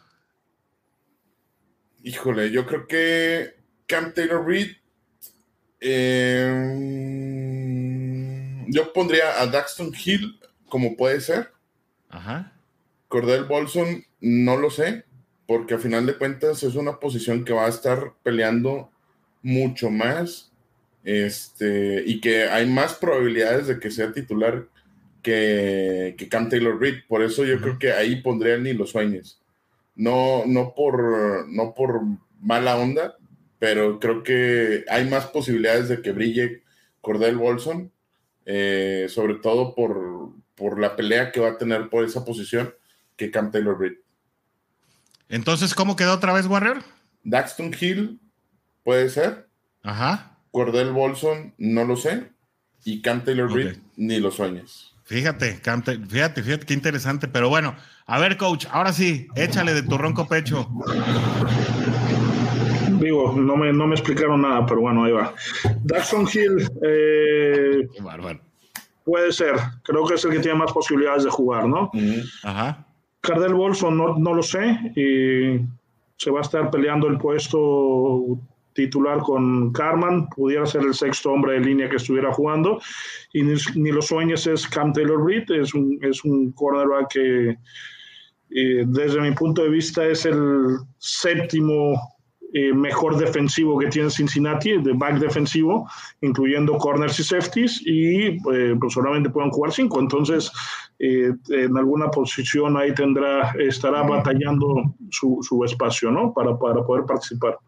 Híjole, 2.09 2.50
yo 2.50 2.64
creo 2.64 2.86
que 2.86 3.54
Camp 3.86 4.14
Taylor 4.14 4.42
Reed. 4.42 4.68
Eh, 5.78 6.64
yo 8.66 8.94
pondría 8.94 9.42
a 9.42 9.46
Daxton 9.46 9.92
Hill 9.92 10.40
como 10.70 10.96
puede 10.96 11.20
ser. 11.20 11.50
Ajá. 12.09 12.54
Cordell 13.09 13.44
Bolson, 13.44 14.06
no 14.22 14.56
lo 14.56 14.70
sé, 14.70 15.04
porque 15.46 15.74
a 15.74 15.78
final 15.78 16.06
de 16.06 16.16
cuentas 16.16 16.62
es 16.62 16.76
una 16.76 16.98
posición 16.98 17.44
que 17.44 17.52
va 17.52 17.66
a 17.66 17.68
estar 17.68 18.14
peleando 18.22 18.90
mucho 19.42 19.90
más. 19.90 20.50
Este, 21.04 22.02
y 22.06 22.22
que 22.22 22.44
hay 22.44 22.64
más 22.64 22.94
probabilidades 22.94 23.66
de 23.66 23.78
que 23.78 23.90
sea 23.90 24.12
titular 24.14 24.66
que, 25.22 26.14
que 26.16 26.26
Cam 26.30 26.48
Taylor 26.48 26.80
Reed. 26.80 27.02
Por 27.06 27.22
eso 27.22 27.44
yo 27.44 27.61
creo 27.61 27.78
que 27.78 27.92
ahí 27.92 28.22
pondría 28.22 28.56
ni 28.56 28.72
los 28.72 28.92
sueños 28.92 29.42
no, 29.99 30.44
no, 30.46 30.74
por, 30.74 31.49
no 31.49 31.74
por 31.74 32.01
mala 32.40 32.76
onda, 32.76 33.16
pero 33.59 33.99
creo 33.99 34.22
que 34.22 34.84
hay 34.88 35.11
más 35.11 35.26
posibilidades 35.26 35.88
de 35.88 36.01
que 36.01 36.12
brille 36.12 36.62
Cordell 37.01 37.36
Bolson, 37.36 37.92
eh, 38.46 39.07
sobre 39.11 39.34
todo 39.34 39.74
por, 39.74 40.30
por, 40.55 40.78
la 40.78 40.94
pelea 40.94 41.32
que 41.32 41.40
va 41.40 41.51
a 41.51 41.59
tener 41.59 41.90
por 41.90 42.05
esa 42.05 42.24
posición 42.24 42.72
que 43.16 43.32
Cam 43.32 43.51
Taylor 43.51 43.76
Britt. 43.76 43.99
Entonces, 45.28 45.74
¿cómo 45.74 45.96
quedó 45.96 46.14
otra 46.14 46.32
vez 46.32 46.46
Warrior? 46.46 46.84
Daxton 47.24 47.74
Hill, 47.78 48.20
puede 48.84 49.09
ser. 49.11 49.49
Ajá. 49.82 50.38
Cordell 50.53 50.92
Bolson, 50.92 51.55
no 51.59 51.84
lo 51.84 51.96
sé. 51.96 52.30
Y 52.84 53.03
Cam 53.03 53.24
Taylor 53.24 53.53
Britt, 53.53 53.78
ni 53.96 54.20
lo 54.20 54.30
sueñes. 54.30 54.94
Fíjate, 55.09 55.54
fíjate, 55.54 56.42
fíjate, 56.42 56.66
qué 56.66 56.74
interesante. 56.74 57.28
Pero 57.28 57.48
bueno, 57.48 57.74
a 58.04 58.18
ver, 58.18 58.36
coach, 58.36 58.66
ahora 58.70 58.92
sí, 58.92 59.26
échale 59.36 59.72
de 59.72 59.82
tu 59.82 59.96
ronco 59.96 60.28
pecho. 60.28 60.68
Digo, 63.00 63.32
no 63.32 63.56
me, 63.56 63.72
no 63.72 63.86
me 63.86 63.94
explicaron 63.94 64.42
nada, 64.42 64.66
pero 64.66 64.82
bueno, 64.82 65.04
ahí 65.04 65.12
va. 65.12 65.32
Daxon 65.84 66.28
Hill. 66.30 66.70
Eh, 66.82 67.88
puede 69.02 69.32
ser. 69.32 69.54
Creo 69.82 70.04
que 70.06 70.16
es 70.16 70.24
el 70.26 70.32
que 70.32 70.40
tiene 70.40 70.59
más 70.59 70.72
posibilidades 70.72 71.24
de 71.24 71.30
jugar, 71.30 71.66
¿no? 71.66 71.90
Ajá. 72.44 72.86
Cardell 73.22 73.54
Bolson, 73.54 73.96
no, 73.96 74.18
no 74.18 74.34
lo 74.34 74.42
sé. 74.42 74.78
Y 74.94 75.59
se 76.18 76.30
va 76.30 76.40
a 76.40 76.42
estar 76.42 76.70
peleando 76.70 77.09
el 77.09 77.16
puesto 77.16 78.38
titular 78.79 79.18
con 79.18 79.72
Carman, 79.72 80.29
pudiera 80.29 80.64
ser 80.66 80.83
el 80.83 80.95
sexto 80.95 81.33
hombre 81.33 81.55
de 81.55 81.61
línea 81.68 81.89
que 81.91 81.97
estuviera 81.97 82.31
jugando, 82.33 82.81
y 83.33 83.43
ni, 83.43 83.55
ni 83.74 83.91
los 83.91 84.07
sueños 84.07 84.47
es 84.47 84.66
Cam 84.68 84.93
Taylor 84.93 85.20
Reed, 85.26 85.51
es 85.51 85.74
un, 85.74 85.99
es 86.01 86.24
un 86.24 86.53
cornerback 86.53 87.09
que 87.14 87.57
desde 88.51 89.20
mi 89.20 89.33
punto 89.33 89.62
de 89.62 89.68
vista 89.68 90.07
es 90.07 90.24
el 90.24 90.79
séptimo 90.99 91.95
eh, 92.55 92.72
mejor 92.72 93.18
defensivo 93.18 93.79
que 93.79 93.89
tiene 93.89 94.09
Cincinnati, 94.09 94.79
de 94.79 94.93
back 94.95 95.18
defensivo, 95.18 95.87
incluyendo 96.22 96.79
corners 96.79 97.20
y 97.20 97.24
safeties, 97.24 97.83
y 97.85 98.39
eh, 98.53 98.74
pues 98.81 98.95
solamente 98.95 99.29
pueden 99.29 99.51
jugar 99.51 99.70
cinco. 99.72 100.01
Entonces, 100.01 100.51
eh, 100.99 101.31
en 101.51 101.76
alguna 101.76 102.11
posición 102.11 102.79
ahí 102.79 102.95
tendrá, 102.95 103.53
estará 103.59 104.03
batallando 104.03 104.95
su, 105.11 105.39
su 105.43 105.62
espacio, 105.64 106.11
¿no? 106.11 106.33
Para, 106.33 106.59
para 106.59 106.83
poder 106.83 107.05
participar. 107.05 107.59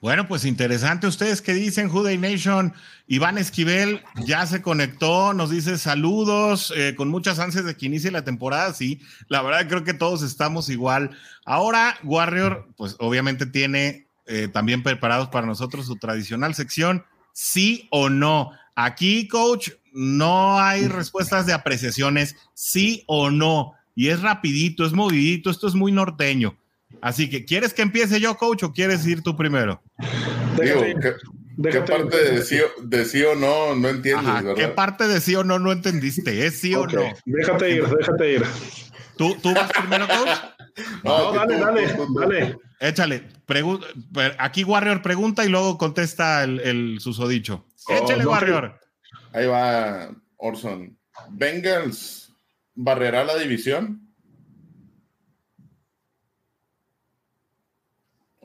Bueno, 0.00 0.28
pues 0.28 0.44
interesante. 0.44 1.06
¿Ustedes 1.06 1.40
qué 1.40 1.54
dicen, 1.54 1.88
Juday 1.88 2.18
Nation? 2.18 2.74
Iván 3.06 3.38
Esquivel 3.38 4.02
ya 4.24 4.46
se 4.46 4.60
conectó, 4.60 5.32
nos 5.32 5.50
dice 5.50 5.78
saludos, 5.78 6.72
eh, 6.76 6.94
con 6.96 7.08
muchas 7.08 7.38
ansias 7.38 7.64
de 7.64 7.76
que 7.76 7.86
inicie 7.86 8.10
la 8.10 8.24
temporada. 8.24 8.72
Sí, 8.74 9.00
la 9.28 9.42
verdad 9.42 9.66
creo 9.68 9.84
que 9.84 9.94
todos 9.94 10.22
estamos 10.22 10.68
igual. 10.68 11.16
Ahora, 11.44 11.96
Warrior, 12.04 12.68
pues 12.76 12.96
obviamente 12.98 13.46
tiene 13.46 14.08
eh, 14.26 14.48
también 14.48 14.82
preparados 14.82 15.28
para 15.28 15.46
nosotros 15.46 15.86
su 15.86 15.96
tradicional 15.96 16.54
sección, 16.54 17.04
sí 17.32 17.88
o 17.90 18.10
no. 18.10 18.52
Aquí, 18.74 19.28
coach, 19.28 19.70
no 19.92 20.60
hay 20.60 20.88
respuestas 20.88 21.46
de 21.46 21.54
apreciaciones, 21.54 22.36
sí 22.52 23.02
o 23.06 23.30
no. 23.30 23.72
Y 23.94 24.08
es 24.08 24.20
rapidito, 24.20 24.84
es 24.84 24.92
movidito, 24.92 25.48
esto 25.48 25.66
es 25.66 25.74
muy 25.74 25.90
norteño. 25.90 26.58
Así 27.00 27.28
que, 27.28 27.44
¿quieres 27.44 27.74
que 27.74 27.82
empiece 27.82 28.20
yo, 28.20 28.36
coach, 28.36 28.62
o 28.64 28.72
quieres 28.72 29.06
ir 29.06 29.22
tú 29.22 29.36
primero? 29.36 29.82
Digo, 30.60 30.82
¿qué, 31.70 31.80
parte 31.80 32.32
de 32.82 33.04
sí, 33.04 33.22
o 33.22 33.34
no 33.34 33.74
no 33.74 33.88
entiendes, 33.88 34.34
verdad? 34.34 34.54
¿Qué 34.54 34.68
parte 34.68 35.08
de 35.08 35.20
sí 35.20 35.34
o 35.34 35.44
no 35.44 35.58
no 35.58 35.72
entendiste? 35.72 36.46
¿Es 36.46 36.58
sí 36.60 36.74
o 36.74 36.86
no? 36.86 37.02
Déjate 37.24 37.70
ir, 37.70 37.86
déjate 37.86 38.32
ir. 38.32 38.42
¿Tú, 39.16 39.36
tú 39.42 39.54
vas 39.54 39.70
primero, 39.72 40.06
coach? 40.06 40.28
No, 41.04 41.32
dale, 41.32 41.58
dale, 41.58 41.96
dale. 42.14 42.56
Échale. 42.80 43.24
Aquí 44.38 44.64
Warrior 44.64 45.02
pregunta 45.02 45.44
y 45.44 45.48
luego 45.48 45.78
contesta 45.78 46.44
el, 46.44 46.98
susodicho. 47.00 47.66
Oh, 47.88 47.94
Échale, 47.94 48.26
Warrior. 48.26 48.78
Ahí 49.32 49.46
va 49.46 50.10
Orson. 50.36 50.96
¿Bengals 51.30 52.32
barrerá 52.74 53.24
la 53.24 53.36
división? 53.36 54.05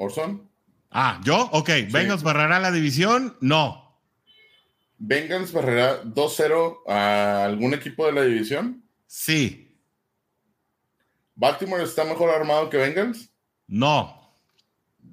Orson. 0.02 0.50
Ah, 0.90 1.22
¿yo? 1.24 1.50
Ok. 1.54 1.70
¿Bengals 1.92 2.24
barrerá 2.24 2.60
la 2.60 2.72
división? 2.72 3.38
No. 3.40 4.00
¿Bengals 4.98 5.54
barrerá 5.54 6.04
2-0 6.04 6.88
a 6.88 7.46
algún 7.46 7.74
equipo 7.74 8.06
de 8.06 8.12
la 8.12 8.24
división? 8.24 8.84
Sí. 9.08 9.78
¿Baltimore 11.36 11.84
está 11.84 12.04
mejor 12.04 12.30
armado 12.30 12.70
que 12.70 12.78
Bengals? 12.78 13.30
No. 13.68 14.36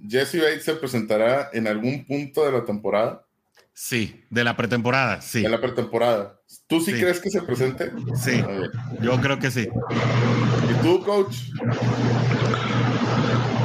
¿Jesse 0.09 0.41
Bates 0.41 0.65
se 0.65 0.75
presentará 0.75 1.51
en 1.53 1.67
algún 1.67 2.05
punto 2.05 2.45
de 2.45 2.53
la 2.53 2.65
temporada? 2.65 3.25
Sí, 3.73 4.25
de 4.29 4.43
la 4.43 4.57
pretemporada, 4.57 5.21
sí. 5.21 5.43
De 5.43 5.49
la 5.49 5.61
pretemporada. 5.61 6.41
¿Tú 6.67 6.81
sí, 6.81 6.93
crees 6.93 7.21
que 7.21 7.31
se 7.31 7.43
presente? 7.43 7.93
Sí, 8.17 8.43
yo 9.01 9.21
creo 9.21 9.39
que 9.39 9.51
sí. 9.51 9.69
¿Y 10.71 10.83
tú, 10.83 11.03
coach? 11.05 11.37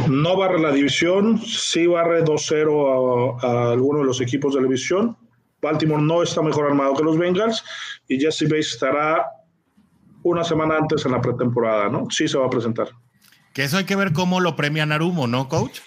No 0.09 0.37
barre 0.37 0.59
la 0.59 0.71
división, 0.71 1.39
sí 1.39 1.87
barre 1.87 2.23
2-0 2.23 3.39
a, 3.41 3.47
a, 3.47 3.71
alguno 3.71 3.99
de 3.99 4.05
los 4.05 4.21
equipos 4.21 4.53
de 4.53 4.61
la 4.61 4.67
división. 4.67 5.17
Baltimore 5.61 6.01
no 6.01 6.23
está 6.23 6.41
mejor 6.41 6.65
armado 6.67 6.93
que 6.95 7.03
los 7.03 7.17
Bengals 7.17 7.63
y 8.07 8.19
Jesse 8.19 8.43
Bates 8.43 8.73
estará 8.73 9.25
una 10.23 10.43
semana 10.43 10.77
antes 10.77 11.05
en 11.05 11.11
la 11.11 11.21
pretemporada, 11.21 11.89
¿no? 11.89 12.07
Sí 12.09 12.27
se 12.27 12.37
va 12.37 12.47
a 12.47 12.49
presentar. 12.49 12.89
Que 13.53 13.63
eso 13.63 13.77
hay 13.77 13.85
que 13.85 13.95
ver 13.95 14.13
cómo 14.13 14.39
lo 14.39 14.55
premia 14.55 14.85
Narumo, 14.85 15.27
¿no, 15.27 15.47
coach? 15.47 15.79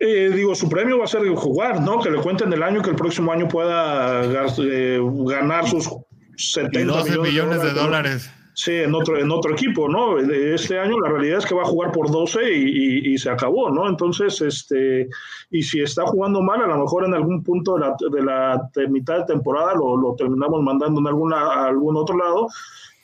Eh, 0.00 0.30
digo, 0.34 0.54
su 0.54 0.68
premio 0.68 0.98
va 0.98 1.04
a 1.04 1.08
ser 1.08 1.28
jugar, 1.28 1.80
¿no? 1.80 2.00
Que 2.00 2.10
le 2.10 2.20
cuenten 2.20 2.52
el 2.52 2.62
año 2.62 2.82
que 2.82 2.90
el 2.90 2.96
próximo 2.96 3.30
año 3.30 3.46
pueda 3.46 4.24
eh, 4.58 4.98
ganar 5.26 5.68
sus 5.68 5.88
70 6.36 7.04
millones, 7.20 7.62
de 7.62 7.72
dólares. 7.72 8.30
Sí, 8.54 8.72
en 8.72 8.94
otro, 8.94 9.18
en 9.18 9.30
otro 9.30 9.52
equipo, 9.52 9.88
¿no? 9.88 10.18
Este 10.18 10.78
año 10.78 11.00
la 11.00 11.08
realidad 11.08 11.38
es 11.38 11.46
que 11.46 11.54
va 11.54 11.62
a 11.62 11.66
jugar 11.66 11.90
por 11.90 12.10
12 12.10 12.52
y, 12.52 13.16
se 13.16 13.30
acabó, 13.30 13.70
¿no? 13.70 13.88
Entonces, 13.88 14.40
este, 14.42 15.08
y 15.50 15.62
si 15.62 15.80
está 15.80 16.04
jugando 16.04 16.42
mal, 16.42 16.60
a 16.60 16.66
lo 16.66 16.78
mejor 16.78 17.06
en 17.06 17.14
algún 17.14 17.42
punto 17.42 17.74
de 17.74 17.80
la, 17.80 17.96
de 18.10 18.22
la 18.22 18.70
mitad 18.90 19.20
de 19.20 19.24
temporada 19.34 19.74
lo, 19.74 20.14
terminamos 20.16 20.62
mandando 20.62 21.00
en 21.00 21.06
alguna, 21.06 21.36
a 21.38 21.68
algún 21.68 21.96
otro 21.96 22.16
lado, 22.18 22.46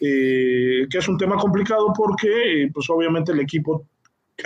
eh, 0.01 0.86
que 0.90 0.99
es 0.99 1.09
un 1.09 1.16
tema 1.16 1.36
complicado 1.36 1.92
porque, 1.96 2.70
pues 2.72 2.90
obviamente 2.90 3.32
el 3.32 3.40
equipo 3.40 3.86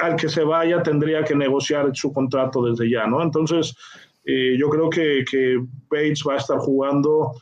al 0.00 0.16
que 0.16 0.28
se 0.28 0.44
vaya 0.44 0.82
tendría 0.82 1.24
que 1.24 1.34
negociar 1.34 1.90
su 1.94 2.12
contrato 2.12 2.64
desde 2.64 2.88
ya, 2.88 3.06
¿no? 3.06 3.22
Entonces, 3.22 3.74
eh, 4.24 4.56
yo 4.56 4.68
creo 4.68 4.88
que, 4.88 5.24
que 5.28 5.58
Bates 5.90 6.22
va 6.26 6.34
a 6.34 6.38
estar 6.38 6.58
jugando 6.58 7.32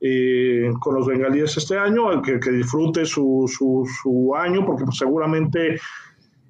eh, 0.00 0.70
con 0.80 0.94
los 0.94 1.06
bengalíes 1.06 1.56
este 1.56 1.76
año, 1.76 2.22
que, 2.22 2.40
que 2.40 2.50
disfrute 2.50 3.04
su, 3.04 3.44
su, 3.46 3.86
su, 4.02 4.34
año, 4.34 4.64
porque 4.64 4.84
pues, 4.84 4.96
seguramente 4.96 5.78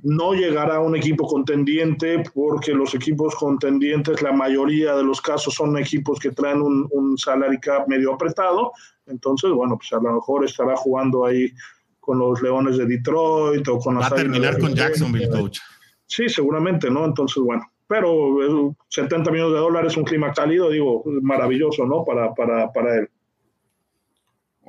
no 0.03 0.32
llegará 0.32 0.76
a 0.76 0.80
un 0.80 0.96
equipo 0.96 1.26
contendiente, 1.26 2.22
porque 2.34 2.72
los 2.72 2.94
equipos 2.94 3.34
contendientes, 3.34 4.22
la 4.22 4.32
mayoría 4.32 4.94
de 4.94 5.03
los 5.03 5.20
casos, 5.20 5.55
son 5.55 5.76
equipos 5.76 6.18
que 6.18 6.30
traen 6.30 6.62
un, 6.62 6.88
un 6.92 7.18
salary 7.18 7.59
cap 7.59 7.86
medio 7.88 8.14
apretado. 8.14 8.72
Entonces, 9.07 9.51
bueno, 9.51 9.76
pues 9.76 9.92
a 9.92 10.03
lo 10.03 10.14
mejor 10.14 10.44
estará 10.44 10.76
jugando 10.76 11.26
ahí 11.26 11.53
con 11.98 12.18
los 12.18 12.40
Leones 12.42 12.78
de 12.78 12.86
Detroit 12.86 13.66
o 13.68 13.78
con 13.78 13.98
Va 13.98 14.07
a 14.07 14.11
terminar 14.11 14.59
con 14.59 14.74
Jacksonville, 14.74 15.28
coach. 15.28 15.59
Sí, 16.07 16.28
seguramente, 16.28 16.90
¿no? 16.90 17.05
Entonces, 17.05 17.42
bueno, 17.42 17.62
pero 17.86 18.74
70 18.88 19.28
eh, 19.28 19.32
millones 19.32 19.55
de 19.55 19.59
dólares, 19.59 19.96
un 19.96 20.05
clima 20.05 20.32
cálido, 20.32 20.70
digo, 20.70 21.05
maravilloso, 21.22 21.84
¿no? 21.86 22.05
Para, 22.05 22.34
para, 22.34 22.72
para 22.72 22.98
él. 22.98 23.11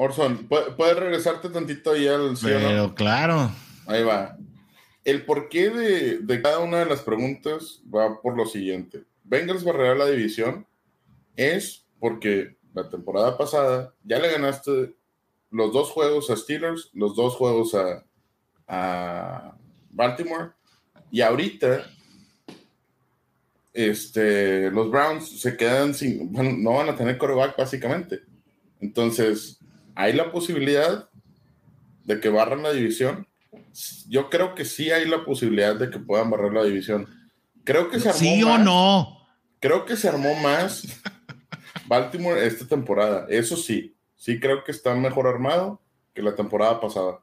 Orson, 0.04 0.47
¿puedes 0.47 0.97
regresarte 0.97 1.49
tantito 1.49 1.91
ahí 1.91 2.08
al 2.08 2.36
Pero 2.41 2.95
claro. 2.95 3.52
Ahí 3.86 4.02
va. 4.04 4.36
El 5.04 5.26
porqué 5.26 5.70
de, 5.70 6.18
de, 6.18 6.41
cada 6.41 6.58
una 6.58 6.80
de 6.80 6.88
las 6.88 7.02
preguntas 7.02 7.84
va 7.93 8.20
por 8.20 8.36
lo 8.36 8.47
siguiente. 8.47 9.04
Bengals 9.24 9.64
barrera 9.64 9.93
la 9.93 10.08
división 10.08 10.66
es 11.36 11.86
porque 11.99 12.58
la 12.74 12.89
temporada 12.89 13.38
pasada 13.38 13.93
ya 14.04 14.18
le 14.18 14.32
ganaste 14.32 14.95
los 15.52 15.72
dos 15.72 15.91
juegos 15.91 16.32
a 16.32 16.36
Steelers, 16.36 16.89
los 16.93 17.16
dos 17.16 17.36
juegos 17.36 17.76
a, 17.76 18.04
a 18.68 19.56
Baltimore 19.91 20.49
y 21.12 21.22
ahorita 21.22 21.86
este, 23.72 24.72
los 24.72 24.89
Browns 24.89 25.41
se 25.41 25.56
quedan 25.56 25.93
sin, 25.93 26.32
no 26.32 26.74
van 26.74 26.89
a 26.89 26.95
tener 26.95 27.20
coreback 27.20 27.56
básicamente. 27.56 28.22
Entonces, 28.80 29.61
¿Hay 30.02 30.14
la 30.14 30.32
posibilidad 30.32 31.10
de 32.06 32.20
que 32.20 32.30
barran 32.30 32.64
la 32.64 32.72
división? 32.72 33.28
Yo 34.10 34.32
creo 34.32 34.56
que 34.56 34.66
sí 34.66 34.89
hay 34.89 35.08
la 35.08 35.24
posibilidad 35.24 35.76
de 35.76 35.91
que 35.91 35.99
puedan 35.99 36.32
barrer 36.32 36.54
la 36.54 36.64
división. 36.64 37.08
Creo 37.64 37.91
que 37.91 37.99
se 37.99 38.10
armó 38.10 38.20
¿Sí 38.20 38.41
o 38.41 38.58
no? 38.58 39.28
Creo 39.60 39.86
que 39.86 39.95
se 39.95 40.10
armó 40.10 40.34
más 40.36 40.88
Baltimore 41.88 42.43
esta 42.43 42.66
temporada. 42.66 43.28
Eso 43.30 43.56
sí, 43.56 43.95
sí 44.16 44.39
creo 44.39 44.64
que 44.64 44.72
está 44.72 44.95
mejor 44.95 45.28
armado 45.28 45.80
que 46.16 46.24
la 46.24 46.36
temporada 46.36 46.82
pasada. 46.82 47.20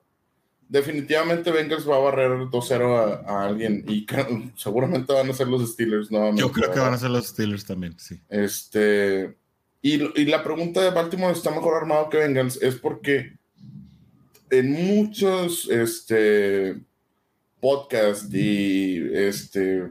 Definitivamente 0.69 1.51
Bengals 1.51 1.89
va 1.89 1.97
a 1.97 2.01
barrer 2.01 2.31
2-0 2.31 3.25
a, 3.27 3.45
alguien 3.45 3.85
y 3.89 4.07
seguramente 4.55 5.13
van 5.13 5.29
a 5.29 5.33
ser 5.33 5.49
los 5.49 5.69
Steelers. 5.69 6.11
Yo 6.37 6.53
creo 6.53 6.71
que 6.71 6.79
van 6.79 6.95
a 6.95 6.99
ser 6.99 7.11
los 7.11 7.27
Steelers 7.27 7.65
también, 7.65 7.99
sí. 7.99 8.21
Este, 8.29 9.37
y, 9.81 10.25
la 10.27 10.43
pregunta 10.43 10.83
de 10.83 10.91
Baltimore 10.91 11.33
está 11.33 11.51
mejor 11.51 11.77
armado 11.77 12.09
que 12.09 12.19
Bengals 12.19 12.61
es 12.61 12.77
porque 12.77 13.33
en 14.51 14.73
muchos 14.73 15.69
este, 15.71 16.77
podcasts 17.61 18.33
y 18.33 19.09
este, 19.13 19.89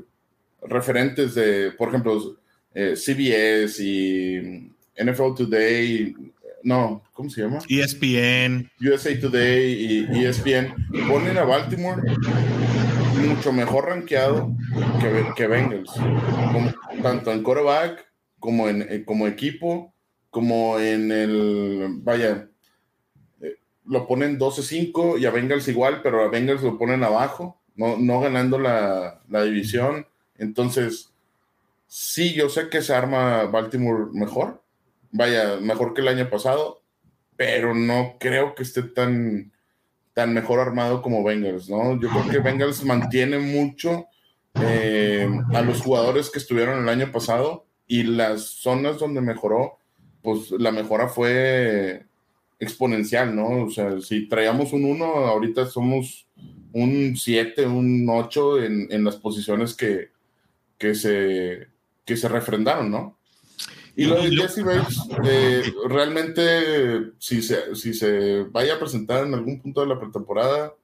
referentes 0.61 1.35
de, 1.35 1.71
por 1.71 1.89
ejemplo, 1.89 2.37
eh, 2.73 2.95
CBS 2.95 3.83
y 3.83 4.71
NFL 5.01 5.35
Today, 5.35 6.15
no, 6.63 7.03
¿cómo 7.13 7.29
se 7.29 7.41
llama? 7.41 7.59
ESPN. 7.69 8.69
USA 8.81 9.19
Today 9.19 10.07
y 10.11 10.25
ESPN 10.25 10.73
ponen 11.07 11.37
a 11.37 11.43
Baltimore 11.43 12.01
mucho 13.17 13.51
mejor 13.51 13.85
rankeado 13.85 14.55
que, 14.99 15.33
que 15.35 15.47
Bengals, 15.47 15.91
tanto 17.01 17.31
en 17.31 17.43
quarterback 17.43 18.06
como, 18.39 18.69
en, 18.69 18.81
eh, 18.81 19.03
como 19.05 19.27
equipo, 19.27 19.93
como 20.29 20.79
en 20.79 21.11
el, 21.11 21.87
vaya, 22.01 22.49
eh, 23.41 23.55
lo 23.85 24.07
ponen 24.07 24.39
12-5 24.39 25.19
y 25.19 25.25
a 25.25 25.31
Bengals 25.31 25.67
igual, 25.67 26.01
pero 26.01 26.23
a 26.23 26.29
Bengals 26.29 26.63
lo 26.63 26.77
ponen 26.77 27.03
abajo, 27.03 27.61
no, 27.75 27.97
no 27.97 28.19
ganando 28.19 28.59
la, 28.59 29.21
la, 29.29 29.43
división. 29.43 30.07
Entonces, 30.37 31.13
sí, 31.87 32.33
yo 32.33 32.49
sé 32.49 32.69
que 32.69 32.81
se 32.81 32.93
arma 32.93 33.45
Baltimore 33.45 34.07
mejor, 34.13 34.63
vaya, 35.11 35.57
mejor 35.61 35.93
que 35.93 36.01
el 36.01 36.07
año 36.07 36.29
pasado, 36.29 36.81
pero 37.35 37.75
no 37.75 38.17
creo 38.19 38.55
que 38.55 38.63
esté 38.63 38.83
tan, 38.83 39.51
tan 40.13 40.33
mejor 40.33 40.59
armado 40.59 41.01
como 41.01 41.23
Bengals, 41.23 41.69
¿no? 41.69 41.99
Yo 41.99 42.09
creo 42.09 42.27
que 42.29 42.39
Bengals 42.39 42.83
mantiene 42.83 43.37
mucho 43.37 44.07
eh, 44.55 45.29
a 45.53 45.61
los 45.61 45.81
jugadores 45.81 46.31
que 46.31 46.39
estuvieron 46.39 46.81
el 46.81 46.89
año 46.89 47.11
pasado 47.11 47.66
y 47.87 48.03
las 48.03 48.43
zonas 48.43 48.99
donde 48.99 49.21
mejoró, 49.21 49.79
pues 50.21 50.51
la 50.51 50.71
mejora 50.71 51.07
fue 51.07 52.05
exponencial, 52.59 53.35
¿no? 53.35 53.65
O 53.65 53.69
sea, 53.69 54.01
si 54.01 54.27
traíamos 54.27 54.73
un 54.73 54.85
1, 54.85 55.05
ahorita 55.05 55.67
somos 55.67 56.27
un 56.73 57.15
7, 57.15 57.65
un 57.65 58.07
8 58.09 58.63
en, 58.63 58.87
en, 58.91 59.03
las 59.03 59.15
posiciones 59.15 59.73
que, 59.73 60.09
que, 60.77 60.95
se, 60.95 61.67
que 62.03 62.17
se 62.17 62.27
refrendaron, 62.27 62.91
¿no? 62.91 63.17
Y 63.95 64.05
lo 64.05 64.21
de 64.21 64.35
Jesse 64.35 64.63
Bates, 64.63 64.99
eh, 65.25 65.63
realmente, 65.89 67.13
si 67.17 67.41
se, 67.41 67.73
si 67.75 67.95
se 67.95 68.43
vaya 68.43 68.75
a 68.75 68.79
presentar 68.79 69.25
en 69.25 69.33
algún 69.33 69.59
punto 69.59 69.81
de 69.81 69.87
la 69.87 69.99
pretemporada, 69.99 70.75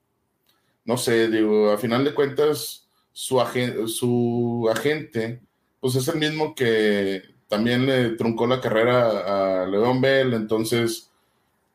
no 0.85 0.97
sé, 0.97 1.29
digo, 1.29 1.71
a 1.71 1.77
final 1.77 2.03
de 2.03 2.13
cuentas, 2.13 2.87
su, 3.11 3.39
agen 3.39 3.87
su 3.87 4.67
agente 4.71 5.41
pues 5.83 5.95
es 5.95 6.07
el 6.07 6.17
mismo 6.17 6.55
que 6.55 7.23
también 7.49 7.85
le 7.85 8.11
truncó 8.11 8.47
la 8.47 8.61
carrera 8.61 9.63
a 9.63 9.67
León 9.67 9.99
Bell, 9.99 10.33
entonces 10.33 11.11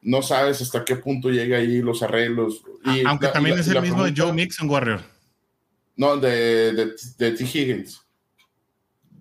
no 0.01 0.23
sabes 0.23 0.63
hasta 0.63 0.83
qué 0.83 0.97
punto 0.97 1.29
llega 1.29 1.59
ahí 1.59 1.83
los 1.83 2.03
arreglos. 2.03 2.63
Y 2.87 3.05
Aunque 3.05 3.29
también 3.29 3.59
es 3.59 3.69
el 3.69 3.83
mismo 3.83 4.03
de 4.05 4.15
Joe 4.17 4.33
Mixon, 4.33 4.71
Warrior. 4.71 5.03
No, 5.95 6.17
de, 6.17 6.73
de, 6.73 6.87
de 7.19 7.33
T. 7.33 7.45
Higgins. 7.45 8.01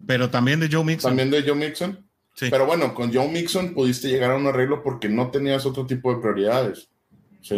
Pero 0.06 0.30
también 0.30 0.62
de 0.62 0.70
Joe 0.72 0.86
Mixon. 0.86 1.10
También 1.10 1.32
de 1.32 1.44
Joe 1.44 1.56
Mixon. 1.56 2.08
Sí. 2.34 2.48
Pero 2.50 2.66
bueno, 2.66 2.94
con 2.94 3.14
Joe 3.14 3.28
Mixon 3.28 3.74
pudiste 3.74 4.08
llegar 4.08 4.32
a 4.32 4.38
un 4.38 4.48
arreglo 4.48 4.82
porque 4.84 5.10
no 5.10 5.30
tenías 5.32 5.66
otro 5.66 5.86
tipo 5.86 6.16
de 6.16 6.22
prioridades. 6.22 6.88
Sí. 7.42 7.58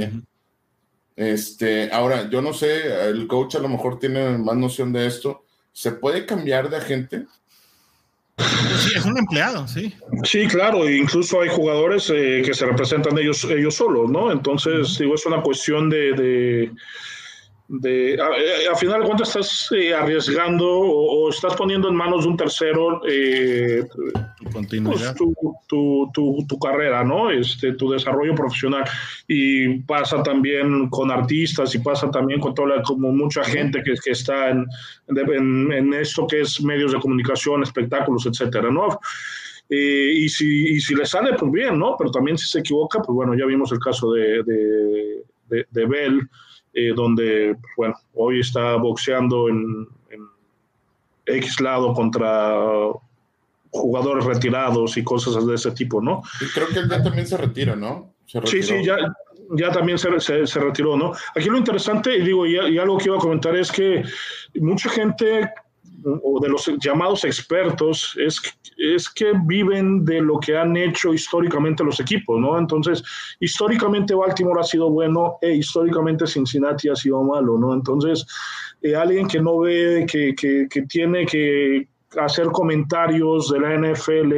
Este, 1.15 1.91
ahora, 1.91 2.27
yo 2.27 2.41
no 2.41 2.53
sé, 2.53 3.07
el 3.07 3.27
coach 3.27 3.53
a 3.53 3.59
lo 3.59 3.69
mejor 3.69 3.99
tiene 3.99 4.39
más 4.39 4.55
noción 4.55 4.91
de 4.91 5.05
esto. 5.05 5.45
¿Se 5.79 5.93
puede 5.93 6.25
cambiar 6.25 6.69
de 6.69 6.75
agente? 6.75 7.25
Sí, 8.37 8.91
es 8.97 9.05
un 9.05 9.17
empleado, 9.17 9.65
sí. 9.65 9.95
Sí, 10.25 10.45
claro, 10.45 10.89
incluso 10.89 11.39
hay 11.39 11.47
jugadores 11.47 12.11
eh, 12.13 12.41
que 12.43 12.53
se 12.53 12.65
representan 12.65 13.17
ellos, 13.17 13.45
ellos 13.45 13.75
solos, 13.75 14.11
¿no? 14.11 14.29
Entonces, 14.29 14.97
digo, 14.99 15.15
es 15.15 15.25
una 15.25 15.41
cuestión 15.41 15.89
de, 15.89 16.11
de, 16.11 16.71
a, 17.69 18.75
final 18.75 19.01
de 19.01 19.05
cuentas 19.05 19.27
estás 19.29 19.69
eh, 19.71 19.93
arriesgando 19.93 20.67
o, 20.67 21.29
estás 21.29 21.55
poniendo 21.55 21.87
en 21.87 21.95
manos 21.95 22.23
de 22.23 22.29
un 22.29 22.37
tercero 22.37 23.01
eh, 23.07 23.83
pues, 24.51 25.15
tu, 25.15 26.09
tu, 26.11 26.45
tu, 26.47 26.59
carrera, 26.59 27.03
¿no? 27.03 27.29
Este, 27.29 27.73
tu 27.73 27.91
desarrollo 27.91 28.33
profesional. 28.33 28.83
Y 29.27 29.79
pasa 29.81 30.23
también 30.23 30.89
con 30.89 31.11
artistas 31.11 31.75
y 31.75 31.79
pasa 31.79 32.09
también 32.09 32.39
con 32.39 32.55
toda 32.55 32.81
como 32.81 33.11
mucha 33.11 33.43
gente 33.43 33.83
que, 33.83 33.93
que 34.03 34.11
está 34.11 34.49
en, 34.49 34.65
en, 35.07 35.71
en, 35.71 35.93
esto 35.93 36.25
que 36.25 36.41
es 36.41 36.61
medios 36.63 36.91
de 36.91 36.99
comunicación, 36.99 37.61
espectáculos, 37.61 38.25
etcétera, 38.25 38.71
¿no? 38.71 38.99
Eh, 39.69 40.11
y, 40.15 40.29
si, 40.29 40.69
y 40.69 40.79
si 40.79 40.95
le 40.95 41.05
sale, 41.05 41.33
pues 41.37 41.51
bien, 41.51 41.77
¿no? 41.77 41.95
Pero 41.95 42.09
también 42.09 42.35
si 42.35 42.47
se 42.47 42.59
equivoca, 42.59 42.99
pues 42.99 43.13
bueno, 43.13 43.35
ya 43.35 43.45
vimos 43.45 43.71
el 43.71 43.79
caso 43.79 44.11
de, 44.13 44.41
de, 44.41 45.23
de, 45.49 45.67
de 45.69 45.85
Bell 45.85 46.27
eh, 46.73 46.93
donde, 46.95 47.55
bueno, 47.75 47.95
hoy 48.13 48.41
está 48.41 48.75
boxeando 48.75 49.49
en, 49.49 49.87
X 51.25 51.61
lado 51.61 51.93
contra 51.93 52.55
jugadores 53.69 54.25
retirados 54.25 54.97
y 54.97 55.03
cosas 55.03 55.45
de 55.45 55.53
ese 55.53 55.69
tipo, 55.71 56.01
¿no? 56.01 56.23
Y 56.41 56.47
creo 56.51 56.67
que 56.69 56.79
él 56.79 56.89
ya 56.89 57.03
también 57.03 57.27
se 57.27 57.37
retira, 57.37 57.75
¿no? 57.75 58.15
sí, 58.45 58.63
sí, 58.63 58.83
ya, 58.83 58.97
ya 59.51 59.71
también 59.71 59.99
se, 59.99 60.19
se, 60.19 60.59
retiró, 60.59 60.97
¿no? 60.97 61.13
Aquí 61.35 61.49
lo 61.49 61.57
interesante, 61.59 62.17
y 62.17 62.21
digo, 62.23 62.47
y, 62.47 62.55
y, 62.55 62.79
algo 62.79 62.97
que 62.97 63.05
iba 63.05 63.17
a 63.17 63.19
comentar 63.19 63.55
es 63.55 63.71
que 63.71 64.03
mucha 64.55 64.89
gente 64.89 65.51
o 66.05 66.39
de 66.39 66.49
los 66.49 66.71
llamados 66.81 67.23
expertos 67.23 68.15
es, 68.17 68.41
es 68.77 69.09
que 69.09 69.33
viven 69.45 70.05
de 70.05 70.21
lo 70.21 70.39
que 70.39 70.57
han 70.57 70.75
hecho 70.77 71.13
históricamente 71.13 71.83
los 71.83 71.99
equipos, 71.99 72.39
¿no? 72.39 72.57
Entonces, 72.57 73.03
históricamente 73.39 74.13
Baltimore 74.13 74.61
ha 74.61 74.63
sido 74.63 74.89
bueno 74.89 75.37
e 75.41 75.55
históricamente 75.55 76.27
Cincinnati 76.27 76.89
ha 76.89 76.95
sido 76.95 77.23
malo, 77.23 77.57
¿no? 77.57 77.73
Entonces, 77.73 78.25
eh, 78.81 78.95
alguien 78.95 79.27
que 79.27 79.41
no 79.41 79.59
ve, 79.59 80.05
que, 80.09 80.33
que, 80.35 80.67
que 80.69 80.81
tiene 80.83 81.25
que 81.25 81.87
hacer 82.17 82.47
comentarios 82.47 83.49
de 83.49 83.59
la 83.59 83.75
NFL 83.77 84.33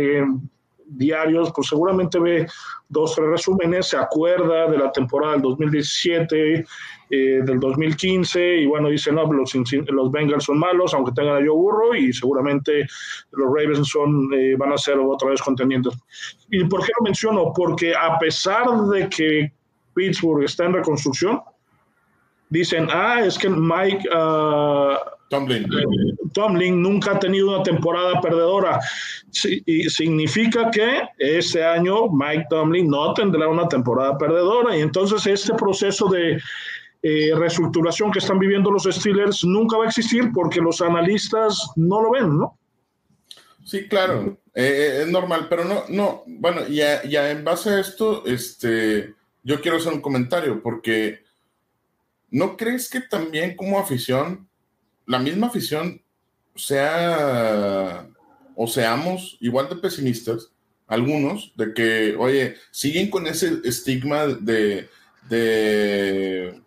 diarios, 0.97 1.51
pues 1.55 1.67
seguramente 1.67 2.19
ve 2.19 2.47
dos, 2.89 3.15
tres 3.15 3.27
resúmenes, 3.27 3.87
se 3.87 3.97
acuerda 3.97 4.69
de 4.69 4.77
la 4.77 4.91
temporada 4.91 5.33
del 5.33 5.41
2017, 5.43 6.65
eh, 7.09 7.41
del 7.43 7.59
2015, 7.59 8.57
y 8.57 8.65
bueno, 8.65 8.89
dice, 8.89 9.11
no, 9.11 9.31
los, 9.31 9.53
los 9.53 10.11
Bengals 10.11 10.43
son 10.43 10.59
malos, 10.59 10.93
aunque 10.93 11.11
tengan 11.13 11.35
a 11.35 11.45
Joe 11.45 11.49
Burro, 11.49 11.95
y 11.95 12.11
seguramente 12.13 12.85
los 13.31 13.47
Ravens 13.47 13.87
son, 13.87 14.29
eh, 14.33 14.55
van 14.57 14.73
a 14.73 14.77
ser 14.77 14.97
otra 14.99 15.29
vez 15.29 15.41
contendientes. 15.41 15.93
¿Y 16.49 16.63
por 16.65 16.81
qué 16.85 16.91
lo 16.99 17.03
menciono? 17.03 17.53
Porque 17.55 17.93
a 17.95 18.17
pesar 18.19 18.65
de 18.91 19.09
que 19.09 19.51
Pittsburgh 19.93 20.43
está 20.43 20.65
en 20.65 20.73
reconstrucción, 20.73 21.41
dicen, 22.51 22.87
ah, 22.91 23.21
es 23.25 23.39
que 23.39 23.49
Mike... 23.49 24.07
Uh, 24.15 24.95
Tomlin. 25.29 25.65
Tomlin 26.33 26.81
nunca 26.81 27.13
ha 27.13 27.19
tenido 27.19 27.55
una 27.55 27.63
temporada 27.63 28.19
perdedora. 28.21 28.79
y 29.65 29.89
significa 29.89 30.69
que 30.69 31.03
este 31.17 31.63
año 31.63 32.09
Mike 32.09 32.47
Tomlin 32.49 32.89
no 32.89 33.13
tendrá 33.13 33.47
una 33.47 33.67
temporada 33.67 34.17
perdedora. 34.17 34.77
Y 34.77 34.81
entonces 34.81 35.25
este 35.25 35.53
proceso 35.53 36.09
de 36.09 36.37
eh, 37.01 37.31
reestructuración 37.33 38.11
que 38.11 38.19
están 38.19 38.37
viviendo 38.37 38.69
los 38.69 38.83
Steelers 38.83 39.43
nunca 39.45 39.77
va 39.77 39.85
a 39.85 39.87
existir 39.87 40.31
porque 40.33 40.59
los 40.59 40.81
analistas 40.81 41.71
no 41.77 42.01
lo 42.01 42.11
ven, 42.11 42.37
¿no? 42.37 42.59
Sí, 43.63 43.87
claro, 43.87 44.37
eh, 44.53 44.63
eh, 44.63 45.01
es 45.03 45.07
normal, 45.07 45.47
pero 45.49 45.63
no, 45.63 45.83
no, 45.89 46.23
bueno, 46.27 46.67
ya, 46.67 47.03
ya 47.03 47.31
en 47.31 47.43
base 47.43 47.69
a 47.69 47.79
esto, 47.79 48.23
este, 48.25 49.15
yo 49.43 49.61
quiero 49.61 49.77
hacer 49.77 49.93
un 49.93 50.01
comentario 50.01 50.61
porque 50.61 51.23
¿no 52.31 52.57
crees 52.57 52.89
que 52.89 53.01
también 53.01 53.55
como 53.55 53.79
afición 53.79 54.47
la 55.05 55.19
misma 55.19 55.47
afición 55.47 56.01
sea 56.55 58.07
o 58.55 58.67
seamos 58.67 59.37
igual 59.39 59.69
de 59.69 59.75
pesimistas, 59.75 60.51
algunos, 60.87 61.53
de 61.55 61.73
que, 61.73 62.15
oye, 62.17 62.55
siguen 62.69 63.09
con 63.09 63.27
ese 63.27 63.59
estigma 63.63 64.27
de, 64.27 64.89
de 65.29 66.61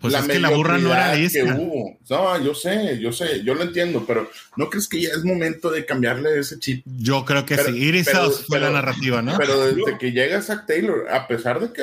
pues 0.00 0.12
la 0.14 0.20
es 0.20 0.28
que 0.28 0.40
la 0.40 0.50
burra 0.50 0.78
no 0.78 0.92
era 0.92 1.14
esa. 1.14 1.44
No, 1.54 2.42
yo 2.42 2.54
sé, 2.54 2.98
yo 2.98 3.12
sé, 3.12 3.44
yo 3.44 3.54
lo 3.54 3.62
entiendo, 3.62 4.04
pero 4.06 4.28
¿no 4.56 4.68
crees 4.68 4.88
que 4.88 5.00
ya 5.00 5.10
es 5.10 5.24
momento 5.24 5.70
de 5.70 5.86
cambiarle 5.86 6.38
ese 6.38 6.58
chip? 6.58 6.84
Yo 6.84 7.24
creo 7.24 7.46
que 7.46 7.56
sí. 7.56 7.70
Iris 7.76 8.10
fue 8.48 8.58
la 8.58 8.70
narrativa, 8.70 9.22
¿no? 9.22 9.36
Pero 9.38 9.66
desde 9.66 9.98
que 9.98 10.10
llega 10.10 10.42
Zach 10.42 10.66
Taylor, 10.66 11.08
a 11.08 11.28
pesar 11.28 11.60
de 11.60 11.72
que, 11.72 11.82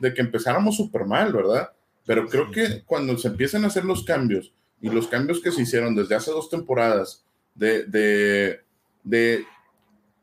de 0.00 0.14
que 0.14 0.20
empezáramos 0.20 0.76
súper 0.76 1.04
mal, 1.04 1.32
¿verdad? 1.32 1.70
Pero 2.04 2.28
creo 2.28 2.50
que 2.50 2.82
cuando 2.84 3.16
se 3.16 3.28
empiezan 3.28 3.64
a 3.64 3.68
hacer 3.68 3.84
los 3.84 4.04
cambios 4.04 4.52
y 4.80 4.90
los 4.90 5.06
cambios 5.06 5.40
que 5.40 5.52
se 5.52 5.62
hicieron 5.62 5.94
desde 5.94 6.16
hace 6.16 6.30
dos 6.30 6.50
temporadas 6.50 7.24
de, 7.54 7.84
de, 9.04 9.44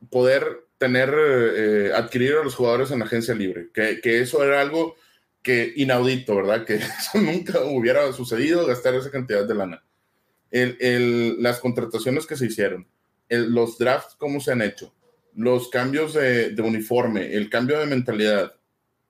poder 0.09 0.65
tener, 0.77 1.13
eh, 1.15 1.91
adquirir 1.95 2.33
a 2.33 2.43
los 2.43 2.55
jugadores 2.55 2.91
en 2.91 3.01
agencia 3.01 3.33
libre, 3.33 3.69
que, 3.73 4.01
que, 4.01 4.21
eso 4.21 4.43
era 4.43 4.61
algo 4.61 4.95
que 5.41 5.73
inaudito, 5.75 6.35
¿verdad? 6.35 6.65
Que 6.65 6.75
eso 6.75 7.19
nunca 7.19 7.61
hubiera 7.63 8.11
sucedido, 8.11 8.65
gastar 8.65 8.95
esa 8.95 9.11
cantidad 9.11 9.45
de 9.45 9.55
lana. 9.55 9.83
El, 10.51 10.77
el, 10.79 11.41
las 11.41 11.59
contrataciones 11.59 12.25
que 12.25 12.35
se 12.35 12.47
hicieron, 12.47 12.87
los 13.29 13.77
drafts, 13.77 14.15
cómo 14.15 14.39
se 14.39 14.51
han 14.51 14.61
hecho, 14.61 14.93
los 15.35 15.69
cambios 15.69 16.13
de, 16.13 16.49
de 16.49 16.61
uniforme, 16.61 17.33
el 17.33 17.49
cambio 17.49 17.79
de 17.79 17.85
mentalidad, 17.85 18.53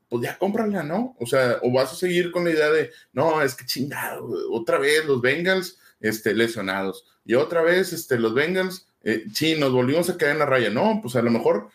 pues 0.09 0.23
ya 0.23 0.37
cómprala, 0.37 0.83
¿no? 0.83 1.15
O 1.19 1.25
sea, 1.25 1.59
o 1.61 1.71
vas 1.71 1.91
a 1.93 1.95
seguir 1.95 2.31
con 2.31 2.43
la 2.43 2.51
idea 2.51 2.69
de, 2.69 2.91
no, 3.13 3.41
es 3.41 3.55
que 3.55 3.65
chingado, 3.65 4.27
otra 4.51 4.79
vez 4.79 5.05
los 5.05 5.21
Bengals 5.21 5.77
este, 5.99 6.33
lesionados, 6.33 7.05
y 7.25 7.35
otra 7.35 7.61
vez 7.61 7.93
este, 7.93 8.17
los 8.17 8.33
Bengals, 8.33 8.87
eh, 9.03 9.25
sí, 9.33 9.55
nos 9.55 9.71
volvimos 9.71 10.09
a 10.09 10.17
caer 10.17 10.31
en 10.31 10.39
la 10.39 10.45
raya. 10.45 10.69
No, 10.71 10.99
pues 11.01 11.15
a 11.15 11.21
lo 11.21 11.29
mejor 11.29 11.69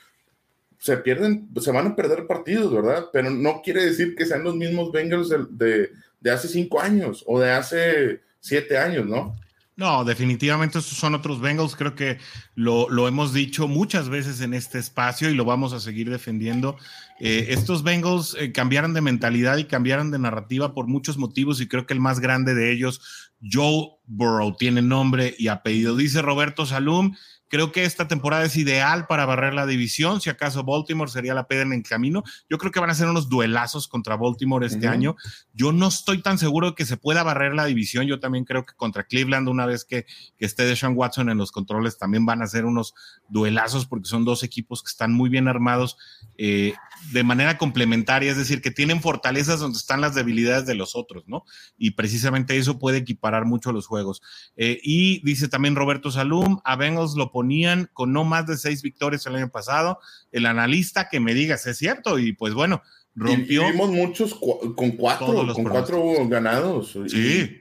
se 0.79 0.97
pierden, 0.97 1.49
se 1.61 1.71
van 1.71 1.87
a 1.87 1.97
perder 1.97 2.27
partidos, 2.27 2.73
¿verdad? 2.73 3.07
Pero 3.13 3.31
no 3.31 3.63
quiere 3.63 3.87
decir 3.87 4.17
que 4.17 4.27
sean 4.27 4.43
los 4.43 4.57
mismos 4.57 4.91
Bengals 4.91 5.29
de, 5.29 5.91
de 6.21 6.31
hace 6.31 6.49
cinco 6.49 6.81
años 6.81 7.23
o 7.27 7.39
de 7.39 7.51
hace 7.51 8.21
siete 8.41 8.77
años, 8.77 9.07
¿no? 9.07 9.37
No, 9.77 10.05
definitivamente 10.05 10.79
estos 10.79 10.97
son 10.97 11.17
otros 11.17 11.41
Bengals. 11.41 11.75
Creo 11.75 11.97
que 11.97 12.19
lo, 12.55 12.89
lo, 12.89 13.09
hemos 13.09 13.33
dicho 13.33 13.67
muchas 13.67 14.09
veces 14.09 14.41
en 14.41 14.55
este 14.55 14.79
espacio 14.79 15.29
y 15.29 15.35
lo 15.35 15.45
vamos 15.45 15.73
a 15.73 15.81
seguir 15.81 16.11
defendiendo. 16.11 16.77
Eh, 17.19 17.47
estos 17.49 17.83
Bengals 17.83 18.37
eh, 18.39 18.53
cambiaron 18.53 18.95
de 18.95 19.01
mentalidad 19.01 19.57
y 19.57 19.65
cambiaron 19.65 20.13
de 20.13 20.21
narrativa 20.21 20.75
por 20.75 20.87
muchos 20.87 21.19
motivos 21.19 21.61
y 21.61 21.67
creo 21.67 21.87
que 21.87 21.95
el 21.95 22.01
más 22.01 22.21
grande 22.21 22.55
de 22.55 22.71
ellos, 22.71 23.33
Joe 23.43 23.89
Burrow, 24.07 24.57
tiene 24.57 24.81
nombre 24.81 25.35
y 25.39 25.49
apellido. 25.49 25.97
Dice 25.97 26.23
Roberto 26.23 26.67
Salum, 26.67 27.17
Creo 27.49 27.73
que 27.73 27.85
esta 27.85 28.09
temporada 28.09 28.45
es 28.45 28.57
ideal 28.57 29.07
para 29.07 29.27
barrer 29.27 29.55
la 29.55 29.67
división. 29.67 30.21
Si 30.21 30.31
acaso 30.31 30.65
Baltimore 30.65 31.11
sería 31.11 31.35
la 31.35 31.47
pedra 31.47 31.63
en 31.63 31.73
el 31.73 31.83
camino. 31.83 32.25
Yo 32.49 32.59
creo 32.59 32.73
que 32.73 32.81
van 32.81 32.91
a 32.91 32.95
ser 32.95 33.09
unos 33.09 33.29
duelazos 33.29 33.87
contra 33.87 34.17
Baltimore 34.17 34.67
este 34.67 34.89
año. 34.89 35.17
Yo 35.53 35.73
no 35.73 35.89
estoy 35.89 36.23
tan 36.23 36.39
seguro 36.39 36.71
de 36.71 36.75
que 36.75 36.87
se 36.87 36.97
pueda 36.97 37.23
barrer 37.23 37.55
la 37.55 37.67
división. 37.67 38.07
Yo 38.07 38.19
también 38.19 38.45
creo 38.45 38.65
que 38.65 38.75
contra 38.75 39.05
Cleveland, 39.05 39.49
una 39.49 39.67
vez 39.67 39.85
que, 39.85 40.07
que 40.37 40.47
esté 40.47 40.65
Deshaun 40.65 40.97
Watson 40.97 41.29
en 41.29 41.39
los 41.39 41.53
controles, 41.53 41.99
también 41.99 42.27
van 42.27 42.43
a 42.43 42.47
ser 42.47 42.65
unos 42.65 42.95
duelazos 43.29 43.87
porque 43.87 44.09
son 44.09 44.25
dos 44.25 44.43
equipos 44.43 44.83
que 44.83 44.89
están 44.89 45.13
muy 45.13 45.29
bien 45.29 45.47
armados 45.47 45.97
eh, 46.37 46.75
de 47.13 47.25
manera 47.25 47.59
complementaria. 47.59 48.31
Es 48.31 48.37
decir, 48.37 48.61
que 48.61 48.71
tienen 48.71 49.01
fortalezas 49.01 49.61
donde 49.61 49.79
están 49.79 50.01
las 50.01 50.15
debilidades 50.15 50.67
de 50.67 50.75
los 50.75 50.97
otros, 50.97 51.25
¿no? 51.27 51.45
Y 51.77 51.93
precisamente 51.93 52.57
eso 52.57 52.79
puede 52.79 52.99
equiparar 52.99 53.45
mucho 53.45 53.73
los 53.73 53.87
juegos. 53.87 54.23
Eh, 54.57 54.81
y 54.83 55.21
dice 55.25 55.49
también 55.49 55.77
Roberto 55.77 56.11
Salum, 56.11 56.61
a 56.65 56.77
Bengals 56.77 57.15
lo 57.15 57.31
ponían 57.31 57.91
con 57.93 58.13
no 58.13 58.25
más 58.25 58.47
de 58.47 58.57
seis 58.57 58.83
victorias 58.83 59.27
el 59.27 59.37
año 59.37 59.51
pasado. 59.51 59.99
El 60.33 60.47
analista 60.47 61.09
que 61.09 61.21
me 61.21 61.35
diga 61.35 61.59
si 61.59 61.71
es 61.71 61.79
cierto, 61.79 62.19
y 62.19 62.33
pues 62.33 62.55
bueno, 62.55 62.83
rompió. 63.15 63.67
vimos 63.71 63.91
muchos 63.91 64.35
con 64.35 64.93
cuatro, 64.93 65.55
con 65.55 65.65
cuatro 65.65 66.03
ganados. 66.29 66.97
Sí. 67.09 67.61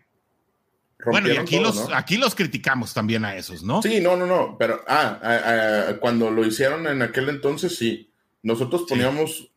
Bueno, 1.06 1.28
y 1.28 1.38
aquí, 1.38 1.60
los, 1.60 1.90
aquí 1.94 2.18
los 2.18 2.34
criticamos 2.34 2.94
también 2.94 3.26
a 3.26 3.36
esos, 3.36 3.64
¿no? 3.64 3.82
Sí, 3.82 4.00
no, 4.00 4.16
no, 4.16 4.26
no, 4.26 4.56
pero 4.58 4.82
ah, 4.88 5.96
cuando 6.00 6.32
lo 6.32 6.46
hicieron 6.46 6.88
en 6.88 7.02
aquel 7.02 7.30
entonces, 7.30 7.76
sí. 7.76 8.13
Nosotros 8.44 8.84
poníamos, 8.88 9.52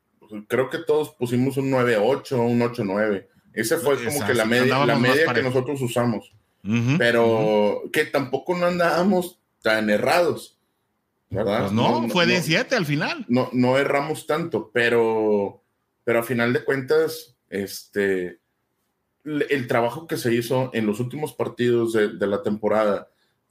creo 0.48 0.70
que 0.70 0.78
todos 0.78 1.10
pusimos 1.10 1.58
un 1.58 1.70
9-8, 1.70 2.38
un 2.38 2.60
8-9. 2.60 3.26
Ese 3.52 3.76
fue 3.76 4.02
como 4.02 4.24
que 4.26 4.34
la 4.34 4.44
media, 4.44 4.86
la 4.86 4.98
media 4.98 5.32
que 5.34 5.42
nosotros 5.42 5.80
usamos. 5.82 6.32
pero 6.98 7.82
que 7.92 8.04
tampoco 8.06 8.56
no 8.56 8.66
andábamos 8.66 9.38
tan 9.62 9.90
errados, 9.90 10.58
¿verdad? 11.28 11.62
Pues 11.62 11.72
no, 11.72 12.08
fue 12.08 12.26
de 12.26 12.40
7 12.40 12.74
al 12.74 12.86
final. 12.86 13.24
No, 13.28 13.50
no 13.52 13.78
erramos 13.78 14.26
tanto, 14.26 14.70
pero, 14.72 15.62
pero 16.04 16.20
a 16.20 16.22
final 16.22 16.52
de 16.52 16.64
cuentas, 16.64 17.36
este 17.50 18.40
el 19.26 19.66
trabajo 19.66 20.06
que 20.06 20.16
se 20.16 20.32
hizo 20.32 20.70
en 20.72 20.86
los 20.86 21.00
últimos 21.00 21.32
partidos 21.32 21.92
de, 21.92 22.26
la 22.26 22.42
temporada 22.42 23.08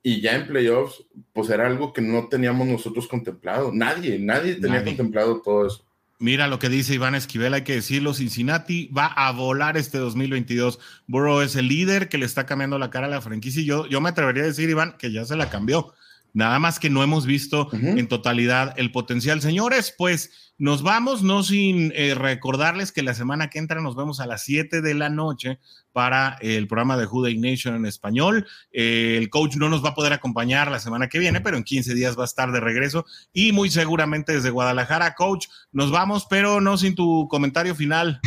y 0.07 0.21
ya 0.21 0.35
en 0.35 0.45
playoffs, 0.45 1.03
pues 1.33 1.49
era 1.49 1.65
algo 1.65 1.91
que 1.91 1.99
no 1.99 2.27
teníamos 2.27 2.67
nosotros 2.67 3.07
contemplado. 3.07 3.71
Nadie, 3.73 4.19
nadie 4.19 4.53
tenía 4.53 4.83
contemplado 4.83 5.41
todo 5.41 5.65
eso. 5.65 5.83
Mira 6.19 6.47
lo 6.47 6.59
que 6.59 6.69
dice 6.69 6.93
Iván 6.93 7.15
Esquivel, 7.15 7.55
hay 7.55 7.63
que 7.63 7.73
decirlo, 7.73 8.13
Cincinnati 8.13 8.87
va 8.95 9.07
a 9.07 9.31
volar 9.31 9.77
este 9.77 9.97
2022. 9.97 10.79
Burrow 11.07 11.41
es 11.41 11.55
el 11.55 11.69
líder 11.69 12.07
que 12.07 12.19
le 12.19 12.27
está 12.27 12.45
cambiando 12.45 12.77
la 12.77 12.91
cara 12.91 13.07
a 13.07 13.09
la 13.09 13.19
franquicia 13.19 13.63
y 13.63 13.65
yo, 13.65 13.87
yo 13.87 13.99
me 13.99 14.09
atrevería 14.09 14.43
a 14.43 14.45
decir, 14.45 14.69
Iván, 14.69 14.95
que 14.99 15.11
ya 15.11 15.25
se 15.25 15.35
la 15.35 15.49
cambió. 15.49 15.95
Nada 16.35 16.59
más 16.59 16.79
que 16.79 16.89
no 16.89 17.01
hemos 17.01 17.25
visto 17.25 17.69
en 17.71 18.09
totalidad 18.09 18.73
el 18.75 18.91
potencial. 18.91 19.39
Señores, 19.39 19.95
pues 19.97 20.53
nos 20.57 20.83
vamos, 20.83 21.23
no 21.23 21.43
sin 21.43 21.93
eh, 21.95 22.13
recordarles 22.13 22.91
que 22.91 23.03
la 23.03 23.13
semana 23.13 23.49
que 23.49 23.57
entra 23.57 23.81
nos 23.81 23.95
vemos 23.95 24.19
a 24.19 24.27
las 24.27 24.43
7 24.43 24.81
de 24.81 24.93
la 24.93 25.09
noche 25.09 25.59
para 25.93 26.37
el 26.41 26.67
programa 26.67 26.97
de 26.97 27.05
Juday 27.05 27.37
Nation 27.37 27.75
en 27.75 27.85
español. 27.85 28.45
Eh, 28.73 29.15
el 29.17 29.29
coach 29.29 29.55
no 29.55 29.69
nos 29.69 29.83
va 29.83 29.89
a 29.89 29.95
poder 29.95 30.11
acompañar 30.11 30.69
la 30.69 30.79
semana 30.79 31.07
que 31.07 31.19
viene, 31.19 31.39
pero 31.39 31.55
en 31.55 31.63
15 31.63 31.93
días 31.93 32.17
va 32.17 32.23
a 32.23 32.25
estar 32.25 32.51
de 32.51 32.59
regreso 32.59 33.05
y 33.31 33.53
muy 33.53 33.69
seguramente 33.71 34.33
desde 34.33 34.49
Guadalajara. 34.49 35.15
Coach, 35.15 35.47
nos 35.71 35.89
vamos, 35.89 36.27
pero 36.29 36.59
no 36.59 36.77
sin 36.77 36.95
tu 36.95 37.29
comentario 37.29 37.75
final. 37.75 38.19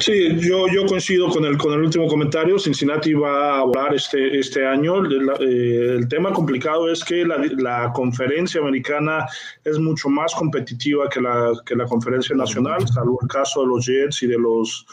Sí, 0.00 0.36
yo, 0.40 0.66
yo 0.68 0.84
coincido 0.86 1.28
con 1.28 1.44
el, 1.44 1.56
con 1.56 1.72
el 1.74 1.80
último 1.80 2.08
comentario. 2.08 2.58
Cincinnati 2.58 3.14
va 3.14 3.56
a 3.56 3.60
hablar 3.60 3.94
este, 3.94 4.38
este 4.38 4.66
año. 4.66 5.04
Eh, 5.04 5.96
el 5.96 6.08
tema 6.08 6.32
complicado 6.32 6.90
es 6.90 7.04
que 7.04 7.24
la, 7.24 7.38
la, 7.56 7.92
conferencia 7.92 8.60
americana 8.60 9.26
es 9.64 9.78
mucho 9.78 10.08
más 10.08 10.34
competitiva 10.34 11.08
que 11.08 11.20
la, 11.20 11.52
que 11.64 11.76
la 11.76 11.84
conferencia 11.86 12.34
nacional, 12.34 12.86
salvo 12.88 13.18
el 13.22 13.28
caso 13.28 13.60
de 13.60 13.66
los 13.68 13.86
Jets 13.86 14.22
y 14.24 14.26
de 14.26 14.38
los, 14.38 14.86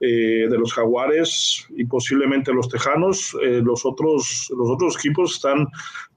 eh, 0.00 0.46
de 0.48 0.58
los 0.58 0.72
Jaguares 0.72 1.66
y 1.70 1.84
posiblemente 1.84 2.52
los 2.52 2.68
Tejanos. 2.68 3.36
Eh, 3.42 3.60
los, 3.64 3.84
otros, 3.84 4.52
los 4.56 4.70
otros 4.70 4.96
equipos 4.96 5.34
están 5.34 5.66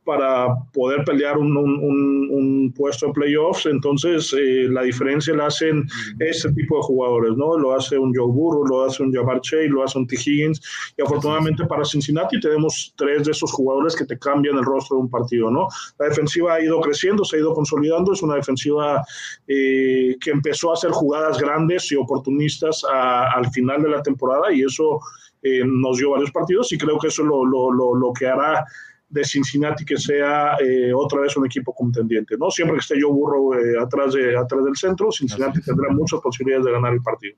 para 0.08 0.48
poder 0.72 1.04
pelear 1.04 1.38
un, 1.38 2.74
puesto 2.74 3.08
en 3.08 3.12
playoffs. 3.12 3.66
Entonces, 3.66 4.34
eh, 4.34 4.70
la 4.70 4.84
diferencia 4.84 5.36
la 5.36 5.48
hacen 5.48 5.86
este 6.20 6.50
tipo 6.54 6.78
de 6.78 6.84
jugadores, 6.84 7.36
¿no? 7.36 7.58
Lo 7.58 7.76
hace 7.76 7.98
un 7.98 8.16
Joe 8.16 8.32
Burrow, 8.32 8.66
lo 8.66 8.86
hace 8.86 9.04
un 9.04 9.14
Jabbar 9.14 9.42
Chase, 9.42 9.68
lo 9.68 9.84
hace 9.84 9.98
un 9.98 10.08
T. 10.08 10.16
Higgins. 10.16 10.62
Y 10.98 11.02
afortunadamente 11.02 11.66
para 11.66 11.84
Cincinnati 11.84 12.40
tenemos 12.40 12.94
tres 12.96 13.26
de 13.26 13.32
esos 13.32 13.52
jugadores 13.52 13.98
que 13.98 14.06
te 14.06 14.18
cambian 14.18 14.58
el 14.58 14.64
rostro 14.64 14.96
de 14.96 15.04
un 15.04 15.10
partido, 15.10 15.52
¿no? 15.52 15.68
La 16.00 16.08
defensiva 16.08 16.54
ha 16.54 16.64
ido 16.64 16.80
creciendo, 16.80 17.26
se 17.26 17.36
ha 17.36 17.40
ido 17.40 17.54
consolidando. 17.54 18.14
Es 18.14 18.22
una 18.22 18.36
defensiva 18.36 19.04
eh, 19.46 20.16
que 20.22 20.32
empezó 20.32 20.72
a 20.72 20.76
hacer 20.76 20.92
jugadas 20.92 21.38
grandes 21.38 21.92
y 21.92 21.98
oportunistas 21.98 22.86
al 22.90 23.52
final 23.52 23.84
de 23.84 23.90
la 23.90 24.02
temporada 24.02 24.54
y 24.54 24.62
eso 24.62 25.02
eh, 25.44 25.64
nos 25.66 25.98
dio 25.98 26.12
varios 26.12 26.32
partidos 26.32 26.72
y 26.72 26.78
creo 26.78 26.98
que 26.98 27.08
eso 27.08 27.24
es 27.24 27.28
lo, 27.28 27.46
lo, 27.46 27.74
lo, 27.74 27.94
lo 27.94 28.14
que 28.14 28.26
hará 28.26 28.66
de 29.10 29.24
Cincinnati 29.24 29.86
que 29.86 29.98
sea 29.98 30.58
eh, 30.60 30.92
otra 30.94 31.22
vez 31.22 31.36
un 31.38 31.46
equipo 31.46 31.74
contendiente, 31.74 32.36
¿no? 32.38 32.52
Siempre 32.52 32.76
que 32.76 32.82
esté 32.82 33.00
yo 33.00 33.10
burro 33.12 33.58
eh, 33.58 33.76
atrás, 33.82 34.14
de, 34.14 34.38
atrás 34.38 34.64
del 34.64 34.76
centro, 34.76 35.12
Cincinnati 35.12 35.62
tendrá 35.62 35.90
muchas 35.92 36.20
posibilidades 36.20 36.66
de 36.66 36.72
ganar 36.72 36.94
el 36.94 37.02
partido. 37.02 37.38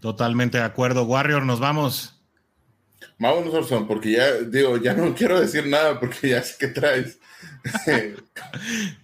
Totalmente 0.00 0.58
de 0.58 0.64
acuerdo. 0.64 1.04
Warrior, 1.04 1.44
nos 1.44 1.60
vamos. 1.60 2.16
Vámonos, 3.18 3.52
Orson, 3.52 3.86
porque 3.86 4.12
ya, 4.12 4.32
digo, 4.40 4.76
ya 4.78 4.94
no 4.94 5.14
quiero 5.14 5.40
decir 5.40 5.66
nada 5.66 5.98
porque 6.00 6.30
ya 6.30 6.42
sé 6.42 6.56
que 6.58 6.68
traes. 6.68 7.18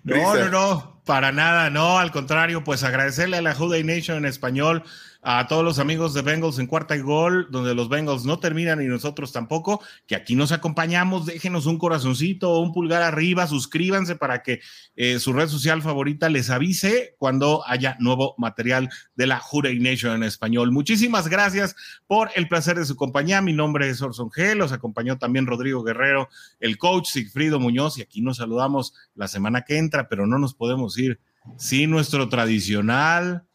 no, 0.04 0.34
no, 0.34 0.48
no, 0.48 1.02
para 1.04 1.32
nada, 1.32 1.68
no, 1.70 1.98
al 1.98 2.10
contrario, 2.12 2.64
pues 2.64 2.82
agradecerle 2.82 3.36
a 3.36 3.42
la 3.42 3.54
Juday 3.54 3.84
Nation 3.84 4.18
en 4.18 4.24
español 4.24 4.84
a 5.28 5.48
todos 5.48 5.64
los 5.64 5.80
amigos 5.80 6.14
de 6.14 6.22
Bengals 6.22 6.60
en 6.60 6.68
cuarta 6.68 6.94
y 6.94 7.00
gol, 7.00 7.48
donde 7.50 7.74
los 7.74 7.88
Bengals 7.88 8.24
no 8.24 8.38
terminan 8.38 8.80
y 8.80 8.84
nosotros 8.84 9.32
tampoco, 9.32 9.82
que 10.06 10.14
aquí 10.14 10.36
nos 10.36 10.52
acompañamos, 10.52 11.26
déjenos 11.26 11.66
un 11.66 11.78
corazoncito 11.78 12.52
o 12.52 12.60
un 12.60 12.72
pulgar 12.72 13.02
arriba, 13.02 13.48
suscríbanse 13.48 14.14
para 14.14 14.44
que 14.44 14.60
eh, 14.94 15.18
su 15.18 15.32
red 15.32 15.48
social 15.48 15.82
favorita 15.82 16.28
les 16.28 16.48
avise 16.48 17.16
cuando 17.18 17.66
haya 17.66 17.96
nuevo 17.98 18.36
material 18.38 18.88
de 19.16 19.26
la 19.26 19.40
Juray 19.40 19.80
Nation 19.80 20.14
en 20.14 20.22
español. 20.22 20.70
Muchísimas 20.70 21.26
gracias 21.26 21.74
por 22.06 22.30
el 22.36 22.46
placer 22.46 22.78
de 22.78 22.84
su 22.84 22.94
compañía. 22.94 23.42
Mi 23.42 23.52
nombre 23.52 23.88
es 23.88 24.00
Orson 24.00 24.30
G. 24.30 24.54
Los 24.54 24.70
acompañó 24.70 25.18
también 25.18 25.48
Rodrigo 25.48 25.82
Guerrero, 25.82 26.28
el 26.60 26.78
coach 26.78 27.08
Sigfrido 27.08 27.58
Muñoz, 27.58 27.98
y 27.98 28.02
aquí 28.02 28.22
nos 28.22 28.36
saludamos 28.36 28.94
la 29.16 29.26
semana 29.26 29.62
que 29.62 29.76
entra, 29.76 30.08
pero 30.08 30.24
no 30.28 30.38
nos 30.38 30.54
podemos 30.54 30.96
ir 30.98 31.18
sin 31.56 31.90
nuestro 31.90 32.28
tradicional 32.28 33.45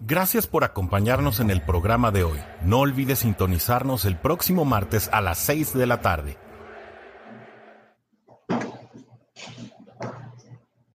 Gracias 0.00 0.46
por 0.46 0.64
acompañarnos 0.64 1.40
en 1.40 1.50
el 1.50 1.62
programa 1.62 2.10
de 2.10 2.24
hoy. 2.24 2.38
No 2.62 2.80
olvides 2.80 3.20
sintonizarnos 3.20 4.04
el 4.04 4.16
próximo 4.16 4.64
martes 4.64 5.08
a 5.12 5.20
las 5.20 5.38
6 5.38 5.72
de 5.74 5.86
la 5.86 6.00
tarde. 6.00 6.36